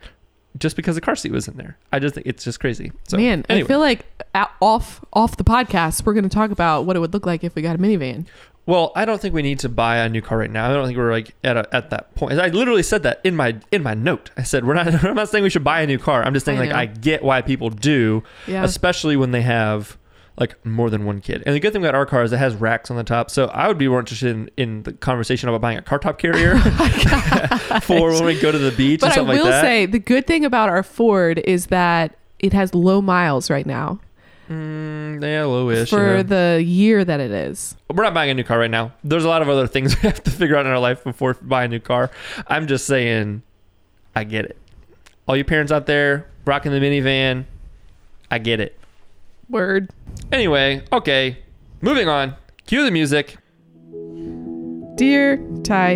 just 0.56 0.76
because 0.76 0.94
the 0.94 1.00
car 1.00 1.16
seat 1.16 1.32
was 1.32 1.48
in 1.48 1.56
there. 1.56 1.76
I 1.92 1.98
just 1.98 2.14
think 2.14 2.28
it's 2.28 2.44
just 2.44 2.60
crazy. 2.60 2.92
So, 3.08 3.16
Man, 3.16 3.44
anyway. 3.48 3.64
I 3.64 3.68
feel 3.68 3.80
like 3.80 4.06
off 4.62 5.04
off 5.12 5.36
the 5.36 5.44
podcast, 5.44 6.06
we're 6.06 6.14
going 6.14 6.22
to 6.22 6.30
talk 6.30 6.52
about 6.52 6.84
what 6.86 6.94
it 6.94 7.00
would 7.00 7.12
look 7.12 7.26
like 7.26 7.42
if 7.42 7.56
we 7.56 7.62
got 7.62 7.74
a 7.74 7.78
minivan. 7.78 8.26
Well, 8.68 8.92
I 8.94 9.06
don't 9.06 9.18
think 9.18 9.32
we 9.34 9.40
need 9.40 9.60
to 9.60 9.70
buy 9.70 9.96
a 9.96 10.10
new 10.10 10.20
car 10.20 10.36
right 10.36 10.50
now. 10.50 10.68
I 10.70 10.74
don't 10.74 10.84
think 10.84 10.98
we're 10.98 11.10
like 11.10 11.34
at 11.42 11.56
a, 11.56 11.66
at 11.74 11.88
that 11.88 12.14
point. 12.14 12.38
I 12.38 12.48
literally 12.48 12.82
said 12.82 13.02
that 13.04 13.18
in 13.24 13.34
my 13.34 13.56
in 13.72 13.82
my 13.82 13.94
note. 13.94 14.30
I 14.36 14.42
said 14.42 14.66
we're 14.66 14.74
not. 14.74 14.86
I'm 15.04 15.14
not 15.16 15.30
saying 15.30 15.42
we 15.42 15.48
should 15.48 15.64
buy 15.64 15.80
a 15.80 15.86
new 15.86 15.98
car. 15.98 16.22
I'm 16.22 16.34
just 16.34 16.44
saying 16.44 16.58
I 16.58 16.60
like 16.60 16.70
know. 16.70 16.76
I 16.76 16.84
get 16.86 17.22
why 17.22 17.40
people 17.40 17.70
do, 17.70 18.22
Yeah. 18.46 18.64
especially 18.64 19.16
when 19.16 19.30
they 19.30 19.40
have 19.40 19.96
like 20.36 20.64
more 20.66 20.90
than 20.90 21.06
one 21.06 21.22
kid. 21.22 21.42
And 21.46 21.54
the 21.54 21.60
good 21.60 21.72
thing 21.72 21.82
about 21.82 21.94
our 21.94 22.04
car 22.04 22.22
is 22.24 22.30
it 22.32 22.36
has 22.36 22.54
racks 22.56 22.90
on 22.90 22.98
the 22.98 23.04
top. 23.04 23.30
So 23.30 23.46
I 23.46 23.68
would 23.68 23.78
be 23.78 23.88
more 23.88 24.00
interested 24.00 24.30
in, 24.36 24.50
in 24.58 24.82
the 24.82 24.92
conversation 24.92 25.48
about 25.48 25.62
buying 25.62 25.78
a 25.78 25.82
car 25.82 25.98
top 25.98 26.18
carrier 26.18 26.52
oh 26.62 27.80
for 27.82 28.12
when 28.12 28.24
we 28.26 28.38
go 28.38 28.52
to 28.52 28.58
the 28.58 28.70
beach 28.72 29.00
But 29.00 29.16
and 29.16 29.28
I 29.30 29.32
will 29.34 29.44
like 29.44 29.52
that. 29.52 29.62
say 29.62 29.86
the 29.86 29.98
good 29.98 30.26
thing 30.26 30.44
about 30.44 30.68
our 30.68 30.82
Ford 30.82 31.38
is 31.40 31.68
that 31.68 32.16
it 32.38 32.52
has 32.52 32.74
low 32.74 33.00
miles 33.02 33.48
right 33.50 33.66
now 33.66 33.98
mm, 34.48 35.22
yeah, 35.22 35.44
low-ish. 35.44 35.90
for 35.90 36.16
yeah. 36.16 36.22
the 36.22 36.62
year 36.64 37.04
that 37.04 37.20
it 37.20 37.30
is. 37.30 37.76
We're 37.92 38.04
not 38.04 38.14
buying 38.14 38.30
a 38.30 38.34
new 38.34 38.44
car 38.44 38.58
right 38.58 38.70
now. 38.70 38.92
There's 39.04 39.24
a 39.24 39.28
lot 39.28 39.42
of 39.42 39.48
other 39.48 39.66
things 39.66 39.94
we 40.02 40.08
have 40.08 40.22
to 40.24 40.30
figure 40.30 40.56
out 40.56 40.66
in 40.66 40.72
our 40.72 40.78
life 40.78 41.04
before 41.04 41.34
buying 41.34 41.66
a 41.66 41.74
new 41.76 41.80
car. 41.80 42.10
I'm 42.46 42.66
just 42.66 42.86
saying, 42.86 43.42
I 44.14 44.24
get 44.24 44.44
it. 44.44 44.56
All 45.26 45.36
you 45.36 45.44
parents 45.44 45.70
out 45.70 45.86
there 45.86 46.26
rocking 46.44 46.72
the 46.72 46.78
minivan, 46.78 47.44
I 48.30 48.38
get 48.38 48.60
it. 48.60 48.78
Word. 49.50 49.90
Anyway, 50.32 50.84
okay, 50.92 51.38
moving 51.80 52.08
on. 52.08 52.34
Cue 52.66 52.84
the 52.84 52.90
music. 52.90 53.36
Dear 54.96 55.38
Ty, 55.62 55.92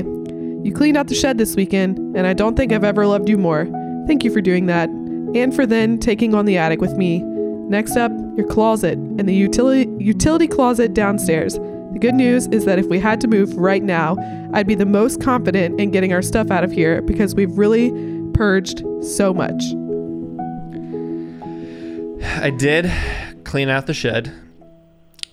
you 0.62 0.72
cleaned 0.74 0.96
out 0.96 1.08
the 1.08 1.14
shed 1.14 1.36
this 1.36 1.56
weekend, 1.56 1.98
and 2.16 2.26
I 2.26 2.32
don't 2.32 2.56
think 2.56 2.72
I've 2.72 2.84
ever 2.84 3.06
loved 3.06 3.28
you 3.28 3.36
more. 3.36 3.66
Thank 4.06 4.24
you 4.24 4.30
for 4.30 4.40
doing 4.40 4.66
that, 4.66 4.88
and 4.88 5.54
for 5.54 5.66
then 5.66 5.98
taking 5.98 6.34
on 6.34 6.44
the 6.44 6.56
attic 6.56 6.80
with 6.80 6.96
me. 6.96 7.24
Next 7.72 7.96
up, 7.96 8.12
your 8.36 8.46
closet 8.46 8.98
and 8.98 9.26
the 9.26 9.32
utility 9.32 9.90
utility 9.98 10.46
closet 10.46 10.92
downstairs. 10.92 11.54
The 11.54 11.98
good 11.98 12.14
news 12.14 12.46
is 12.48 12.66
that 12.66 12.78
if 12.78 12.84
we 12.84 12.98
had 12.98 13.18
to 13.22 13.28
move 13.28 13.56
right 13.56 13.82
now, 13.82 14.18
I'd 14.52 14.66
be 14.66 14.74
the 14.74 14.84
most 14.84 15.22
confident 15.22 15.80
in 15.80 15.90
getting 15.90 16.12
our 16.12 16.20
stuff 16.20 16.50
out 16.50 16.64
of 16.64 16.70
here 16.70 17.00
because 17.00 17.34
we've 17.34 17.56
really 17.56 17.90
purged 18.34 18.84
so 19.02 19.32
much. 19.32 19.62
I 22.42 22.50
did 22.50 22.92
clean 23.44 23.70
out 23.70 23.86
the 23.86 23.94
shed. 23.94 24.30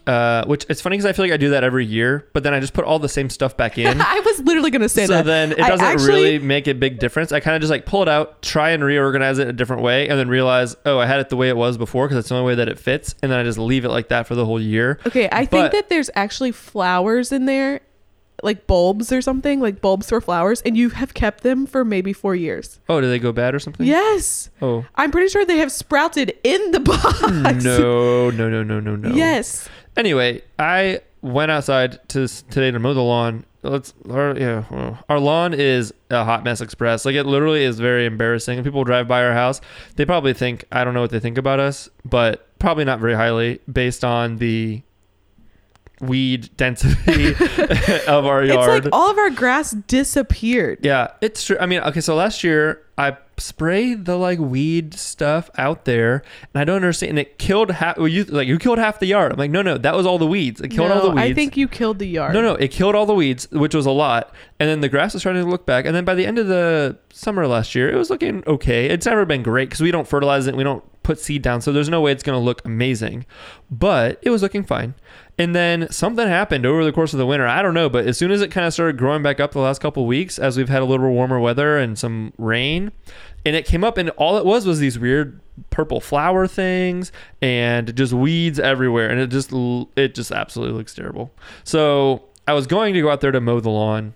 Uh, 0.10 0.44
which 0.46 0.66
it's 0.70 0.82
funny 0.82 0.96
because 0.98 1.06
I 1.06 1.14
feel 1.14 1.24
like 1.26 1.32
I 1.32 1.38
do 1.38 1.52
that 1.52 1.64
every 1.64 1.86
year, 1.86 2.28
but 2.34 2.42
then 2.42 2.52
I 2.52 2.60
just 2.60 2.74
put 2.74 2.84
all 2.84 2.98
the 2.98 3.08
same 3.08 3.30
stuff 3.30 3.56
back 3.56 3.78
in. 3.78 4.02
I 4.02 4.20
was 4.22 4.40
literally 4.40 4.72
going 4.72 4.82
to 4.82 4.90
say 4.90 5.06
so 5.06 5.14
that. 5.14 5.26
then 5.26 5.52
it 5.52 5.58
doesn't 5.58 5.86
actually- 5.86 6.08
really 6.08 6.40
make 6.40 6.68
a 6.68 6.74
big 6.74 6.98
difference. 6.98 7.32
I 7.32 7.40
kind 7.42 7.56
of 7.56 7.62
just 7.62 7.70
like 7.70 7.86
pull 7.86 8.02
it 8.02 8.10
out, 8.10 8.42
try 8.42 8.72
and 8.72 8.84
reorganize 8.84 9.38
it 9.38 9.48
a 9.48 9.54
different 9.54 9.84
way, 9.84 10.10
and 10.10 10.18
then 10.18 10.28
realize, 10.28 10.76
oh, 10.88 10.98
I 10.98 11.06
had 11.06 11.20
it 11.20 11.30
the 11.30 11.36
way 11.36 11.50
it 11.50 11.56
was 11.58 11.78
before 11.78 12.08
because 12.08 12.18
it's 12.18 12.30
the 12.30 12.36
only 12.36 12.48
way 12.48 12.56
that 12.56 12.68
it 12.68 12.80
fits, 12.80 13.14
and 13.22 13.32
then 13.32 13.38
I 13.40 13.44
just 13.44 13.60
leave 13.60 13.86
it 13.86 13.90
like 13.90 14.08
that 14.10 14.26
for 14.26 14.34
the 14.34 14.46
whole 14.46 14.60
year. 14.60 14.98
Okay, 15.06 15.30
I 15.32 15.42
But- 15.46 15.52
think 15.52 15.72
that 15.74 15.90
there's 15.90 16.10
actually 16.16 16.54
flowers 16.54 17.32
in 17.32 17.46
there, 17.46 17.82
like 18.42 18.66
bulbs 18.66 19.12
or 19.12 19.22
something, 19.22 19.60
like 19.60 19.80
bulbs 19.80 20.10
for 20.10 20.22
flowers, 20.22 20.62
and 20.62 20.76
you 20.76 20.90
have 20.90 21.14
kept 21.14 21.44
them 21.44 21.68
for 21.68 21.86
maybe 21.86 22.14
four 22.14 22.34
years. 22.34 22.80
Oh, 22.90 23.00
do 23.00 23.08
they 23.08 23.20
go 23.20 23.32
bad 23.32 23.54
or 23.54 23.60
something? 23.60 23.86
Yes. 23.86 24.50
Oh. 24.60 24.86
I'm 24.96 25.12
pretty 25.12 25.28
sure 25.28 25.46
they 25.46 25.58
have 25.58 25.72
sprouted 25.72 26.34
in 26.44 26.72
the 26.72 26.80
box. 26.80 27.64
No, 27.64 28.32
no, 28.32 28.50
no, 28.50 28.64
no, 28.64 28.80
no, 28.80 28.96
no. 28.96 29.10
Yes. 29.14 29.70
Anyway, 30.00 30.42
I 30.58 31.02
went 31.22 31.52
outside 31.52 32.08
to 32.08 32.26
today 32.26 32.72
to 32.72 32.80
mow 32.80 32.94
the 32.94 33.02
lawn. 33.02 33.46
Let's, 33.64 33.94
our, 34.10 34.38
yeah, 34.38 34.96
our 35.10 35.20
lawn 35.20 35.54
is 35.54 35.94
a 36.10 36.24
hot 36.24 36.46
mess 36.46 36.62
express. 36.62 37.04
Like 37.04 37.16
it 37.16 37.26
literally 37.26 37.66
is 37.66 37.82
very 37.82 38.06
embarrassing. 38.06 38.64
People 38.64 38.86
drive 38.86 39.10
by 39.10 39.26
our 39.26 39.34
house, 39.34 39.60
they 39.98 40.06
probably 40.06 40.34
think 40.34 40.64
I 40.72 40.86
don't 40.86 40.94
know 40.94 41.02
what 41.02 41.10
they 41.12 41.20
think 41.20 41.38
about 41.38 41.60
us, 41.60 41.90
but 42.06 42.48
probably 42.60 42.86
not 42.86 43.02
very 43.02 43.14
highly 43.14 43.60
based 43.70 44.06
on 44.06 44.38
the 44.38 44.82
weed 46.00 46.50
density 46.56 47.34
of 48.08 48.26
our 48.26 48.46
yard. 48.46 48.78
It's 48.78 48.86
like 48.86 48.94
all 48.94 49.12
of 49.12 49.18
our 49.18 49.32
grass 49.32 49.72
disappeared. 49.72 50.80
Yeah, 50.82 51.12
it's 51.20 51.44
true. 51.44 51.58
I 51.60 51.66
mean, 51.66 51.82
okay, 51.82 52.00
so 52.00 52.16
last 52.16 52.42
year 52.42 52.84
I 52.98 53.18
sprayed 53.40 54.06
the 54.06 54.16
like 54.16 54.40
weed 54.40 54.94
stuff 54.94 55.50
out 55.58 55.86
there, 55.86 56.24
and 56.54 56.62
I 56.62 56.64
don't 56.64 56.78
understand. 56.78 57.12
And 57.12 57.20
it 57.20 57.38
killed 57.38 57.72
half. 57.72 57.98
Well, 57.98 58.08
you 58.08 58.24
like 58.26 58.48
you 58.48 58.60
killed 58.60 58.78
half 58.78 59.00
the 59.00 59.06
yard. 59.08 59.32
I'm 59.32 59.38
like, 59.38 59.52
no, 59.52 59.62
no, 59.62 59.78
that 59.78 59.96
was 59.96 60.06
all 60.06 60.18
the 60.18 60.28
weeds. 60.28 60.62
It 60.62 60.70
killed 60.70 60.92
all 60.92 61.02
the 61.02 61.10
weeds. 61.12 61.22
I 61.22 61.34
think 61.34 61.58
you 61.58 61.68
killed 61.68 62.00
the 62.00 62.08
yard. 62.08 62.34
no, 62.34 62.42
no, 62.42 62.56
it 62.56 62.70
killed 62.70 62.96
all 62.96 63.06
the 63.06 63.14
weeds, 63.14 63.50
which 63.52 63.74
was 63.74 63.86
a 63.86 63.92
lot. 63.92 64.34
And 64.60 64.70
then 64.70 64.82
the 64.82 64.90
grass 64.90 65.14
was 65.14 65.24
starting 65.24 65.44
to 65.44 65.50
look 65.50 65.66
back. 65.66 65.86
And 65.86 65.96
then 65.96 66.06
by 66.06 66.16
the 66.16 66.26
end 66.26 66.38
of 66.38 66.48
the 66.48 66.98
summer 67.12 67.48
last 67.48 67.76
year, 67.76 67.90
it 67.90 67.96
was 67.96 68.10
looking 68.10 68.44
okay. 68.46 68.88
It's 68.88 69.06
never 69.06 69.26
been 69.26 69.44
great 69.44 69.70
because 69.70 69.82
we 69.82 69.92
don't 69.92 70.08
fertilize 70.08 70.48
it. 70.48 70.56
We 70.56 70.64
don't 70.64 70.84
put 71.04 71.20
seed 71.20 71.42
down, 71.42 71.62
so 71.62 71.72
there's 71.72 71.90
no 71.90 72.02
way 72.02 72.12
it's 72.12 72.24
going 72.24 72.38
to 72.38 72.44
look 72.44 72.64
amazing. 72.66 73.26
But 73.72 74.20
it 74.22 74.30
was 74.30 74.42
looking 74.42 74.64
fine. 74.64 74.94
And 75.40 75.56
then 75.56 75.90
something 75.90 76.28
happened 76.28 76.66
over 76.66 76.84
the 76.84 76.92
course 76.92 77.14
of 77.14 77.18
the 77.18 77.26
winter. 77.26 77.48
I 77.48 77.62
don't 77.62 77.74
know, 77.74 77.88
but 77.88 78.06
as 78.06 78.18
soon 78.18 78.30
as 78.30 78.42
it 78.42 78.52
kind 78.52 78.68
of 78.68 78.74
started 78.74 78.98
growing 78.98 79.24
back 79.24 79.40
up 79.40 79.54
the 79.54 79.60
last 79.60 79.80
couple 79.82 80.06
weeks, 80.06 80.38
as 80.38 80.58
we've 80.58 80.68
had 80.68 80.82
a 80.82 80.86
little 80.86 81.10
warmer 81.10 81.40
weather 81.40 81.78
and 81.78 81.98
some 81.98 82.34
rain, 82.38 82.92
and 83.46 83.56
it 83.56 83.66
came 83.66 83.84
up, 83.84 83.98
and 83.98 84.10
all 84.12 84.38
it 84.38 84.46
was 84.46 84.66
was 84.66 84.80
these 84.80 84.98
weird 85.00 85.40
purple 85.70 86.00
flower 86.00 86.48
things 86.48 87.12
and 87.42 87.96
just 87.96 88.14
weeds 88.14 88.60
everywhere, 88.60 89.10
and 89.10 89.20
it 89.20 89.28
just 89.28 89.52
it 89.96 90.16
just 90.16 90.32
absolutely 90.32 90.78
looks 90.78 90.94
terrible. 90.94 91.32
So 91.64 92.24
I 92.48 92.54
was 92.54 92.68
going 92.68 92.94
to 92.94 93.02
go 93.02 93.10
out 93.10 93.22
there 93.22 93.32
to 93.32 93.42
mow 93.42 93.60
the 93.60 93.70
lawn. 93.70 94.14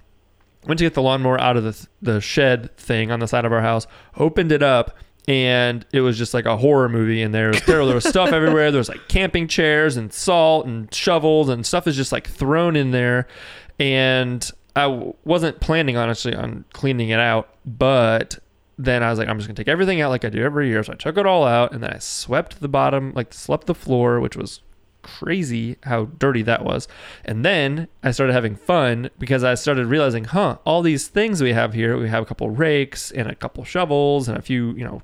Went 0.66 0.78
to 0.78 0.86
get 0.86 0.94
the 0.94 1.02
lawnmower 1.02 1.40
out 1.42 1.58
of 1.58 1.64
the 1.64 1.88
the 2.02 2.22
shed 2.22 2.76
thing 2.78 3.12
on 3.12 3.20
the 3.20 3.28
side 3.28 3.46
of 3.46 3.52
our 3.52 3.62
house. 3.62 3.86
Opened 4.18 4.52
it 4.52 4.64
up, 4.64 4.98
and 5.28 5.86
it 5.92 6.02
was 6.02 6.18
just 6.18 6.34
like 6.34 6.46
a 6.46 6.58
horror 6.58 6.90
movie 6.90 7.22
in 7.22 7.32
there. 7.32 7.50
It 7.50 7.56
was 7.56 7.62
terrible. 7.62 7.88
There 7.88 7.96
was 7.96 8.06
stuff 8.06 8.30
everywhere. 8.34 8.72
There 8.72 8.80
was 8.80 8.90
like 8.90 9.08
camping 9.08 9.48
chairs 9.48 9.98
and 9.98 10.12
salt 10.14 10.66
and 10.66 10.94
shovels 10.94 11.50
and 11.50 11.66
stuff 11.66 11.88
is 11.88 11.96
just 11.96 12.12
like 12.12 12.28
thrown 12.28 12.76
in 12.76 12.92
there. 12.92 13.28
And 13.80 14.50
I 14.76 14.84
w- 14.84 15.14
wasn't 15.26 15.60
planning 15.60 15.98
honestly 15.98 16.36
on 16.36 16.66
cleaning 16.74 17.10
it 17.10 17.20
out, 17.20 17.50
but 17.66 18.40
then 18.78 19.04
I 19.04 19.10
was 19.10 19.20
like, 19.20 19.28
I'm 19.28 19.38
just 19.38 19.48
gonna 19.48 19.56
take 19.56 19.68
everything 19.68 20.02
out 20.02 20.10
like 20.10 20.26
I 20.26 20.30
do 20.30 20.44
every 20.44 20.68
year. 20.68 20.84
So 20.84 20.94
I 20.94 20.96
took 20.96 21.18
it 21.18 21.26
all 21.26 21.46
out, 21.46 21.72
and 21.72 21.84
then 21.84 21.94
I 21.94 22.00
swept 22.00 22.60
the 22.60 22.68
bottom, 22.68 23.14
like 23.14 23.34
swept 23.34 23.68
the 23.68 23.76
floor, 23.76 24.20
which 24.20 24.36
was 24.36 24.62
crazy 25.04 25.78
how 25.84 26.06
dirty 26.06 26.42
that 26.44 26.64
was. 26.64 26.88
And 27.26 27.46
then 27.46 27.88
I 28.02 28.12
started 28.12 28.34
having 28.34 28.56
fun 28.56 29.10
because 29.20 29.44
I 29.44 29.54
started 29.56 29.86
realizing, 29.88 30.24
huh, 30.24 30.58
all 30.66 30.82
these 30.82 31.08
things 31.08 31.44
we 31.44 31.54
have 31.54 31.74
here, 31.74 31.98
we 31.98 32.10
have 32.10 32.24
a 32.24 32.26
couple 32.26 32.50
rakes 32.50 33.12
and 33.12 33.30
a 33.30 33.36
couple 33.36 33.64
shovels 33.64 34.28
and 34.28 34.38
a 34.38 34.42
few, 34.42 34.72
you 34.72 34.84
know, 34.84 35.02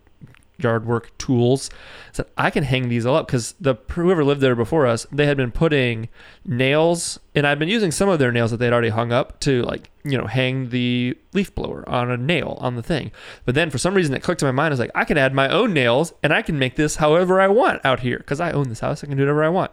yard 0.63 0.85
work 0.85 1.17
tools. 1.17 1.69
Said 2.11 2.25
I 2.37 2.49
can 2.49 2.63
hang 2.63 2.89
these 2.89 3.05
all 3.05 3.15
up 3.15 3.27
because 3.27 3.53
the 3.59 3.75
whoever 3.91 4.23
lived 4.23 4.41
there 4.41 4.55
before 4.55 4.85
us, 4.85 5.05
they 5.11 5.25
had 5.25 5.37
been 5.37 5.51
putting 5.51 6.09
nails, 6.45 7.19
and 7.35 7.45
I'd 7.45 7.59
been 7.59 7.69
using 7.69 7.91
some 7.91 8.09
of 8.09 8.19
their 8.19 8.31
nails 8.31 8.51
that 8.51 8.57
they'd 8.57 8.73
already 8.73 8.89
hung 8.89 9.11
up 9.11 9.39
to 9.41 9.63
like 9.63 9.89
you 10.03 10.17
know 10.17 10.27
hang 10.27 10.69
the 10.69 11.17
leaf 11.33 11.53
blower 11.53 11.87
on 11.87 12.09
a 12.09 12.17
nail 12.17 12.57
on 12.61 12.75
the 12.75 12.83
thing. 12.83 13.11
But 13.45 13.55
then 13.55 13.69
for 13.69 13.77
some 13.77 13.93
reason 13.93 14.13
it 14.13 14.23
clicked 14.23 14.41
in 14.41 14.47
my 14.47 14.51
mind. 14.51 14.71
I 14.71 14.73
was 14.73 14.79
like, 14.79 14.91
I 14.95 15.05
can 15.05 15.17
add 15.17 15.33
my 15.33 15.49
own 15.49 15.73
nails, 15.73 16.13
and 16.23 16.33
I 16.33 16.41
can 16.41 16.59
make 16.59 16.75
this 16.75 16.97
however 16.97 17.39
I 17.39 17.47
want 17.47 17.83
out 17.85 18.01
here 18.01 18.17
because 18.17 18.39
I 18.39 18.51
own 18.51 18.69
this 18.69 18.79
house. 18.79 19.03
I 19.03 19.07
can 19.07 19.17
do 19.17 19.23
whatever 19.23 19.43
I 19.43 19.49
want. 19.49 19.71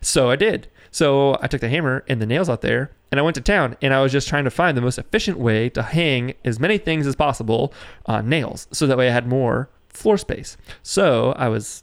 So 0.00 0.30
I 0.30 0.36
did. 0.36 0.68
So 0.90 1.38
I 1.42 1.46
took 1.46 1.60
the 1.60 1.68
hammer 1.68 2.04
and 2.08 2.20
the 2.20 2.26
nails 2.26 2.48
out 2.48 2.62
there 2.62 2.90
and 3.10 3.18
I 3.18 3.22
went 3.22 3.34
to 3.36 3.40
town 3.40 3.76
and 3.82 3.92
I 3.92 4.02
was 4.02 4.12
just 4.12 4.28
trying 4.28 4.44
to 4.44 4.50
find 4.50 4.76
the 4.76 4.82
most 4.82 4.98
efficient 4.98 5.38
way 5.38 5.68
to 5.70 5.82
hang 5.82 6.34
as 6.44 6.58
many 6.58 6.78
things 6.78 7.06
as 7.06 7.16
possible 7.16 7.72
on 8.06 8.28
nails 8.28 8.66
so 8.72 8.86
that 8.86 8.98
way 8.98 9.08
I 9.08 9.12
had 9.12 9.26
more 9.26 9.68
floor 9.90 10.18
space. 10.18 10.56
So 10.82 11.32
I 11.36 11.48
was 11.48 11.82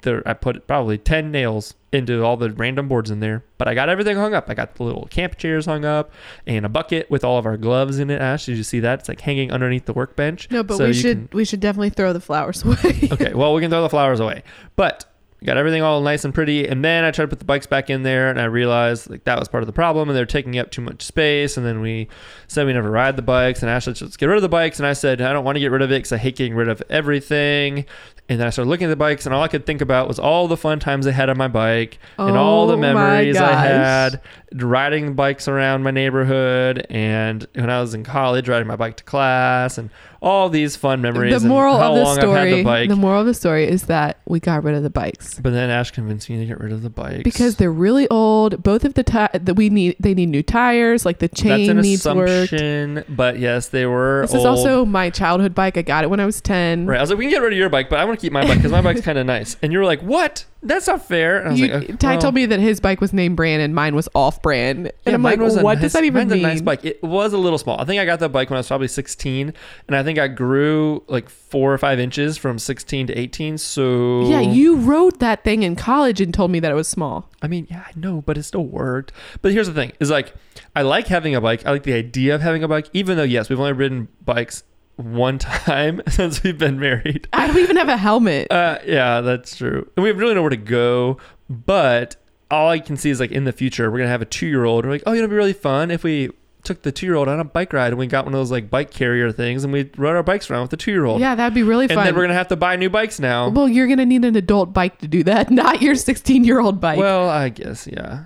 there 0.00 0.22
I 0.26 0.32
put 0.32 0.66
probably 0.66 0.96
10 0.96 1.30
nails 1.30 1.74
into 1.92 2.24
all 2.24 2.38
the 2.38 2.50
random 2.50 2.88
boards 2.88 3.10
in 3.10 3.20
there, 3.20 3.44
but 3.58 3.68
I 3.68 3.74
got 3.74 3.90
everything 3.90 4.16
hung 4.16 4.32
up. 4.32 4.48
I 4.48 4.54
got 4.54 4.76
the 4.76 4.84
little 4.84 5.06
camp 5.08 5.36
chairs 5.36 5.66
hung 5.66 5.84
up 5.84 6.10
and 6.46 6.64
a 6.64 6.68
bucket 6.70 7.10
with 7.10 7.24
all 7.24 7.36
of 7.36 7.44
our 7.44 7.58
gloves 7.58 7.98
in 7.98 8.08
it. 8.08 8.22
Ash, 8.22 8.46
did 8.46 8.56
you 8.56 8.62
see 8.62 8.80
that? 8.80 9.00
It's 9.00 9.08
like 9.10 9.20
hanging 9.20 9.52
underneath 9.52 9.84
the 9.84 9.92
workbench. 9.92 10.50
No, 10.50 10.62
but 10.62 10.78
So 10.78 10.86
we 10.86 10.94
should 10.94 11.28
can- 11.28 11.36
we 11.36 11.44
should 11.44 11.60
definitely 11.60 11.90
throw 11.90 12.14
the 12.14 12.20
flowers 12.20 12.62
away. 12.64 13.08
okay, 13.12 13.34
well, 13.34 13.52
we 13.52 13.60
can 13.60 13.70
throw 13.70 13.82
the 13.82 13.90
flowers 13.90 14.18
away. 14.20 14.44
But 14.76 15.04
got 15.44 15.56
everything 15.56 15.82
all 15.82 16.00
nice 16.02 16.24
and 16.24 16.34
pretty. 16.34 16.66
And 16.66 16.84
then 16.84 17.04
I 17.04 17.10
tried 17.10 17.24
to 17.24 17.28
put 17.28 17.38
the 17.38 17.44
bikes 17.44 17.66
back 17.66 17.88
in 17.88 18.02
there 18.02 18.28
and 18.28 18.40
I 18.40 18.44
realized 18.44 19.08
like 19.08 19.24
that 19.24 19.38
was 19.38 19.48
part 19.48 19.62
of 19.62 19.66
the 19.66 19.72
problem 19.72 20.08
and 20.08 20.16
they're 20.16 20.26
taking 20.26 20.58
up 20.58 20.70
too 20.70 20.82
much 20.82 21.02
space. 21.02 21.56
And 21.56 21.64
then 21.64 21.80
we 21.80 22.08
said 22.46 22.66
we 22.66 22.72
never 22.72 22.90
ride 22.90 23.16
the 23.16 23.22
bikes. 23.22 23.62
And 23.62 23.70
Ashley 23.70 23.94
said, 23.94 24.06
let's 24.06 24.16
get 24.16 24.26
rid 24.26 24.36
of 24.36 24.42
the 24.42 24.48
bikes. 24.48 24.78
And 24.78 24.86
I 24.86 24.92
said, 24.92 25.20
I 25.20 25.32
don't 25.32 25.44
want 25.44 25.56
to 25.56 25.60
get 25.60 25.70
rid 25.70 25.82
of 25.82 25.90
it 25.90 25.96
because 25.96 26.12
I 26.12 26.18
hate 26.18 26.36
getting 26.36 26.54
rid 26.54 26.68
of 26.68 26.82
everything. 26.90 27.86
And 28.28 28.38
then 28.38 28.46
I 28.46 28.50
started 28.50 28.68
looking 28.68 28.86
at 28.86 28.90
the 28.90 28.96
bikes 28.96 29.26
and 29.26 29.34
all 29.34 29.42
I 29.42 29.48
could 29.48 29.66
think 29.66 29.80
about 29.80 30.06
was 30.06 30.18
all 30.20 30.46
the 30.46 30.56
fun 30.56 30.78
times 30.78 31.06
I 31.06 31.10
had 31.10 31.28
on 31.28 31.36
my 31.36 31.48
bike 31.48 31.98
and 32.16 32.36
all 32.36 32.68
the 32.68 32.74
Oh 32.74 32.76
memories 32.76 33.36
I 33.36 33.52
had 33.54 34.20
riding 34.54 35.14
bikes 35.14 35.48
around 35.48 35.82
my 35.82 35.90
neighborhood 35.90 36.86
and 36.90 37.46
when 37.54 37.70
I 37.70 37.80
was 37.80 37.94
in 37.94 38.04
college 38.04 38.48
riding 38.48 38.68
my 38.68 38.76
bike 38.76 38.96
to 38.98 39.04
class 39.04 39.78
and 39.78 39.90
all 40.20 40.48
these 40.48 40.76
fun 40.76 41.00
memories. 41.00 41.42
the 41.42 41.48
moral 41.48 41.74
of 41.74 41.94
the 41.94 42.02
long 42.02 42.18
I've 42.18 42.24
had 42.24 42.62
story 42.62 42.62
the 42.62 42.94
the 42.94 42.96
moral 43.00 43.20
of 43.20 43.26
the 43.26 43.34
story 43.34 43.66
is 43.66 43.84
that 43.84 44.18
we 44.26 44.38
got 44.38 44.62
rid 44.64 44.74
of 44.74 44.82
the 44.82 44.90
bikes 44.90 45.29
But 45.38 45.50
then 45.50 45.70
Ash 45.70 45.90
convinced 45.90 46.28
me 46.30 46.38
to 46.38 46.46
get 46.46 46.58
rid 46.60 46.72
of 46.72 46.82
the 46.82 46.90
bikes 46.90 47.22
because 47.22 47.56
they're 47.56 47.70
really 47.72 48.08
old 48.08 48.62
both 48.62 48.84
of 48.84 48.94
the 48.94 49.02
ti- 49.02 49.38
that 49.38 49.54
we 49.54 49.70
need 49.70 49.96
they 50.00 50.14
need 50.14 50.28
new 50.28 50.42
tires 50.42 51.04
like 51.04 51.18
the 51.18 51.28
that's 51.28 51.40
chain 51.40 51.70
an 51.70 51.80
needs 51.80 52.06
work 52.06 52.28
assumption. 52.28 53.04
But 53.08 53.38
yes, 53.38 53.68
they 53.68 53.86
were. 53.86 54.22
this 54.22 54.32
old. 54.34 54.40
is 54.40 54.46
also 54.46 54.84
my 54.84 55.10
childhood 55.10 55.54
bike 55.54 55.76
i 55.76 55.82
got 55.82 56.04
it 56.04 56.10
when 56.10 56.20
i 56.20 56.26
was 56.26 56.40
10 56.40 56.86
right. 56.86 56.98
I 56.98 57.00
was 57.00 57.10
like, 57.10 57.18
we 57.18 57.24
can 57.24 57.30
get 57.32 57.42
rid 57.42 57.52
of 57.52 57.58
your 57.58 57.68
bike, 57.68 57.88
but 57.88 57.98
I 57.98 58.04
want 58.04 58.18
to 58.18 58.24
keep 58.24 58.32
my 58.32 58.42
bike 58.44 58.58
because 58.58 58.72
my 58.72 58.82
bike's 58.82 59.00
kind 59.10 59.18
of 59.18 59.26
nice. 59.26 59.56
And 59.62 59.72
you 59.72 59.78
were 59.78 59.84
like, 59.84 60.00
what? 60.00 60.44
That's 60.62 60.86
not 60.86 61.06
fair. 61.06 61.38
And 61.38 61.48
I 61.48 61.50
was 61.52 61.60
you, 61.60 61.66
like, 61.68 61.82
okay, 61.84 61.92
Ty 61.94 62.10
well, 62.12 62.20
told 62.20 62.34
me 62.34 62.46
that 62.46 62.60
his 62.60 62.80
bike 62.80 63.00
was 63.00 63.12
named 63.12 63.36
brand 63.36 63.62
and 63.62 63.74
mine 63.74 63.94
was 63.94 64.08
off 64.14 64.42
brand. 64.42 64.86
And 64.88 64.94
yeah, 65.06 65.14
I'm 65.14 65.22
mine 65.22 65.38
like, 65.38 65.40
was 65.40 65.56
what 65.56 65.74
nice- 65.74 65.82
does 65.82 65.92
that 65.94 66.04
even 66.04 66.28
mine's 66.28 66.32
mean? 66.34 66.44
a 66.44 66.48
nice 66.48 66.60
bike. 66.60 66.84
It 66.84 67.02
was 67.02 67.32
a 67.32 67.38
little 67.38 67.58
small. 67.58 67.80
I 67.80 67.84
think 67.84 68.00
I 68.00 68.04
got 68.04 68.20
that 68.20 68.28
bike 68.30 68.50
when 68.50 68.56
I 68.56 68.60
was 68.60 68.68
probably 68.68 68.88
16, 68.88 69.54
and 69.88 69.96
I 69.96 70.02
think 70.02 70.18
I 70.18 70.28
grew 70.28 71.02
like 71.08 71.30
four 71.30 71.72
or 71.72 71.78
five 71.78 71.98
inches 71.98 72.36
from 72.36 72.58
16 72.58 73.06
to 73.06 73.14
18. 73.18 73.56
So 73.56 74.28
Yeah, 74.28 74.40
you 74.40 74.76
rode 74.76 75.18
that 75.20 75.44
thing 75.44 75.62
in 75.62 75.76
college 75.76 76.20
and 76.20 76.32
told 76.34 76.50
me 76.50 76.60
that 76.60 76.70
it 76.70 76.74
was 76.76 76.88
small. 76.88 77.30
I 77.40 77.48
mean, 77.48 77.66
yeah, 77.70 77.84
I 77.86 77.92
know, 77.98 78.20
but 78.20 78.36
it 78.36 78.42
still 78.42 78.66
worked. 78.66 79.12
But 79.40 79.52
here's 79.52 79.66
the 79.66 79.72
thing: 79.74 79.92
is 79.98 80.10
like, 80.10 80.34
I 80.76 80.82
like 80.82 81.06
having 81.06 81.34
a 81.34 81.40
bike. 81.40 81.64
I 81.64 81.70
like 81.70 81.84
the 81.84 81.94
idea 81.94 82.34
of 82.34 82.42
having 82.42 82.62
a 82.62 82.68
bike, 82.68 82.88
even 82.92 83.16
though 83.16 83.22
yes, 83.22 83.48
we've 83.48 83.58
only 83.58 83.72
ridden 83.72 84.08
bikes 84.24 84.62
one 85.00 85.38
time 85.38 86.00
since 86.08 86.42
we've 86.42 86.58
been 86.58 86.78
married. 86.78 87.28
I 87.32 87.46
don't 87.46 87.58
even 87.58 87.76
have 87.76 87.88
a 87.88 87.96
helmet. 87.96 88.50
Uh, 88.50 88.78
yeah, 88.86 89.20
that's 89.20 89.56
true. 89.56 89.90
And 89.96 90.02
we 90.02 90.08
have 90.08 90.18
really 90.18 90.34
nowhere 90.34 90.50
to 90.50 90.56
go. 90.56 91.18
But 91.48 92.16
all 92.50 92.68
I 92.68 92.78
can 92.78 92.96
see 92.96 93.10
is 93.10 93.20
like 93.20 93.32
in 93.32 93.44
the 93.44 93.52
future, 93.52 93.90
we're 93.90 93.98
gonna 93.98 94.10
have 94.10 94.22
a 94.22 94.26
two-year-old. 94.26 94.84
We're 94.84 94.90
like, 94.92 95.02
oh, 95.06 95.12
you 95.12 95.18
know, 95.18 95.24
it'd 95.24 95.30
be 95.30 95.36
really 95.36 95.52
fun 95.52 95.90
if 95.90 96.04
we 96.04 96.30
took 96.62 96.82
the 96.82 96.92
two-year-old 96.92 97.26
on 97.26 97.40
a 97.40 97.44
bike 97.44 97.72
ride 97.72 97.88
and 97.88 97.98
we 97.98 98.06
got 98.06 98.26
one 98.26 98.34
of 98.34 98.38
those 98.38 98.50
like 98.50 98.68
bike 98.68 98.90
carrier 98.90 99.32
things 99.32 99.64
and 99.64 99.72
we 99.72 99.90
rode 99.96 100.14
our 100.14 100.22
bikes 100.22 100.50
around 100.50 100.60
with 100.60 100.70
the 100.70 100.76
two-year-old. 100.76 101.18
yeah, 101.20 101.34
that'd 101.34 101.54
be 101.54 101.62
really 101.62 101.84
And 101.86 101.92
fun. 101.94 102.04
then 102.04 102.14
we're 102.14 102.22
gonna 102.22 102.34
have 102.34 102.48
to 102.48 102.56
buy 102.56 102.76
new 102.76 102.90
bikes 102.90 103.18
now. 103.18 103.48
well, 103.48 103.66
you're 103.68 103.86
gonna 103.88 104.04
need 104.04 104.24
an 104.26 104.36
adult 104.36 104.72
bike 104.74 104.98
to 104.98 105.08
do 105.08 105.22
that, 105.24 105.50
not 105.50 105.80
your 105.80 105.94
16 105.94 106.44
year 106.44 106.60
old 106.60 106.78
bike. 106.80 106.98
well, 106.98 107.28
I 107.30 107.48
guess 107.48 107.86
yeah. 107.90 108.24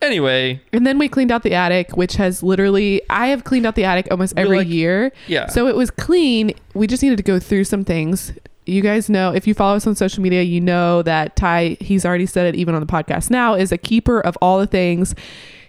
Anyway, 0.00 0.60
and 0.72 0.86
then 0.86 0.96
we 0.98 1.08
cleaned 1.08 1.32
out 1.32 1.42
the 1.42 1.54
attic, 1.54 1.96
which 1.96 2.14
has 2.16 2.42
literally 2.42 3.02
I 3.10 3.28
have 3.28 3.42
cleaned 3.44 3.66
out 3.66 3.74
the 3.74 3.84
attic 3.84 4.06
almost 4.10 4.32
every 4.36 4.58
like- 4.58 4.68
year. 4.68 5.10
yeah. 5.26 5.46
So 5.48 5.66
it 5.66 5.74
was 5.74 5.90
clean. 5.90 6.52
We 6.74 6.86
just 6.86 7.02
needed 7.02 7.16
to 7.16 7.24
go 7.24 7.38
through 7.40 7.64
some 7.64 7.84
things. 7.84 8.32
You 8.64 8.80
guys 8.82 9.08
know, 9.10 9.32
if 9.32 9.46
you 9.46 9.54
follow 9.54 9.76
us 9.76 9.86
on 9.86 9.96
social 9.96 10.22
media, 10.22 10.42
you 10.42 10.60
know 10.60 11.02
that 11.02 11.34
Ty, 11.36 11.78
he's 11.80 12.04
already 12.04 12.26
said 12.26 12.46
it 12.46 12.54
even 12.58 12.74
on 12.74 12.80
the 12.80 12.86
podcast 12.86 13.30
now, 13.30 13.54
is 13.54 13.72
a 13.72 13.78
keeper 13.78 14.20
of 14.20 14.36
all 14.42 14.58
the 14.60 14.66
things. 14.66 15.14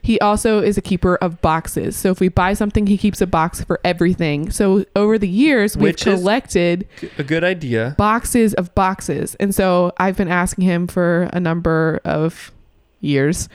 He 0.02 0.20
also 0.20 0.60
is 0.62 0.78
a 0.78 0.82
keeper 0.82 1.16
of 1.18 1.42
boxes. 1.42 1.96
So 1.98 2.10
if 2.12 2.20
we 2.20 2.28
buy 2.30 2.54
something, 2.54 2.88
he 2.88 2.98
keeps 2.98 3.22
a 3.22 3.28
box 3.28 3.64
for 3.64 3.80
everything. 3.84 4.50
So 4.52 4.86
over 4.96 5.18
the 5.18 5.28
years, 5.28 5.76
we've 5.76 5.84
Which 5.86 6.04
collected 6.04 6.88
a 7.18 7.24
good 7.24 7.44
idea. 7.44 7.96
boxes 7.98 8.54
of 8.54 8.74
boxes. 8.76 9.36
And 9.36 9.56
so 9.56 9.92
I've 9.98 10.18
been 10.18 10.30
asking 10.30 10.66
him 10.66 10.88
for 10.88 11.30
a 11.34 11.40
number 11.40 12.00
of 12.06 12.52
years 13.02 13.50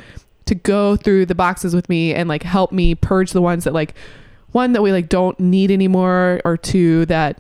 to 0.47 0.55
go 0.55 0.97
through 0.97 1.27
the 1.27 1.35
boxes 1.35 1.75
with 1.75 1.89
me 1.89 2.15
and 2.15 2.29
like 2.29 2.43
help 2.43 2.73
me 2.73 2.95
purge 2.95 3.33
the 3.33 3.43
ones 3.43 3.65
that 3.65 3.73
like 3.73 3.95
one 4.53 4.73
that 4.73 4.83
we 4.83 4.93
like 4.93 5.09
don't 5.09 5.39
need 5.41 5.71
anymore 5.71 6.41
or 6.45 6.57
two 6.57 7.07
that 7.07 7.39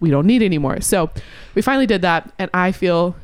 we 0.00 0.10
don't 0.10 0.26
need 0.26 0.42
anymore. 0.42 0.80
So 0.80 1.10
we 1.54 1.62
finally 1.62 1.86
did 1.86 2.02
that 2.02 2.32
and 2.38 2.50
I 2.52 2.72
feel 2.72 3.16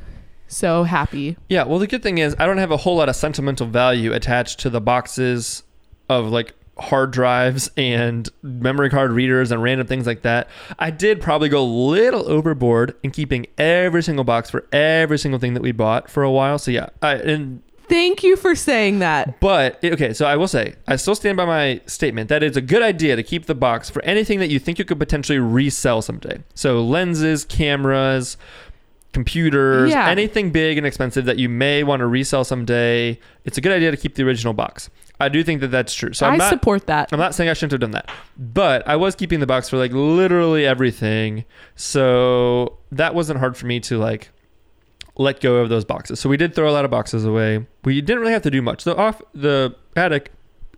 so 0.49 0.85
happy. 0.85 1.37
Yeah, 1.49 1.64
well, 1.64 1.79
the 1.79 1.87
good 1.87 2.03
thing 2.03 2.18
is 2.18 2.35
I 2.38 2.46
don't 2.46 2.59
have 2.59 2.70
a 2.70 2.77
whole 2.77 2.96
lot 2.96 3.09
of 3.09 3.16
sentimental 3.16 3.66
value 3.66 4.12
attached 4.12 4.61
to 4.61 4.70
the 4.70 4.81
boxes 4.81 5.62
of 6.09 6.27
like 6.27 6.55
hard 6.79 7.11
drives 7.11 7.70
and 7.77 8.29
memory 8.42 8.88
card 8.90 9.12
readers 9.12 9.53
and 9.53 9.62
random 9.62 9.87
things 9.87 10.07
like 10.07 10.23
that. 10.23 10.49
I 10.79 10.90
did 10.90 11.20
probably 11.20 11.49
go 11.49 11.62
a 11.62 11.64
little 11.64 12.29
overboard 12.29 12.96
in 13.03 13.11
keeping 13.11 13.46
every 13.59 14.03
single 14.03 14.25
box 14.25 14.51
for 14.51 14.66
every 14.73 15.18
single 15.18 15.38
thing 15.38 15.55
that 15.55 15.62
we 15.62 15.73
bought 15.73 16.11
for 16.11 16.23
a 16.23 16.31
while. 16.31 16.59
So 16.59 16.70
yeah, 16.70 16.88
I 17.03 17.16
and 17.16 17.62
Thank 17.90 18.22
you 18.22 18.37
for 18.37 18.55
saying 18.55 19.00
that. 19.00 19.38
but 19.40 19.79
okay, 19.85 20.14
so 20.14 20.24
I 20.24 20.37
will 20.37 20.48
say 20.48 20.74
I 20.88 20.96
still 20.96 21.14
stand 21.14 21.37
by 21.37 21.44
my 21.44 21.81
statement 21.87 22.29
that 22.31 22.42
it's 22.42 22.57
a 22.57 22.62
good 22.62 22.83
idea 22.83 23.16
to 23.16 23.22
keep 23.22 23.44
the 23.46 23.55
box 23.55 23.90
for 23.90 24.03
anything 24.05 24.38
that 24.38 24.48
you 24.48 24.59
think 24.59 24.79
you 24.79 24.85
could 24.87 24.98
potentially 24.98 25.38
resell 25.38 26.00
someday. 26.00 26.42
So 26.55 26.83
lenses, 26.83 27.44
cameras, 27.44 28.37
computers, 29.12 29.90
Yeah. 29.90 30.09
anything 30.09 30.50
big 30.50 30.79
and 30.79 30.87
expensive 30.87 31.24
that 31.24 31.38
you 31.38 31.48
may 31.48 31.83
want 31.83 32.00
to 32.00 32.07
resell 32.07 32.44
someday. 32.44 33.18
It's 33.44 33.59
a 33.59 33.61
good 33.61 33.72
idea 33.72 33.90
to 33.90 33.96
keep 33.96 34.14
the 34.14 34.22
original 34.22 34.53
box. 34.55 34.88
I 35.22 35.29
do 35.29 35.42
think 35.44 35.61
that 35.61 35.68
that's 35.68 35.92
true. 35.92 36.12
So 36.14 36.26
I'm 36.26 36.35
I 36.35 36.37
not 36.37 36.48
support 36.48 36.87
that. 36.87 37.11
I'm 37.12 37.18
not 37.18 37.35
saying 37.35 37.50
I 37.50 37.53
shouldn't 37.55 37.72
have 37.72 37.81
done 37.81 37.90
that, 37.90 38.09
but 38.38 38.87
I 38.88 38.96
was 38.96 39.14
keeping 39.14 39.40
the 39.40 39.46
box 39.46 39.68
for 39.68 39.76
like 39.76 39.92
literally 39.92 40.64
everything. 40.64 41.44
So 41.76 42.79
that 42.92 43.14
wasn't 43.14 43.38
hard 43.40 43.57
for 43.57 43.66
me 43.66 43.81
to 43.81 43.98
like 43.98 44.31
let 45.21 45.41
go 45.41 45.57
of 45.57 45.69
those 45.69 45.85
boxes. 45.85 46.19
So 46.19 46.31
we 46.31 46.39
did 46.39 46.55
throw 46.55 46.69
a 46.69 46.73
lot 46.73 46.87
of 46.87 46.91
boxes 46.91 47.27
away. 47.27 47.67
We 47.85 48.01
didn't 48.01 48.21
really 48.21 48.33
have 48.33 48.43
to 48.43 48.51
do 48.51 48.63
much. 48.63 48.85
The 48.85 48.97
off 48.97 49.21
the 49.35 49.77
attic 49.95 50.33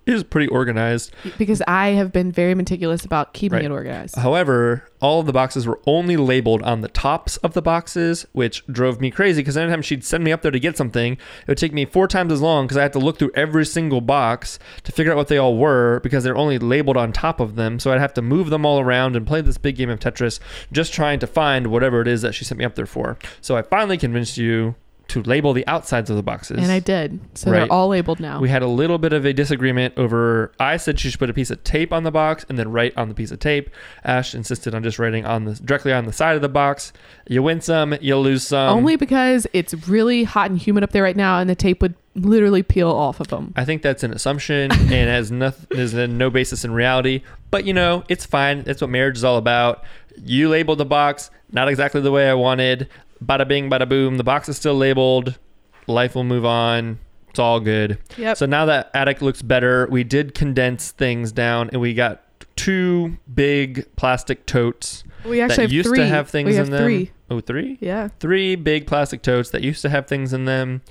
is 0.07 0.25
pretty 0.25 0.49
organized. 0.49 1.13
because 1.39 1.63
I 1.67 1.91
have 1.91 2.13
been 2.13 2.33
very 2.33 2.55
meticulous 2.55 3.05
about 3.05 3.33
keeping 3.35 3.57
Right. 3.59 3.65
it 3.65 3.71
organized. 3.71 4.17
However, 4.17 4.85
all 5.01 5.21
of 5.21 5.27
the 5.27 5.33
boxes 5.33 5.67
were 5.67 5.81
only 5.87 6.17
labeled 6.17 6.63
on 6.63 6.81
the 6.81 6.89
tops 6.89 7.37
of 7.39 7.55
the 7.55 7.63
boxes, 7.63 8.27
which 8.33 8.65
drove 8.67 9.01
me 9.01 9.11
crazy 9.11 9.41
because 9.43 9.57
anytime 9.57 9.83
she'd 9.83 10.05
send 10.05 10.25
me 10.25 10.33
up 10.33 10.43
there 10.43 10.51
to 10.51 10.59
get 10.61 10.77
something, 10.77 11.13
it 11.15 11.49
would 11.49 11.59
take 11.59 11.73
me 11.73 11.85
four 11.85 12.07
times 12.09 12.33
as 12.33 12.41
long 12.41 12.67
because 12.67 12.77
I 12.77 12.83
had 12.83 12.93
to 12.95 12.99
look 12.99 13.19
through 13.19 13.33
every 13.35 13.65
single 13.67 14.01
box 14.01 14.59
to 14.85 14.93
figure 14.93 15.13
out 15.13 15.17
what 15.19 15.29
they 15.29 15.39
all 15.39 15.57
were 15.57 16.01
because 16.03 16.25
they're 16.25 16.37
only 16.37 16.59
labeled 16.59 16.97
on 16.97 17.13
top 17.13 17.41
of 17.41 17.57
them. 17.57 17.79
So 17.79 17.93
I'd 17.93 18.01
have 18.01 18.15
to 18.15 18.23
move 18.23 18.51
them 18.51 18.65
all 18.67 18.81
around 18.81 19.17
and 19.17 19.27
play 19.27 19.41
this 19.41 19.59
big 19.59 19.77
game 19.77 19.91
of 19.91 20.01
Tetris 20.01 20.41
just 20.73 20.93
trying 20.93 21.19
to 21.21 21.27
find 21.27 21.69
whatever 21.69 22.01
it 22.01 22.09
is 22.09 22.23
that 22.23 22.35
she 22.35 22.45
sent 22.45 22.59
me 22.59 22.65
up 22.65 22.75
there 22.75 22.87
for. 22.87 23.19
So 23.41 23.57
I 23.57 23.63
finally 23.63 23.99
convinced 23.99 24.37
you 24.37 24.75
to 25.09 25.23
label 25.25 25.53
the 25.53 25.67
outsides 25.67 26.09
of 26.11 26.17
the 26.17 26.23
boxes. 26.23 26.59
and 26.59 26.71
I 26.71 26.79
did. 26.79 27.21
So 27.35 27.51
Right. 27.51 27.61
they're 27.61 27.73
all 27.73 27.89
labeled 27.89 28.21
now. 28.21 28.41
We 28.41 28.49
had 28.49 28.63
a 28.63 28.67
little 28.67 28.99
bit 28.99 29.13
of 29.13 29.25
a 29.25 29.33
disagreement 29.33 29.95
over. 29.97 30.53
I 30.59 30.77
said 30.77 30.99
she 30.99 31.11
should 31.11 31.19
put 31.19 31.29
a 31.29 31.35
piece 31.35 31.51
of 31.51 31.63
tape 31.65 31.93
on 31.93 32.05
the 32.05 32.11
box 32.11 32.47
and 32.49 32.59
then 32.59 32.71
write 32.71 32.97
on 32.97 33.09
the 33.09 33.15
piece 33.15 33.31
of 33.31 33.39
tape. 33.39 33.69
Ash 34.05 34.35
insisted 34.35 34.75
on 34.75 34.83
just 34.83 34.99
writing 34.99 35.27
on 35.27 35.45
the 35.45 35.55
directly 35.55 35.93
on 35.93 36.07
the 36.07 36.13
side 36.13 36.37
of 36.37 36.43
the 36.43 36.49
box. 36.49 36.93
You 37.29 37.43
win 37.43 37.61
some, 37.61 37.95
you 38.01 38.17
lose 38.17 38.47
some. 38.47 38.77
Only 38.77 38.97
because 38.97 39.47
it's 39.53 39.75
really 39.89 40.25
hot 40.25 40.51
and 40.51 40.59
humid 40.59 40.83
up 40.85 40.93
there 40.93 41.03
right 41.03 41.17
now, 41.17 41.39
and 41.39 41.51
the 41.51 41.55
tape 41.55 41.83
would 41.83 41.95
literally 42.15 42.63
peel 42.63 42.91
off 42.91 43.21
of 43.21 43.29
them. 43.29 43.53
I 43.57 43.65
think 43.65 43.83
that's 43.83 44.03
an 44.03 44.13
assumption 44.13 44.71
and 44.73 44.91
has 44.91 45.31
nothing. 45.31 45.67
There's 45.71 45.95
no 45.95 46.31
basis 46.31 46.65
in 46.65 46.73
reality. 46.73 47.23
But 47.51 47.65
you 47.65 47.75
know, 47.75 48.05
it's 48.09 48.25
fine. 48.25 48.63
That's 48.63 48.81
what 48.81 48.91
marriage 48.91 49.17
is 49.17 49.25
all 49.25 49.37
about. 49.37 49.85
You 50.25 50.49
labeled 50.51 50.79
the 50.79 50.85
box 50.85 51.31
not 51.55 51.69
exactly 51.69 52.01
the 52.01 52.11
way 52.11 52.29
I 52.31 52.35
wanted. 52.35 52.89
Bada 53.23 53.47
bing, 53.47 53.71
bada 53.71 53.89
boom. 53.89 54.17
The 54.17 54.25
box 54.25 54.49
is 54.49 54.57
still 54.57 54.75
labeled. 54.75 55.39
Life 55.87 56.15
will 56.15 56.25
move 56.25 56.45
on. 56.45 56.99
It's 57.31 57.39
all 57.39 57.61
good. 57.61 57.99
Yep. 58.19 58.37
So 58.37 58.47
now 58.47 58.67
that 58.67 58.91
attic 58.95 59.23
looks 59.23 59.41
better, 59.43 59.87
we 59.91 60.05
did 60.05 60.35
condense 60.35 60.91
things 60.91 61.33
down 61.33 61.71
and 61.73 61.81
we 61.81 61.95
got 61.95 62.23
two 62.57 63.17
big 63.33 63.87
plastic 63.97 64.45
totes 64.45 65.03
We 65.25 65.41
actually 65.41 65.69
used 65.69 65.89
three. 65.89 65.99
to 65.99 66.07
have 66.07 66.29
things 66.29 66.49
we 66.51 66.55
have 66.57 66.67
in 66.67 66.73
them. 66.73 66.83
three. 66.85 67.11
Oh, 67.31 67.41
three? 67.41 67.79
Yeah, 67.81 68.09
Three 68.21 68.57
big 68.57 68.87
plastic 68.87 69.23
totes 69.23 69.49
that 69.51 69.63
used 69.63 69.81
to 69.83 69.89
have 69.89 70.07
things 70.07 70.35
in 70.35 70.45
them, 70.45 70.83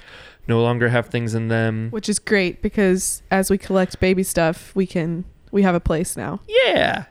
no 0.48 0.62
longer 0.64 0.90
have 0.90 1.08
things 1.08 1.36
in 1.36 1.50
them. 1.50 1.90
which 1.92 2.10
is 2.10 2.18
great 2.18 2.64
because 2.64 3.22
as 3.30 3.52
we 3.52 3.60
collect 3.60 4.00
baby 4.00 4.24
stuff, 4.24 4.72
we 4.74 4.88
can 4.88 5.26
we 5.52 5.62
have 5.62 5.76
a 5.76 5.80
place 5.80 6.18
now. 6.18 6.40
Yeah. 6.48 7.04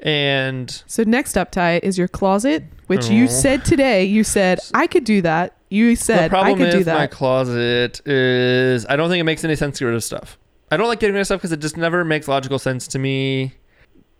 And 0.00 0.82
So 0.88 1.04
next 1.04 1.36
up, 1.38 1.52
Ty, 1.52 1.78
is 1.84 1.96
your 1.96 2.08
closet, 2.08 2.64
which 2.96 3.08
you 3.08 3.28
said 3.28 3.64
today. 3.64 4.04
You 4.04 4.24
said 4.24 4.60
I 4.74 4.86
could 4.86 5.04
do 5.04 5.22
that. 5.22 5.56
You 5.70 5.90
the 5.90 5.96
said 5.96 6.34
I 6.34 6.54
could 6.54 6.70
do 6.70 6.78
with 6.78 6.86
my 6.86 7.06
closet 7.06 8.06
is 8.06 8.84
I 8.86 8.96
don't 8.96 9.08
think 9.08 9.20
it 9.20 9.24
makes 9.24 9.42
any 9.44 9.56
sense 9.56 9.78
to 9.78 9.84
get 9.84 9.86
rid 9.88 9.96
of 9.96 10.04
stuff. 10.04 10.38
I 10.70 10.76
don't 10.76 10.88
like 10.88 11.00
getting 11.00 11.14
rid 11.14 11.20
of 11.20 11.26
stuff 11.26 11.38
because 11.38 11.52
it 11.52 11.60
just 11.60 11.76
never 11.76 12.04
makes 12.04 12.28
logical 12.28 12.58
sense 12.58 12.86
to 12.88 12.98
me. 12.98 13.54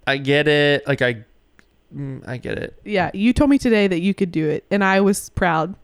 I 0.07 0.17
get 0.17 0.49
it. 0.49 0.87
Like 0.87 1.03
I, 1.03 1.25
mm, 1.95 2.27
I 2.27 2.37
get 2.39 2.59
it, 2.59 2.79
yeah, 2.85 3.11
you 3.15 3.33
told 3.33 3.51
me 3.51 3.59
today 3.59 3.87
that 3.87 4.01
you 4.01 4.15
could 4.15 4.33
do 4.33 4.49
it, 4.49 4.65
and 4.71 4.83
I 4.83 5.01
was 5.01 5.29
proud. 5.31 5.75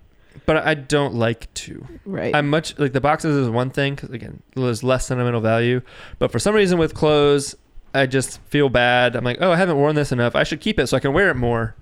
but 0.46 0.56
I 0.56 0.74
don't 0.74 1.14
like 1.14 1.52
to. 1.54 1.86
Right. 2.06 2.34
I'm 2.34 2.48
much 2.48 2.78
like 2.78 2.92
the 2.92 3.00
boxes 3.00 3.36
is 3.36 3.50
one 3.50 3.70
thing 3.70 3.94
because 3.94 4.10
again, 4.10 4.42
there's 4.54 4.82
less 4.82 5.06
sentimental 5.06 5.40
value. 5.40 5.82
But 6.18 6.32
for 6.32 6.38
some 6.38 6.54
reason 6.54 6.78
with 6.78 6.94
clothes, 6.94 7.54
I 7.94 8.06
just 8.06 8.40
feel 8.48 8.68
bad. 8.68 9.14
I'm 9.16 9.24
like, 9.24 9.38
oh, 9.40 9.52
I 9.52 9.56
haven't 9.56 9.76
worn 9.76 9.94
this 9.94 10.12
enough. 10.12 10.34
I 10.34 10.44
should 10.44 10.60
keep 10.60 10.78
it 10.78 10.86
so 10.88 10.96
I 10.96 11.00
can 11.00 11.12
wear 11.12 11.30
it 11.30 11.34
more 11.36 11.74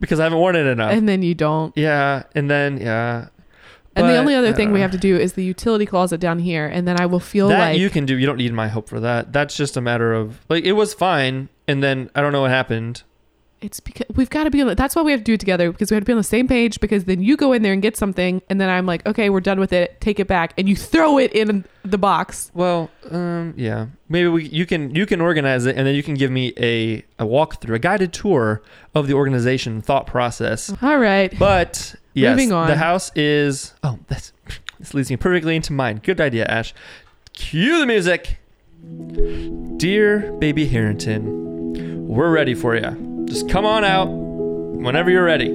because 0.00 0.18
I 0.20 0.24
haven't 0.24 0.38
worn 0.38 0.56
it 0.56 0.66
enough. 0.66 0.92
and 0.92 1.08
then 1.08 1.22
you 1.22 1.34
don't. 1.34 1.76
yeah, 1.76 2.24
and 2.34 2.50
then 2.50 2.78
yeah. 2.78 3.28
And 3.96 4.08
the 4.08 4.16
only 4.16 4.34
other 4.34 4.52
thing 4.52 4.72
we 4.72 4.78
uh, 4.78 4.82
have 4.82 4.92
to 4.92 4.98
do 4.98 5.16
is 5.18 5.32
the 5.34 5.44
utility 5.44 5.84
closet 5.84 6.20
down 6.20 6.38
here, 6.38 6.66
and 6.66 6.86
then 6.86 7.00
I 7.00 7.06
will 7.06 7.20
feel 7.20 7.48
that 7.48 7.58
like 7.58 7.78
you 7.78 7.90
can 7.90 8.06
do. 8.06 8.16
You 8.16 8.24
don't 8.26 8.38
need 8.38 8.52
my 8.52 8.68
help 8.68 8.88
for 8.88 9.00
that. 9.00 9.32
That's 9.32 9.56
just 9.56 9.76
a 9.76 9.80
matter 9.80 10.12
of 10.14 10.40
like 10.48 10.64
it 10.64 10.72
was 10.72 10.94
fine, 10.94 11.48
and 11.68 11.82
then 11.82 12.08
I 12.14 12.20
don't 12.20 12.32
know 12.32 12.42
what 12.42 12.50
happened. 12.50 13.02
It's 13.60 13.80
because 13.80 14.06
we've 14.16 14.30
got 14.30 14.44
to 14.44 14.50
be 14.50 14.60
on. 14.60 14.68
The, 14.68 14.74
that's 14.74 14.96
why 14.96 15.02
we 15.02 15.10
have 15.12 15.20
to 15.20 15.24
do 15.24 15.34
it 15.34 15.40
together 15.40 15.70
because 15.70 15.90
we 15.90 15.94
have 15.94 16.02
to 16.02 16.06
be 16.06 16.12
on 16.12 16.18
the 16.18 16.22
same 16.24 16.48
page. 16.48 16.80
Because 16.80 17.04
then 17.04 17.22
you 17.22 17.36
go 17.36 17.52
in 17.52 17.62
there 17.62 17.72
and 17.72 17.82
get 17.82 17.96
something, 17.96 18.40
and 18.48 18.60
then 18.60 18.68
I'm 18.68 18.86
like, 18.86 19.04
okay, 19.06 19.28
we're 19.30 19.40
done 19.40 19.60
with 19.60 19.72
it. 19.72 20.00
Take 20.00 20.18
it 20.18 20.26
back, 20.26 20.54
and 20.56 20.68
you 20.68 20.76
throw 20.76 21.18
it 21.18 21.32
in 21.32 21.64
the 21.84 21.98
box. 21.98 22.50
Well, 22.54 22.90
um, 23.10 23.54
yeah, 23.56 23.86
maybe 24.08 24.28
we 24.28 24.48
you 24.48 24.66
can 24.66 24.94
you 24.94 25.06
can 25.06 25.20
organize 25.20 25.66
it, 25.66 25.76
and 25.76 25.86
then 25.86 25.94
you 25.94 26.02
can 26.02 26.14
give 26.14 26.30
me 26.30 26.52
a 26.56 27.04
a 27.18 27.26
walkthrough, 27.26 27.74
a 27.74 27.78
guided 27.78 28.12
tour 28.12 28.62
of 28.94 29.06
the 29.06 29.14
organization 29.14 29.80
thought 29.82 30.06
process. 30.06 30.72
All 30.82 30.98
right. 30.98 31.36
But 31.38 31.94
yes, 32.14 32.30
Moving 32.36 32.52
on. 32.52 32.68
the 32.68 32.76
house 32.76 33.10
is. 33.14 33.74
Oh, 33.82 33.98
that's 34.08 34.32
this 34.78 34.94
leads 34.94 35.10
me 35.10 35.16
perfectly 35.16 35.56
into 35.56 35.72
mine. 35.72 36.00
Good 36.02 36.20
idea, 36.20 36.46
Ash. 36.46 36.72
Cue 37.34 37.78
the 37.78 37.86
music. 37.86 38.38
Dear 39.76 40.32
baby 40.38 40.66
Harrington, 40.66 42.08
we're 42.08 42.30
ready 42.30 42.54
for 42.54 42.74
you. 42.74 43.19
Just 43.30 43.48
come 43.48 43.64
on 43.64 43.84
out 43.84 44.06
whenever 44.06 45.08
you're 45.08 45.24
ready. 45.24 45.50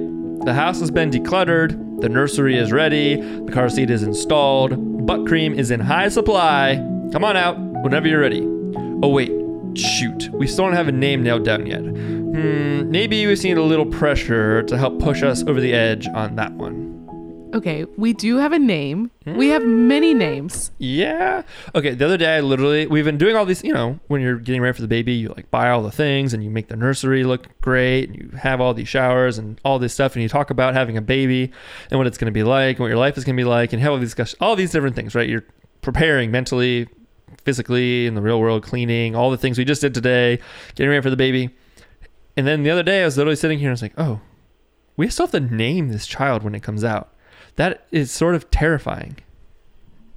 The 0.46 0.54
house 0.54 0.80
has 0.80 0.90
been 0.90 1.10
decluttered. 1.10 2.00
The 2.00 2.08
nursery 2.08 2.56
is 2.56 2.72
ready. 2.72 3.16
The 3.16 3.52
car 3.52 3.68
seat 3.68 3.90
is 3.90 4.02
installed. 4.02 5.06
Butt 5.06 5.26
cream 5.26 5.52
is 5.52 5.70
in 5.70 5.80
high 5.80 6.08
supply. 6.08 6.76
Come 7.12 7.22
on 7.22 7.36
out 7.36 7.58
whenever 7.58 8.08
you're 8.08 8.22
ready. 8.22 8.40
Oh 9.02 9.08
wait, 9.08 9.30
shoot. 9.76 10.30
We 10.32 10.46
still 10.46 10.64
don't 10.64 10.72
have 10.72 10.88
a 10.88 10.92
name 10.92 11.22
nailed 11.22 11.44
down 11.44 11.66
yet. 11.66 11.82
Hmm, 11.82 12.90
maybe 12.90 13.26
we've 13.26 13.38
seen 13.38 13.58
a 13.58 13.62
little 13.62 13.84
pressure 13.84 14.62
to 14.62 14.78
help 14.78 14.98
push 14.98 15.22
us 15.22 15.42
over 15.42 15.60
the 15.60 15.74
edge 15.74 16.08
on 16.08 16.36
that 16.36 16.52
one. 16.52 16.75
Okay, 17.56 17.86
we 17.96 18.12
do 18.12 18.36
have 18.36 18.52
a 18.52 18.58
name. 18.58 19.10
We 19.24 19.48
have 19.48 19.64
many 19.64 20.12
names. 20.12 20.72
Yeah. 20.76 21.40
Okay. 21.74 21.94
The 21.94 22.04
other 22.04 22.18
day, 22.18 22.36
I 22.36 22.40
literally 22.40 22.86
we've 22.86 23.06
been 23.06 23.16
doing 23.16 23.34
all 23.34 23.46
these. 23.46 23.64
You 23.64 23.72
know, 23.72 23.98
when 24.08 24.20
you're 24.20 24.36
getting 24.36 24.60
ready 24.60 24.74
for 24.74 24.82
the 24.82 24.88
baby, 24.88 25.14
you 25.14 25.30
like 25.30 25.50
buy 25.50 25.70
all 25.70 25.82
the 25.82 25.90
things 25.90 26.34
and 26.34 26.44
you 26.44 26.50
make 26.50 26.68
the 26.68 26.76
nursery 26.76 27.24
look 27.24 27.58
great. 27.62 28.10
And 28.10 28.16
you 28.18 28.30
have 28.36 28.60
all 28.60 28.74
these 28.74 28.88
showers 28.88 29.38
and 29.38 29.58
all 29.64 29.78
this 29.78 29.94
stuff, 29.94 30.14
and 30.14 30.22
you 30.22 30.28
talk 30.28 30.50
about 30.50 30.74
having 30.74 30.98
a 30.98 31.00
baby 31.00 31.50
and 31.90 31.98
what 31.98 32.06
it's 32.06 32.18
going 32.18 32.26
to 32.26 32.32
be 32.32 32.42
like 32.42 32.76
and 32.76 32.80
what 32.80 32.88
your 32.88 32.98
life 32.98 33.16
is 33.16 33.24
going 33.24 33.34
to 33.34 33.40
be 33.40 33.48
like, 33.48 33.72
and 33.72 33.80
have 33.80 33.92
all 33.92 33.98
these 33.98 34.34
all 34.38 34.54
these 34.54 34.70
different 34.70 34.94
things. 34.94 35.14
Right? 35.14 35.26
You're 35.26 35.46
preparing 35.80 36.30
mentally, 36.30 36.88
physically, 37.42 38.04
in 38.04 38.14
the 38.14 38.20
real 38.20 38.38
world, 38.38 38.64
cleaning, 38.64 39.16
all 39.16 39.30
the 39.30 39.38
things 39.38 39.56
we 39.56 39.64
just 39.64 39.80
did 39.80 39.94
today, 39.94 40.38
getting 40.74 40.90
ready 40.90 41.00
for 41.00 41.10
the 41.10 41.16
baby. 41.16 41.56
And 42.36 42.46
then 42.46 42.64
the 42.64 42.70
other 42.70 42.82
day, 42.82 43.00
I 43.00 43.06
was 43.06 43.16
literally 43.16 43.36
sitting 43.36 43.58
here 43.58 43.68
and 43.68 43.72
I 43.72 43.80
was 43.80 43.82
like, 43.82 43.94
oh, 43.96 44.20
we 44.98 45.08
still 45.08 45.26
have 45.26 45.32
to 45.32 45.40
name 45.40 45.88
this 45.88 46.06
child 46.06 46.42
when 46.42 46.54
it 46.54 46.62
comes 46.62 46.84
out. 46.84 47.14
That 47.56 47.86
is 47.90 48.10
sort 48.10 48.34
of 48.34 48.50
terrifying. 48.50 49.16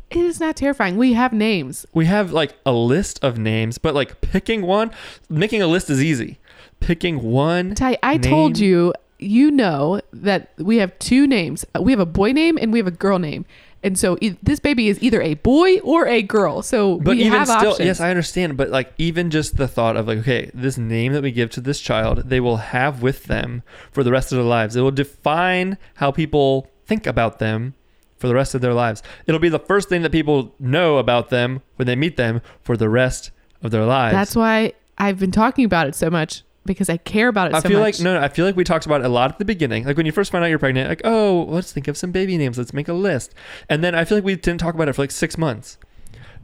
It 0.09 0.17
is 0.17 0.39
not 0.39 0.55
terrifying. 0.55 0.97
We 0.97 1.13
have 1.13 1.33
names. 1.33 1.85
we 1.93 2.05
have 2.05 2.31
like 2.31 2.55
a 2.65 2.71
list 2.71 3.23
of 3.23 3.37
names, 3.37 3.77
but 3.77 3.93
like 3.93 4.21
picking 4.21 4.63
one, 4.63 4.91
making 5.29 5.61
a 5.61 5.67
list 5.67 5.89
is 5.89 6.03
easy. 6.03 6.39
Picking 6.79 7.21
one, 7.21 7.75
Ty, 7.75 7.97
I 8.01 8.17
told 8.17 8.57
you, 8.57 8.93
you 9.19 9.51
know 9.51 10.01
that 10.13 10.51
we 10.57 10.77
have 10.77 10.97
two 10.97 11.27
names. 11.27 11.65
Uh, 11.75 11.81
we 11.81 11.91
have 11.91 11.99
a 11.99 12.05
boy 12.05 12.31
name 12.31 12.57
and 12.57 12.71
we 12.71 12.79
have 12.79 12.87
a 12.87 12.91
girl 12.91 13.19
name. 13.19 13.45
And 13.83 13.97
so 13.97 14.17
e- 14.19 14.35
this 14.41 14.59
baby 14.59 14.87
is 14.89 15.01
either 15.01 15.21
a 15.21 15.35
boy 15.35 15.79
or 15.79 16.07
a 16.07 16.21
girl. 16.21 16.61
So 16.61 16.97
but 16.97 17.15
we 17.15 17.23
even 17.23 17.37
have 17.37 17.47
still, 17.47 17.71
options. 17.71 17.85
yes, 17.85 18.01
I 18.01 18.09
understand. 18.09 18.57
But 18.57 18.69
like 18.69 18.93
even 18.97 19.29
just 19.29 19.57
the 19.57 19.67
thought 19.67 19.95
of 19.95 20.07
like, 20.07 20.19
okay, 20.19 20.49
this 20.53 20.77
name 20.77 21.13
that 21.13 21.21
we 21.21 21.31
give 21.31 21.49
to 21.51 21.61
this 21.61 21.79
child, 21.79 22.29
they 22.29 22.39
will 22.39 22.57
have 22.57 23.01
with 23.01 23.25
them 23.25 23.61
for 23.91 24.03
the 24.03 24.11
rest 24.11 24.31
of 24.31 24.37
their 24.37 24.45
lives. 24.45 24.75
It 24.75 24.81
will 24.81 24.91
define 24.91 25.77
how 25.95 26.11
people 26.11 26.69
think 26.89 27.07
about 27.07 27.39
them 27.39 27.75
for 28.17 28.27
the 28.27 28.35
rest 28.35 28.53
of 28.53 28.61
their 28.61 28.73
lives. 28.73 29.01
It'll 29.27 29.39
be 29.39 29.49
the 29.49 29.59
first 29.59 29.87
thing 29.87 30.01
that 30.01 30.11
people 30.11 30.53
know 30.59 30.97
about 30.97 31.29
them 31.29 31.61
when 31.77 31.85
they 31.85 31.95
meet 31.95 32.17
them 32.17 32.41
for 32.61 32.75
the 32.75 32.89
rest 32.89 33.31
of 33.63 33.71
their 33.71 33.85
lives. 33.85 34.13
That's 34.13 34.35
why 34.35 34.73
I've 34.97 35.19
been 35.19 35.31
talking 35.31 35.63
about 35.63 35.87
it 35.87 35.95
so 35.95 36.09
much 36.09 36.43
because 36.65 36.89
I 36.89 36.97
care 36.97 37.29
about 37.29 37.51
it 37.51 37.55
I 37.55 37.61
so 37.61 37.69
feel 37.69 37.79
much. 37.79 37.99
like 37.99 38.03
no, 38.03 38.19
no, 38.19 38.21
I 38.23 38.27
feel 38.27 38.45
like 38.45 38.55
we 38.55 38.63
talked 38.63 38.85
about 38.85 39.01
it 39.01 39.05
a 39.05 39.09
lot 39.09 39.31
at 39.31 39.39
the 39.39 39.45
beginning. 39.45 39.85
Like 39.85 39.95
when 39.95 40.05
you 40.05 40.11
first 40.11 40.31
find 40.31 40.43
out 40.43 40.47
you're 40.47 40.59
pregnant, 40.59 40.89
like 40.89 41.01
oh, 41.05 41.45
let's 41.49 41.71
think 41.71 41.87
of 41.87 41.97
some 41.97 42.11
baby 42.11 42.37
names. 42.37 42.57
Let's 42.57 42.73
make 42.73 42.89
a 42.89 42.93
list. 42.93 43.33
And 43.69 43.83
then 43.83 43.95
I 43.95 44.03
feel 44.03 44.17
like 44.17 44.25
we 44.25 44.35
didn't 44.35 44.59
talk 44.59 44.75
about 44.75 44.89
it 44.89 44.93
for 44.93 45.03
like 45.03 45.11
six 45.11 45.37
months. 45.37 45.77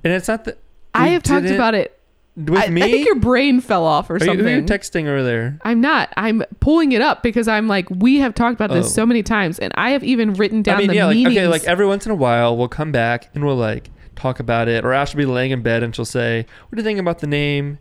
And 0.03 0.13
it's 0.13 0.27
not 0.27 0.45
that 0.45 0.59
I 0.93 1.09
have 1.09 1.23
talked 1.23 1.47
about 1.47 1.75
it. 1.75 1.99
With 2.36 2.59
I, 2.63 2.67
me. 2.69 2.81
I 2.83 2.91
think 2.91 3.05
your 3.05 3.15
brain 3.15 3.61
fell 3.61 3.86
off 3.86 4.09
or 4.09 4.13
Are 4.13 4.17
you, 4.17 4.25
something. 4.25 4.45
who 4.45 4.51
are 4.51 4.55
you 4.57 4.63
texting 4.63 5.07
over 5.07 5.23
there? 5.23 5.57
I'm 5.63 5.79
not. 5.81 6.11
I'm 6.17 6.43
pulling 6.59 6.91
it 6.91 7.01
up 7.01 7.23
because 7.23 7.47
I'm 7.47 7.67
like, 7.67 7.89
we 7.89 8.17
have 8.17 8.33
talked 8.36 8.55
about 8.55 8.71
this 8.71 8.88
Oh. 8.88 8.89
so 8.89 9.05
many 9.05 9.23
times, 9.23 9.57
and 9.59 9.73
I 9.75 9.91
have 9.91 10.03
even 10.03 10.33
written 10.33 10.61
down 10.61 10.75
I 10.75 10.79
mean, 10.79 10.88
the 10.89 10.95
yeah, 10.95 11.05
like 11.07 11.17
okay, 11.27 11.47
like 11.47 11.63
every 11.63 11.86
once 11.86 12.05
in 12.05 12.11
a 12.11 12.15
while 12.15 12.57
we'll 12.57 12.67
come 12.67 12.91
back 12.91 13.29
and 13.36 13.45
we'll 13.45 13.55
like 13.55 13.89
talk 14.15 14.39
about 14.39 14.67
it, 14.67 14.83
or 14.86 14.93
Ash 14.93 15.13
will 15.13 15.19
be 15.19 15.25
laying 15.25 15.51
in 15.51 15.61
bed 15.61 15.81
and 15.83 15.95
she'll 15.95 16.05
say, 16.05 16.45
"What 16.67 16.75
do 16.75 16.81
you 16.81 16.83
think 16.86 16.99
about 16.99 17.19
the 17.19 17.27
name 17.27 17.79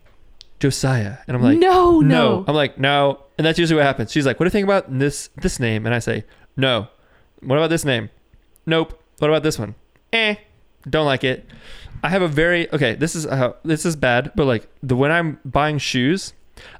Josiah?" 0.59 1.17
And 1.27 1.35
I'm 1.35 1.43
like, 1.43 1.57
no, 1.57 1.99
no, 1.99 2.45
I'm 2.47 2.55
like, 2.55 2.77
no. 2.77 3.21
And 3.37 3.45
that's 3.45 3.59
usually 3.59 3.75
what 3.77 3.85
happens. 3.85 4.11
She's 4.11 4.25
like, 4.25 4.39
what 4.39 4.45
do 4.45 4.47
you 4.47 4.51
think 4.51 4.65
about 4.65 4.97
this 4.99 5.29
this 5.41 5.59
name? 5.59 5.85
And 5.85 5.93
I 5.93 5.99
say, 5.99 6.23
no. 6.55 6.87
What 7.41 7.57
about 7.57 7.69
this 7.69 7.83
name? 7.83 8.09
Nope. 8.65 8.97
What 9.19 9.29
about 9.29 9.43
this 9.43 9.59
one? 9.59 9.75
Eh. 10.13 10.35
Don't 10.89 11.05
like 11.05 11.23
it. 11.23 11.45
I 12.05 12.09
have 12.09 12.21
a 12.21 12.27
very 12.27 12.71
okay. 12.71 12.93
This 12.93 13.15
is 13.15 13.25
how 13.25 13.55
this 13.63 13.83
is 13.83 13.95
bad, 13.95 14.31
but 14.35 14.45
like 14.45 14.67
the 14.83 14.95
when 14.95 15.11
I'm 15.11 15.39
buying 15.43 15.79
shoes, 15.79 16.33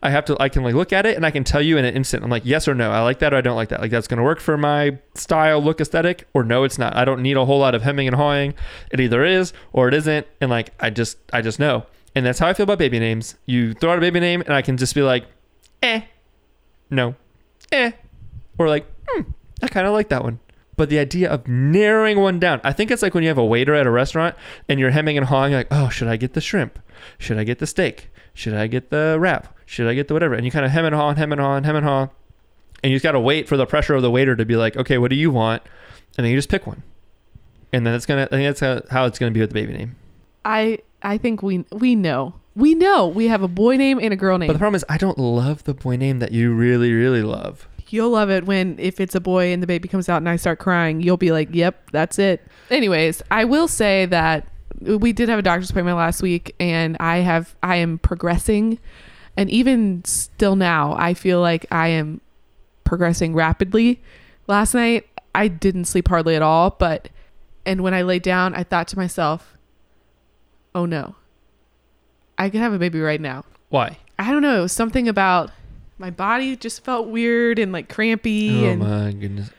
I 0.04 0.12
have 0.12 0.24
to 0.26 0.38
I 0.40 0.50
can 0.50 0.62
like 0.62 0.76
look 0.76 0.94
at 0.94 1.08
it 1.08 1.16
and 1.16 1.26
I 1.26 1.32
can 1.32 1.44
tell 1.44 1.64
you 1.64 1.80
in 1.80 1.86
an 1.86 1.96
instant. 1.96 2.24
I'm 2.24 2.30
like 2.30 2.46
yes 2.46 2.68
or 2.68 2.76
no. 2.76 2.92
I 2.92 3.02
like 3.02 3.18
that 3.20 3.34
or 3.34 3.38
I 3.38 3.42
don't 3.42 3.56
like 3.56 3.70
that. 3.70 3.82
Like 3.82 3.90
that's 3.90 4.08
gonna 4.08 4.22
work 4.22 4.40
for 4.40 4.56
my 4.56 5.00
style, 5.16 5.64
look, 5.64 5.82
aesthetic, 5.82 6.28
or 6.36 6.44
no, 6.44 6.64
it's 6.64 6.78
not. 6.78 6.96
I 6.96 7.06
don't 7.06 7.24
need 7.24 7.38
a 7.38 7.46
whole 7.46 7.58
lot 7.58 7.74
of 7.74 7.82
hemming 7.82 8.06
and 8.06 8.16
hawing. 8.16 8.54
It 8.92 9.00
either 9.00 9.26
is 9.26 9.52
or 9.74 9.88
it 9.88 9.96
isn't, 9.96 10.28
and 10.42 10.52
like 10.52 10.74
I 10.80 10.92
just 10.92 11.18
I 11.34 11.42
just 11.42 11.58
know. 11.58 11.88
And 12.14 12.24
that's 12.24 12.38
how 12.38 12.48
I 12.48 12.54
feel 12.54 12.66
about 12.66 12.78
baby 12.78 13.00
names. 13.00 13.34
You 13.48 13.74
throw 13.74 13.94
out 13.94 13.98
a 13.98 14.02
baby 14.02 14.20
name 14.20 14.42
and 14.42 14.54
I 14.54 14.62
can 14.62 14.78
just 14.78 14.94
be 14.94 15.02
like, 15.02 15.26
eh, 15.82 16.02
no, 16.92 17.16
eh, 17.72 17.94
or 18.60 18.70
like, 18.70 18.86
hmm, 19.08 19.22
I 19.64 19.70
kind 19.70 19.88
of 19.88 19.94
like 19.94 20.10
that 20.10 20.24
one. 20.24 20.40
But 20.78 20.90
the 20.90 21.00
idea 21.00 21.30
of 21.30 21.48
narrowing 21.48 22.20
one 22.20 22.40
down, 22.40 22.60
I 22.64 22.74
think 22.74 22.92
it's 22.92 23.02
like 23.02 23.14
when 23.14 23.24
you 23.24 23.30
have 23.30 23.38
a 23.38 23.46
waiter 23.46 23.74
at 23.76 23.88
a 23.88 23.92
restaurant 23.92 24.36
and 24.68 24.80
you're 24.80 24.90
hemming 24.92 25.18
and 25.18 25.26
hawing, 25.28 25.54
like, 25.54 25.68
oh, 25.72 25.90
should 25.90 26.08
I 26.10 26.18
get 26.18 26.34
the 26.34 26.42
shrimp? 26.42 26.80
Should 27.18 27.38
I 27.38 27.44
get 27.46 27.60
the 27.60 27.68
steak? 27.68 28.10
Should 28.34 28.54
I 28.54 28.68
get 28.68 28.90
the 28.90 29.18
wrap? 29.20 29.56
Should 29.66 29.88
I 29.88 29.94
get 29.94 30.08
the 30.10 30.14
whatever? 30.14 30.34
And 30.34 30.44
you 30.46 30.52
kind 30.52 30.66
of 30.66 30.72
hem 30.72 30.86
and 30.86 30.94
haw 30.94 31.10
and 31.10 31.18
hem 31.18 31.32
and 31.32 31.40
haw 31.40 31.56
and 31.56 31.66
hem 31.66 31.76
and 31.78 31.86
haw. 31.86 32.10
And 32.84 32.92
you 32.92 32.96
just 32.98 33.04
got 33.04 33.14
to 33.14 33.20
wait 33.20 33.48
for 33.48 33.56
the 33.58 33.66
pressure 33.66 33.96
of 33.96 34.02
the 34.02 34.12
waiter 34.12 34.36
to 34.36 34.46
be 34.46 34.58
like, 34.58 34.76
okay, 34.76 34.98
what 34.98 35.10
do 35.10 35.16
you 35.16 35.32
want? 35.32 35.64
And 36.18 36.26
then 36.26 36.32
you 36.32 36.38
just 36.38 36.50
pick 36.50 36.68
one. 36.68 36.84
And 37.72 37.86
then 37.88 37.94
it's 37.94 38.06
going 38.06 38.26
to, 38.28 38.34
I 38.34 38.38
think 38.38 38.48
that's 38.48 38.60
how- 38.60 38.82
how 38.94 39.06
it's 39.06 39.18
going 39.18 39.32
to 39.32 39.34
be 39.34 39.40
with 39.42 39.50
the 39.52 39.54
baby 39.54 39.74
name. 39.74 39.96
I 40.44 40.80
I 41.02 41.18
think 41.18 41.42
we 41.42 41.66
we 41.72 41.96
know 41.96 42.36
we 42.56 42.76
know 42.76 43.08
we 43.08 43.28
have 43.28 43.42
a 43.42 43.48
boy 43.48 43.78
name 43.78 44.00
and 44.02 44.14
a 44.14 44.16
girl 44.16 44.38
name. 44.38 44.48
But 44.48 44.54
the 44.54 44.60
problem 44.60 44.76
is, 44.76 44.86
I 44.88 44.98
don't 44.98 45.18
love 45.18 45.64
the 45.64 45.74
boy 45.74 45.96
name 45.98 46.20
that 46.20 46.32
you 46.32 46.54
really, 46.54 46.94
really 46.94 47.22
love. 47.24 47.68
You'll 47.90 48.10
love 48.10 48.30
it 48.30 48.46
when 48.46 48.78
if 48.80 49.00
it's 49.00 49.16
a 49.16 49.20
boy 49.20 49.54
and 49.54 49.62
the 49.62 49.68
baby 49.68 49.88
comes 49.88 50.10
out 50.10 50.18
and 50.18 50.28
I 50.28 50.36
start 50.38 50.60
crying, 50.60 51.02
you'll 51.02 51.18
be 51.18 51.32
like, 51.32 51.50
"Yep, 51.52 51.92
that's 51.92 52.18
it." 52.20 52.46
Anyways, 52.72 53.22
I 53.30 53.46
will 53.46 53.68
say 53.68 54.06
that 54.08 54.48
we 54.82 55.14
did 55.14 55.30
have 55.30 55.40
a 55.40 55.42
doctor's 55.42 55.70
appointment 55.70 55.98
last 55.98 56.22
week 56.22 56.56
and 56.60 56.98
I 57.00 57.18
have 57.18 57.56
I 57.64 57.78
am 57.78 57.98
progressing 58.00 58.80
and 59.38 59.50
even 59.50 60.04
still 60.06 60.56
now, 60.56 60.96
I 60.98 61.14
feel 61.14 61.42
like 61.42 61.66
I 61.72 61.90
am 61.90 62.22
progressing 62.84 63.34
rapidly. 63.34 64.02
Last 64.48 64.74
night, 64.74 65.08
I 65.34 65.48
didn't 65.48 65.86
sleep 65.86 66.08
hardly 66.08 66.36
at 66.36 66.42
all, 66.42 66.70
but 66.72 67.10
and 67.66 67.82
when 67.82 67.94
I 67.94 68.04
lay 68.04 68.20
down, 68.20 68.54
I 68.56 68.64
thought 68.64 68.88
to 68.90 68.98
myself, 68.98 69.58
"Oh 70.74 70.86
no. 70.86 71.16
I 72.38 72.50
could 72.50 72.62
have 72.62 72.74
a 72.74 72.80
baby 72.80 73.00
right 73.02 73.22
now." 73.22 73.44
Why? 73.70 73.98
I 74.18 74.32
don't 74.32 74.42
know, 74.42 74.68
something 74.68 75.10
about 75.10 75.52
my 75.98 76.10
body 76.10 76.56
just 76.56 76.84
felt 76.84 77.08
weird 77.08 77.60
and 77.60 77.72
like 77.72 77.90
crampy 77.90 78.66
Oh 78.66 78.70
and 78.70 78.80
my 78.80 79.12
goodness. 79.12 79.50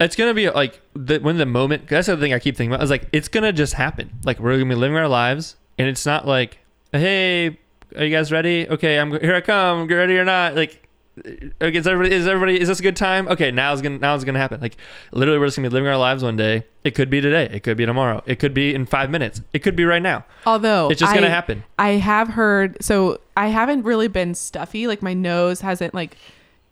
It's 0.00 0.14
gonna 0.14 0.34
be 0.34 0.48
like 0.48 0.80
the, 0.94 1.18
when 1.18 1.38
the 1.38 1.46
moment. 1.46 1.88
That's 1.88 2.06
the 2.06 2.16
thing 2.16 2.32
I 2.32 2.38
keep 2.38 2.56
thinking 2.56 2.72
about. 2.72 2.80
I 2.80 2.84
was 2.84 2.90
like 2.90 3.08
it's 3.12 3.28
gonna 3.28 3.52
just 3.52 3.74
happen. 3.74 4.10
Like 4.24 4.38
we're 4.38 4.52
gonna 4.52 4.68
be 4.68 4.74
living 4.74 4.96
our 4.96 5.08
lives, 5.08 5.56
and 5.76 5.88
it's 5.88 6.06
not 6.06 6.26
like, 6.26 6.58
hey, 6.92 7.58
are 7.96 8.04
you 8.04 8.14
guys 8.14 8.30
ready? 8.30 8.68
Okay, 8.68 8.98
I'm 8.98 9.10
here. 9.10 9.34
I 9.34 9.40
come. 9.40 9.86
Get 9.86 9.94
ready 9.96 10.16
or 10.16 10.24
not? 10.24 10.54
Like, 10.54 10.87
okay, 11.26 11.76
is 11.76 11.86
everybody? 11.86 12.14
Is 12.14 12.26
everybody? 12.26 12.60
Is 12.60 12.68
this 12.68 12.80
a 12.80 12.82
good 12.82 12.96
time? 12.96 13.28
Okay, 13.28 13.50
now 13.50 13.72
it's 13.72 13.82
gonna 13.82 13.98
now 13.98 14.14
it's 14.14 14.24
gonna 14.24 14.38
happen. 14.38 14.60
Like 14.60 14.76
literally, 15.12 15.38
we're 15.38 15.46
just 15.46 15.56
gonna 15.56 15.68
be 15.68 15.74
living 15.74 15.88
our 15.88 15.96
lives 15.96 16.22
one 16.22 16.36
day. 16.36 16.64
It 16.84 16.94
could 16.94 17.10
be 17.10 17.20
today. 17.20 17.48
It 17.52 17.62
could 17.62 17.76
be 17.76 17.86
tomorrow. 17.86 18.22
It 18.26 18.38
could 18.38 18.54
be 18.54 18.74
in 18.74 18.86
five 18.86 19.10
minutes. 19.10 19.40
It 19.52 19.60
could 19.60 19.76
be 19.76 19.84
right 19.84 20.02
now. 20.02 20.24
although 20.46 20.88
It's 20.90 21.00
just 21.00 21.12
I, 21.12 21.14
gonna 21.14 21.30
happen. 21.30 21.64
I 21.78 21.90
have 21.90 22.28
heard 22.28 22.76
so 22.82 23.20
I 23.36 23.48
haven't 23.48 23.82
really 23.82 24.08
been 24.08 24.34
stuffy. 24.34 24.86
Like 24.86 25.02
my 25.02 25.14
nose 25.14 25.60
hasn't 25.60 25.94
like 25.94 26.16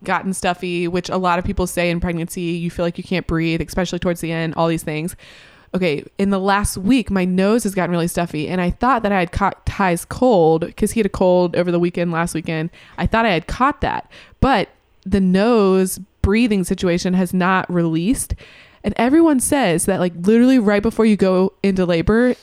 gotten 0.03 0.33
stuffy, 0.33 0.87
which 0.87 1.09
a 1.09 1.17
lot 1.17 1.39
of 1.39 1.45
people 1.45 1.67
say 1.67 1.89
in 1.89 1.99
pregnancy 1.99 2.41
you 2.41 2.69
feel 2.69 2.85
like 2.85 2.97
you 2.97 3.03
can't 3.03 3.27
breathe, 3.27 3.61
especially 3.61 3.99
towards 3.99 4.21
the 4.21 4.31
end, 4.31 4.53
all 4.55 4.67
these 4.67 4.83
things. 4.83 5.15
Okay, 5.75 6.05
in 6.17 6.29
the 6.29 6.39
last 6.39 6.77
week, 6.77 7.11
my 7.11 7.25
nose 7.25 7.63
has 7.63 7.75
gotten 7.75 7.91
really 7.91 8.07
stuffy, 8.07 8.47
and 8.47 8.61
I 8.61 8.71
thought 8.71 9.03
that 9.03 9.11
I 9.11 9.19
had 9.19 9.33
caught 9.33 9.65
Ty's 9.65 10.05
cold 10.05 10.61
because 10.65 10.91
he 10.91 11.01
had 11.01 11.05
a 11.05 11.09
cold 11.09 11.57
over 11.57 11.71
the 11.71 11.79
weekend 11.79 12.11
last 12.11 12.33
weekend. 12.33 12.69
I 12.97 13.05
thought 13.05 13.25
I 13.25 13.31
had 13.31 13.47
caught 13.47 13.81
that, 13.81 14.09
but 14.39 14.69
the 15.05 15.21
nose 15.21 15.99
breathing 16.21 16.63
situation 16.63 17.13
has 17.13 17.33
not 17.33 17.71
released. 17.71 18.35
And 18.83 18.93
everyone 18.97 19.39
says 19.39 19.85
that, 19.85 19.99
like, 19.99 20.13
literally 20.15 20.59
right 20.59 20.81
before 20.81 21.05
you 21.05 21.15
go 21.15 21.53
into 21.63 21.85
labor, 21.85 22.35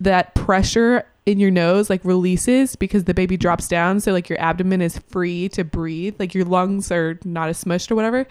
that 0.00 0.34
pressure 0.34 1.04
in 1.28 1.38
your 1.38 1.50
nose 1.50 1.90
like 1.90 2.02
releases 2.06 2.74
because 2.74 3.04
the 3.04 3.12
baby 3.12 3.36
drops 3.36 3.68
down. 3.68 4.00
So 4.00 4.12
like 4.12 4.30
your 4.30 4.40
abdomen 4.40 4.80
is 4.80 4.96
free 4.96 5.50
to 5.50 5.62
breathe. 5.62 6.16
Like 6.18 6.34
your 6.34 6.46
lungs 6.46 6.90
are 6.90 7.18
not 7.22 7.50
as 7.50 7.62
smushed 7.62 7.90
or 7.90 7.96
whatever. 7.96 8.26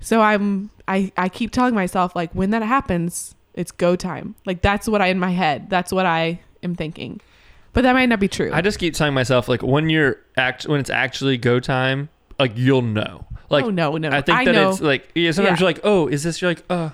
So 0.00 0.22
i'm 0.22 0.70
i 0.88 1.12
i 1.18 1.28
keep 1.28 1.50
telling 1.50 1.74
myself 1.74 2.16
like 2.16 2.32
when 2.32 2.50
that 2.50 2.62
happens 2.62 3.34
it's 3.52 3.70
go 3.70 3.96
time. 3.96 4.34
Like 4.46 4.62
that's 4.62 4.88
what 4.88 5.02
i 5.02 5.08
in 5.08 5.18
my 5.18 5.30
head 5.30 5.68
that's 5.68 5.92
what 5.92 6.06
i 6.06 6.40
am 6.62 6.74
thinking 6.74 7.20
but 7.72 7.82
that 7.82 7.92
might 7.92 8.06
not 8.06 8.20
be 8.20 8.28
true 8.28 8.50
I 8.52 8.60
just 8.60 8.78
keep 8.78 8.94
telling 8.94 9.14
myself 9.14 9.48
like 9.48 9.62
when 9.62 9.88
you're 9.90 10.18
act 10.36 10.64
when 10.66 10.80
it's 10.80 10.90
actually 10.90 11.36
go 11.38 11.60
time, 11.60 12.08
like 12.38 12.52
you'll 12.56 12.82
know. 12.82 13.26
Like 13.48 13.64
oh 13.64 13.70
no 13.70 13.96
no 13.96 14.08
no. 14.08 14.16
I 14.16 14.20
think 14.22 14.44
that 14.44 14.52
know. 14.52 14.70
it's 14.70 14.80
like 14.80 15.10
yeah. 15.14 15.32
Sometimes 15.32 15.60
Yeah. 15.60 15.64
you're 15.64 15.72
like, 15.74 15.80
oh, 15.84 16.06
is 16.08 16.22
this? 16.22 16.40
You're 16.40 16.52
like, 16.52 16.64
uh, 16.70 16.90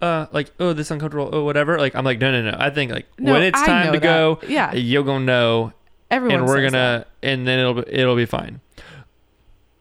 uh, 0.00 0.26
like 0.32 0.52
oh, 0.60 0.72
this 0.72 0.90
uncomfortable, 0.90 1.30
oh, 1.32 1.44
whatever. 1.44 1.78
Like 1.78 1.94
I'm 1.96 2.04
like, 2.04 2.20
no, 2.20 2.30
no, 2.30 2.50
no. 2.50 2.56
I 2.58 2.70
think 2.70 2.92
like 2.92 3.06
No, 3.18 3.32
when 3.32 3.42
it's 3.42 3.60
I 3.60 3.66
time 3.66 3.92
to 3.92 3.98
go. 3.98 4.38
Yeah. 4.46 4.72
you're 4.74 5.02
gonna 5.02 5.24
know, 5.24 5.72
everyone 6.10 6.40
and 6.40 6.46
we're 6.46 6.62
gonna, 6.62 7.06
and 7.22 7.46
then 7.46 7.58
it'll 7.58 7.74
be, 7.74 7.84
it'll 7.88 8.14
be 8.16 8.26
fine. 8.26 8.60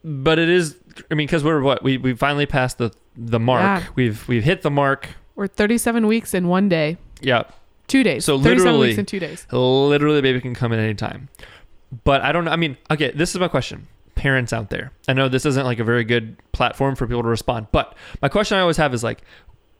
But 0.04 0.40
it 0.40 0.50
is, 0.50 0.76
I 1.10 1.16
mean, 1.16 1.28
because 1.28 1.44
we're 1.44 1.62
what 1.62 1.84
we 1.84 1.98
we 1.98 2.14
finally 2.14 2.46
passed 2.46 2.78
the 2.78 2.92
the 3.16 3.40
mark. 3.40 3.62
Yeah. 3.84 3.88
We've 3.96 4.28
we've 4.28 4.44
hit 4.44 4.62
the 4.62 4.72
mark. 4.72 5.02
that. 5.08 5.16
we're 5.36 5.48
37 5.48 6.08
weeks 6.08 6.34
in 6.34 6.48
one 6.48 6.70
day 6.70 6.98
Yeah, 7.22 7.44
two 7.88 8.04
days 8.04 8.26
So 8.26 8.38
37 8.38 8.58
literally- 8.66 8.88
weeks 8.88 9.00
in 9.00 9.06
two 9.06 9.20
days 9.20 9.48
literally, 9.52 10.16
the 10.18 10.22
baby 10.22 10.42
can 10.42 10.54
come 10.56 10.74
at 10.74 10.80
any 10.80 10.94
time. 10.96 11.30
But 12.04 12.22
I 12.22 12.32
don't 12.32 12.46
know. 12.46 12.52
I 12.52 12.56
mean, 12.56 12.78
okay, 12.92 13.12
this 13.12 13.34
is 13.34 13.40
my 13.40 13.48
question. 13.48 13.88
Parents 14.16 14.52
out 14.54 14.70
there, 14.70 14.92
I 15.08 15.14
know 15.14 15.28
this 15.30 15.46
isn't 15.46 15.66
like 15.66 15.80
a 15.80 15.84
very 15.84 16.04
good 16.04 16.38
platform 16.52 16.96
for 16.96 17.06
people 17.06 17.22
to 17.24 17.28
respond, 17.30 17.68
but 17.72 17.96
my 18.22 18.30
question 18.30 18.58
I 18.58 18.62
always 18.62 18.78
have 18.78 18.94
is 18.94 19.04
like, 19.04 19.22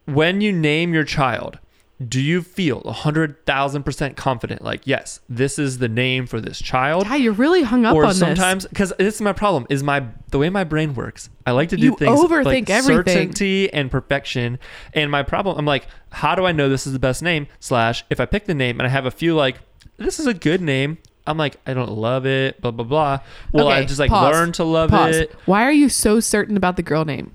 when 0.04 0.40
you 0.40 0.52
name 0.52 0.94
your 0.94 1.04
child, 1.04 1.58
do 2.06 2.20
you 2.20 2.42
feel 2.42 2.80
a 2.82 2.92
100,000% 2.92 4.16
confident? 4.16 4.62
Like, 4.62 4.82
yes, 4.86 5.20
this 5.28 5.58
is 5.58 5.78
the 5.78 5.88
name 5.88 6.26
for 6.26 6.40
this 6.40 6.58
child. 6.60 7.04
yeah 7.06 7.14
you're 7.16 7.32
really 7.32 7.62
hung 7.62 7.86
up 7.86 7.94
or 7.94 8.02
on 8.04 8.08
this 8.10 8.18
sometimes, 8.18 8.66
because 8.66 8.92
this 8.98 9.14
is 9.14 9.20
my 9.22 9.32
problem, 9.32 9.66
is 9.70 9.82
my 9.82 10.04
the 10.30 10.38
way 10.38 10.50
my 10.50 10.64
brain 10.64 10.94
works. 10.94 11.30
I 11.46 11.52
like 11.52 11.70
to 11.70 11.76
do 11.76 11.84
You 11.84 11.96
things 11.96 12.18
overthink 12.20 12.44
like 12.44 12.70
everything. 12.70 13.04
certainty 13.14 13.72
and 13.72 13.90
perfection. 13.90 14.58
And 14.92 15.10
my 15.10 15.22
problem, 15.22 15.56
I'm 15.58 15.64
like, 15.64 15.86
how 16.12 16.34
do 16.34 16.44
I 16.44 16.52
know 16.52 16.68
this 16.68 16.86
is 16.86 16.92
the 16.92 16.98
best 16.98 17.22
name? 17.22 17.46
Slash, 17.60 18.04
if 18.10 18.20
I 18.20 18.26
pick 18.26 18.44
the 18.44 18.54
name 18.54 18.78
and 18.78 18.86
I 18.86 18.90
have 18.90 19.06
a 19.06 19.10
few 19.10 19.34
like, 19.34 19.58
this 19.96 20.20
is 20.20 20.26
a 20.26 20.34
good 20.34 20.60
name. 20.60 20.98
I'm 21.26 21.38
like, 21.38 21.56
I 21.66 21.74
don't 21.74 21.90
love 21.90 22.26
it, 22.26 22.60
blah 22.60 22.70
blah 22.72 22.84
blah. 22.84 23.20
Well, 23.52 23.68
I 23.68 23.84
just 23.84 23.98
like 23.98 24.10
pause. 24.10 24.32
learn 24.34 24.52
to 24.52 24.64
love 24.64 24.90
Pause. 24.90 25.16
it. 25.16 25.34
why 25.46 25.64
are 25.64 25.72
you 25.72 25.88
so 25.88 26.20
certain 26.20 26.56
about 26.56 26.76
the 26.76 26.82
girl 26.82 27.04
name 27.04 27.32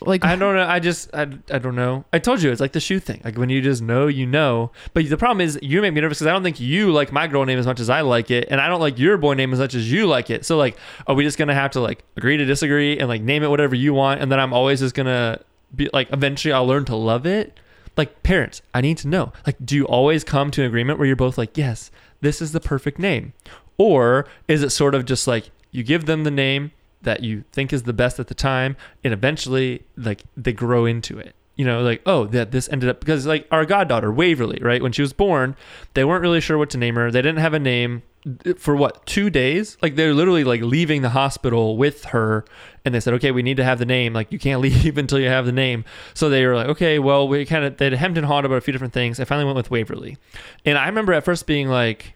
like 0.00 0.24
I 0.24 0.36
don't 0.36 0.54
know. 0.54 0.66
I 0.66 0.80
just 0.80 1.14
I, 1.14 1.22
I 1.50 1.58
don't 1.58 1.74
know. 1.74 2.04
I 2.12 2.18
told 2.18 2.42
you 2.42 2.50
it's 2.50 2.60
like 2.60 2.72
the 2.72 2.80
shoe 2.80 3.00
thing. 3.00 3.20
Like 3.24 3.36
when 3.36 3.48
you 3.48 3.60
just 3.60 3.82
know, 3.82 4.06
you 4.06 4.26
know. 4.26 4.70
But 4.92 5.08
the 5.08 5.16
problem 5.16 5.40
is 5.40 5.58
you 5.62 5.80
make 5.80 5.94
me 5.94 6.00
nervous 6.00 6.18
because 6.18 6.28
I 6.28 6.32
don't 6.32 6.42
think 6.42 6.60
you 6.60 6.92
like 6.92 7.12
my 7.12 7.26
girl 7.26 7.44
name 7.44 7.58
as 7.58 7.66
much 7.66 7.80
as 7.80 7.90
I 7.90 8.02
like 8.02 8.30
it, 8.30 8.48
and 8.50 8.60
I 8.60 8.68
don't 8.68 8.80
like 8.80 8.98
your 8.98 9.16
boy 9.16 9.34
name 9.34 9.52
as 9.52 9.58
much 9.58 9.74
as 9.74 9.90
you 9.90 10.06
like 10.06 10.30
it. 10.30 10.44
So 10.44 10.56
like, 10.56 10.76
are 11.06 11.14
we 11.14 11.24
just 11.24 11.38
gonna 11.38 11.54
have 11.54 11.72
to 11.72 11.80
like 11.80 12.04
agree 12.16 12.36
to 12.36 12.44
disagree 12.44 12.98
and 12.98 13.08
like 13.08 13.22
name 13.22 13.42
it 13.42 13.50
whatever 13.50 13.74
you 13.74 13.94
want, 13.94 14.20
and 14.20 14.30
then 14.30 14.40
I'm 14.40 14.52
always 14.52 14.80
just 14.80 14.94
gonna 14.94 15.40
be 15.74 15.88
like 15.92 16.12
eventually 16.12 16.52
I'll 16.52 16.66
learn 16.66 16.84
to 16.86 16.96
love 16.96 17.26
it. 17.26 17.58
Like 17.96 18.22
parents, 18.22 18.60
I 18.72 18.80
need 18.80 18.98
to 18.98 19.08
know. 19.08 19.32
Like, 19.46 19.56
do 19.64 19.76
you 19.76 19.84
always 19.84 20.24
come 20.24 20.50
to 20.52 20.62
an 20.62 20.66
agreement 20.66 20.98
where 20.98 21.06
you're 21.06 21.14
both 21.14 21.38
like, 21.38 21.56
yes, 21.56 21.92
this 22.20 22.42
is 22.42 22.50
the 22.52 22.60
perfect 22.60 22.98
name, 22.98 23.32
or 23.78 24.26
is 24.48 24.62
it 24.62 24.70
sort 24.70 24.94
of 24.94 25.04
just 25.04 25.26
like 25.26 25.50
you 25.70 25.82
give 25.82 26.06
them 26.06 26.24
the 26.24 26.30
name 26.30 26.72
that 27.04 27.22
you 27.22 27.44
think 27.52 27.72
is 27.72 27.84
the 27.84 27.92
best 27.92 28.18
at 28.18 28.26
the 28.26 28.34
time 28.34 28.76
and 29.02 29.12
eventually 29.12 29.84
like 29.96 30.22
they 30.36 30.52
grow 30.52 30.84
into 30.84 31.18
it. 31.18 31.34
You 31.56 31.64
know 31.64 31.82
like 31.82 32.02
oh 32.04 32.26
that 32.26 32.50
this 32.50 32.68
ended 32.68 32.90
up 32.90 32.98
because 32.98 33.26
like 33.26 33.46
our 33.52 33.64
goddaughter 33.64 34.10
waverly 34.10 34.58
right 34.60 34.82
when 34.82 34.90
she 34.90 35.02
was 35.02 35.12
born 35.12 35.54
they 35.94 36.04
weren't 36.04 36.22
really 36.22 36.40
sure 36.40 36.58
what 36.58 36.68
to 36.70 36.78
name 36.78 36.96
her. 36.96 37.12
They 37.12 37.22
didn't 37.22 37.38
have 37.38 37.54
a 37.54 37.60
name 37.60 38.02
uh, 38.26 38.54
for 38.58 38.74
what 38.74 39.06
two 39.06 39.30
days? 39.30 39.78
Like 39.80 39.94
they're 39.94 40.14
literally 40.14 40.42
like 40.42 40.62
leaving 40.62 41.02
the 41.02 41.10
hospital 41.10 41.76
with 41.76 42.06
her 42.06 42.44
and 42.84 42.92
they 42.92 42.98
said 42.98 43.14
okay 43.14 43.30
we 43.30 43.44
need 43.44 43.58
to 43.58 43.64
have 43.64 43.78
the 43.78 43.86
name. 43.86 44.12
Like 44.12 44.32
you 44.32 44.38
can't 44.40 44.60
leave 44.62 44.98
until 44.98 45.20
you 45.20 45.28
have 45.28 45.46
the 45.46 45.52
name. 45.52 45.84
So 46.12 46.28
they 46.28 46.44
were 46.44 46.56
like 46.56 46.68
okay 46.68 46.98
well 46.98 47.28
we 47.28 47.46
kind 47.46 47.64
of 47.64 47.76
they 47.76 47.94
hemmed 47.94 48.18
and 48.18 48.26
hawed 48.26 48.44
about 48.44 48.58
a 48.58 48.60
few 48.60 48.72
different 48.72 48.92
things. 48.92 49.20
I 49.20 49.24
finally 49.24 49.44
went 49.44 49.56
with 49.56 49.70
waverly. 49.70 50.18
And 50.64 50.76
i 50.76 50.86
remember 50.86 51.12
at 51.12 51.24
first 51.24 51.46
being 51.46 51.68
like 51.68 52.14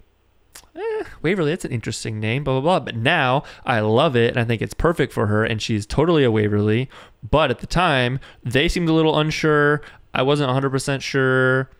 eh, 0.79 1.05
Waverly, 1.23 1.51
that's 1.51 1.65
an 1.65 1.73
interesting 1.73 2.21
name, 2.21 2.45
blah, 2.45 2.55
blah, 2.55 2.79
blah. 2.79 2.81
But 2.81 2.97
now 2.97 3.45
I 3.65 3.81
love 3.81 4.17
it 4.17 4.31
and 4.31 4.39
I 4.39 4.45
think 4.45 4.63
it's 4.63 4.75
perfect 4.75 5.13
for 5.13 5.27
her 5.27 5.45
and 5.45 5.61
she's 5.61 5.87
totally 5.87 6.25
a 6.25 6.31
Waverly. 6.31 6.89
But 7.29 7.51
at 7.51 7.59
the 7.59 7.67
time, 7.67 8.21
they 8.43 8.69
seemed 8.69 8.89
a 8.89 8.93
little 8.93 9.19
unsure. 9.19 9.83
I 10.15 10.23
wasn't 10.23 10.51
100% 10.51 11.03
sure. 11.03 11.71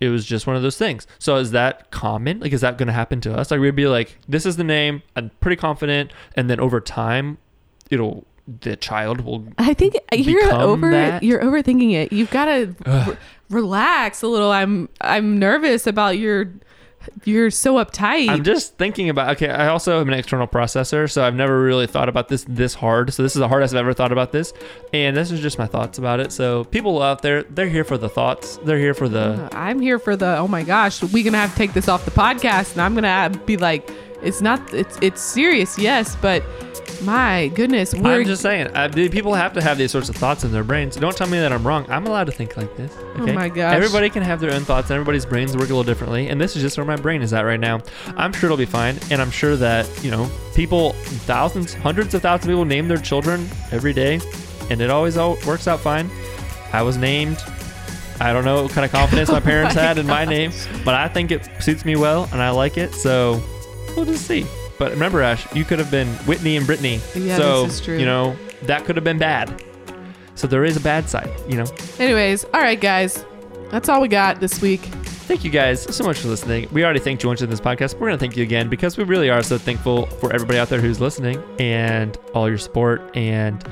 It 0.00 0.08
was 0.08 0.24
just 0.24 0.46
one 0.46 0.56
of 0.56 0.62
those 0.62 0.78
things. 0.78 1.06
So 1.18 1.36
is 1.36 1.50
that 1.50 1.90
common? 1.90 2.40
Like, 2.40 2.52
is 2.52 2.62
that 2.62 2.78
going 2.78 2.86
to 2.86 2.92
happen 2.92 3.20
to 3.22 3.34
us? 3.36 3.50
Like, 3.50 3.60
we'd 3.60 3.76
be 3.76 3.86
like, 3.86 4.16
this 4.26 4.46
is 4.46 4.56
the 4.56 4.64
name. 4.64 5.02
I'm 5.14 5.30
pretty 5.40 5.56
confident. 5.56 6.12
And 6.34 6.48
then 6.48 6.58
over 6.58 6.80
time, 6.80 7.36
it'll, 7.90 8.24
the 8.62 8.76
child 8.76 9.20
will. 9.20 9.46
I 9.58 9.74
think 9.74 9.96
you're 10.12 10.52
over 10.52 10.90
that? 10.90 11.22
you're 11.22 11.42
overthinking 11.42 11.92
it. 11.92 12.12
You've 12.12 12.30
got 12.30 12.46
to 12.46 12.74
re- 12.86 13.16
relax 13.50 14.22
a 14.22 14.28
little. 14.28 14.50
I'm 14.50 14.88
I'm 15.02 15.38
nervous 15.38 15.86
about 15.86 16.18
your 16.18 16.50
you're 17.24 17.50
so 17.50 17.76
uptight. 17.76 18.28
I'm 18.28 18.44
just 18.44 18.76
thinking 18.76 19.08
about. 19.08 19.36
Okay, 19.36 19.48
I 19.48 19.68
also 19.68 19.98
have 19.98 20.06
an 20.06 20.14
external 20.14 20.46
processor, 20.46 21.10
so 21.10 21.24
I've 21.24 21.34
never 21.34 21.62
really 21.62 21.86
thought 21.86 22.08
about 22.08 22.28
this 22.28 22.44
this 22.48 22.74
hard. 22.74 23.12
So 23.12 23.22
this 23.22 23.34
is 23.34 23.40
the 23.40 23.48
hardest 23.48 23.74
I've 23.74 23.80
ever 23.80 23.94
thought 23.94 24.12
about 24.12 24.32
this, 24.32 24.52
and 24.92 25.16
this 25.16 25.30
is 25.30 25.40
just 25.40 25.58
my 25.58 25.66
thoughts 25.66 25.98
about 25.98 26.20
it. 26.20 26.32
So 26.32 26.64
people 26.64 27.02
out 27.02 27.22
there, 27.22 27.42
they're 27.44 27.68
here 27.68 27.84
for 27.84 27.96
the 27.98 28.08
thoughts. 28.08 28.58
They're 28.64 28.78
here 28.78 28.94
for 28.94 29.08
the. 29.08 29.20
Uh, 29.20 29.48
I'm 29.52 29.80
here 29.80 29.98
for 29.98 30.16
the 30.16 30.36
oh 30.36 30.48
my 30.48 30.62
gosh, 30.62 31.02
we're 31.02 31.24
gonna 31.24 31.38
have 31.38 31.52
to 31.52 31.58
take 31.58 31.72
this 31.72 31.88
off 31.88 32.04
the 32.04 32.10
podcast, 32.10 32.72
and 32.72 32.82
I'm 32.82 32.94
gonna 32.94 33.30
be 33.46 33.56
like, 33.56 33.90
it's 34.22 34.40
not 34.40 34.72
it's 34.74 34.98
it's 35.00 35.22
serious, 35.22 35.78
yes, 35.78 36.16
but 36.16 36.42
my 37.02 37.48
goodness, 37.48 37.94
we're 37.94 38.20
I'm 38.20 38.24
just 38.24 38.42
saying, 38.42 38.68
uh, 38.68 38.88
people 38.88 39.34
have 39.34 39.52
to 39.54 39.62
have 39.62 39.78
these 39.78 39.90
sorts 39.90 40.08
of 40.08 40.16
thoughts 40.16 40.44
in 40.44 40.52
their 40.52 40.64
brains. 40.64 40.96
Don't 40.96 41.16
tell 41.16 41.28
me 41.28 41.38
that 41.38 41.52
I'm 41.52 41.66
wrong. 41.66 41.86
I'm 41.88 42.06
allowed 42.06 42.24
to 42.24 42.32
think 42.32 42.56
like 42.56 42.76
this. 42.76 42.94
Okay? 43.16 43.32
Oh 43.32 43.34
my 43.34 43.48
gosh. 43.48 43.74
Everybody 43.74 44.10
can 44.10 44.22
have 44.22 44.40
their 44.40 44.52
own 44.52 44.64
thoughts, 44.64 44.90
and 44.90 44.96
everybody's 44.96 45.26
brains 45.26 45.56
work 45.56 45.64
a 45.64 45.66
little 45.68 45.84
differently. 45.84 46.28
And 46.28 46.40
this 46.40 46.56
is 46.56 46.62
just 46.62 46.76
where 46.76 46.86
my 46.86 46.96
brain 46.96 47.22
is 47.22 47.32
at 47.32 47.42
right 47.42 47.60
now. 47.60 47.80
I'm 48.16 48.32
sure 48.32 48.48
it'll 48.48 48.56
be 48.56 48.66
fine, 48.66 48.98
and 49.10 49.20
I'm 49.20 49.30
sure 49.30 49.56
that 49.56 49.88
you 50.02 50.10
know 50.10 50.30
people, 50.54 50.92
thousands, 51.26 51.74
hundreds 51.74 52.14
of 52.14 52.22
thousands 52.22 52.46
of 52.46 52.50
people 52.50 52.64
name 52.64 52.88
their 52.88 52.98
children 52.98 53.48
every 53.72 53.92
day, 53.92 54.20
and 54.70 54.80
it 54.80 54.90
always 54.90 55.16
all 55.16 55.36
works 55.46 55.68
out 55.68 55.80
fine. 55.80 56.10
I 56.72 56.82
was 56.82 56.96
named. 56.96 57.38
I 58.20 58.34
don't 58.34 58.44
know 58.44 58.64
what 58.64 58.72
kind 58.72 58.84
of 58.84 58.92
confidence 58.92 59.30
my 59.30 59.40
parents 59.52 59.74
my 59.74 59.82
had 59.82 59.98
in 59.98 60.06
my 60.06 60.24
name, 60.24 60.52
but 60.84 60.94
I 60.94 61.08
think 61.08 61.30
it 61.30 61.48
suits 61.60 61.84
me 61.84 61.96
well, 61.96 62.28
and 62.32 62.42
I 62.42 62.50
like 62.50 62.76
it. 62.76 62.94
So 62.94 63.42
we'll 63.96 64.04
just 64.04 64.26
see. 64.26 64.46
But 64.80 64.92
remember, 64.92 65.20
Ash, 65.20 65.46
you 65.54 65.66
could 65.66 65.78
have 65.78 65.90
been 65.90 66.08
Whitney 66.24 66.56
and 66.56 66.66
Brittany. 66.66 67.02
Yeah, 67.14 67.36
so, 67.36 67.64
this 67.66 67.74
is 67.74 67.80
true. 67.82 67.98
You 67.98 68.06
know, 68.06 68.34
that 68.62 68.86
could 68.86 68.96
have 68.96 69.04
been 69.04 69.18
bad. 69.18 69.62
So 70.36 70.46
there 70.46 70.64
is 70.64 70.74
a 70.78 70.80
bad 70.80 71.06
side, 71.06 71.30
you 71.46 71.58
know. 71.58 71.66
anyways, 71.98 72.44
all 72.46 72.62
right 72.62 72.80
guys. 72.80 73.26
That's 73.70 73.90
all 73.90 74.00
we 74.00 74.08
got 74.08 74.40
this 74.40 74.62
week. 74.62 74.80
Thank 74.80 75.44
you 75.44 75.50
guys 75.50 75.82
so 75.94 76.02
much 76.02 76.20
for 76.20 76.28
listening. 76.28 76.66
We 76.72 76.82
already 76.82 76.98
thanked 76.98 77.22
you 77.22 77.28
once 77.28 77.42
in 77.42 77.50
this 77.50 77.60
podcast. 77.60 77.92
We're 77.92 78.08
going 78.08 78.14
to 78.14 78.18
thank 78.18 78.38
you 78.38 78.42
again 78.42 78.70
because 78.70 78.96
we 78.96 79.04
really 79.04 79.28
are 79.28 79.42
so 79.42 79.58
thankful 79.58 80.06
for 80.06 80.32
everybody 80.32 80.58
out 80.58 80.70
there 80.70 80.80
who's 80.80 80.98
listening 80.98 81.42
and 81.58 82.16
all 82.34 82.48
your 82.48 82.56
support 82.56 83.14
and 83.14 83.62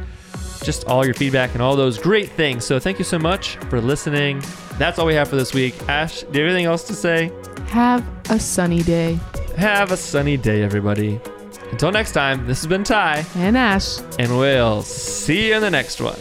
just 0.62 0.84
all 0.84 1.06
your 1.06 1.14
feedback 1.14 1.54
and 1.54 1.62
all 1.62 1.74
those 1.74 1.98
great 1.98 2.28
things. 2.32 2.66
So 2.66 2.78
thank 2.78 2.98
you 2.98 3.04
so 3.04 3.18
much 3.18 3.56
for 3.70 3.80
listening. 3.80 4.42
That's 4.74 4.98
all 4.98 5.06
we 5.06 5.14
have 5.14 5.28
for 5.28 5.36
this 5.36 5.54
week. 5.54 5.74
Ash, 5.88 6.20
do 6.20 6.38
you 6.38 6.44
have 6.44 6.52
anything 6.52 6.66
else 6.66 6.84
to 6.84 6.94
say? 6.94 7.32
Have 7.68 8.06
a 8.30 8.38
sunny 8.38 8.82
day. 8.82 9.18
Have 9.58 9.90
a 9.90 9.96
sunny 9.96 10.36
day, 10.36 10.62
everybody. 10.62 11.20
Until 11.72 11.90
next 11.90 12.12
time, 12.12 12.46
this 12.46 12.58
has 12.60 12.66
been 12.66 12.84
Ty, 12.84 13.24
And 13.36 13.56
Ash. 13.56 13.98
and 14.18 14.38
we'll 14.38 14.82
see 14.82 15.48
you 15.48 15.54
in 15.56 15.60
the 15.62 15.70
next 15.70 16.00
one. 16.00 16.18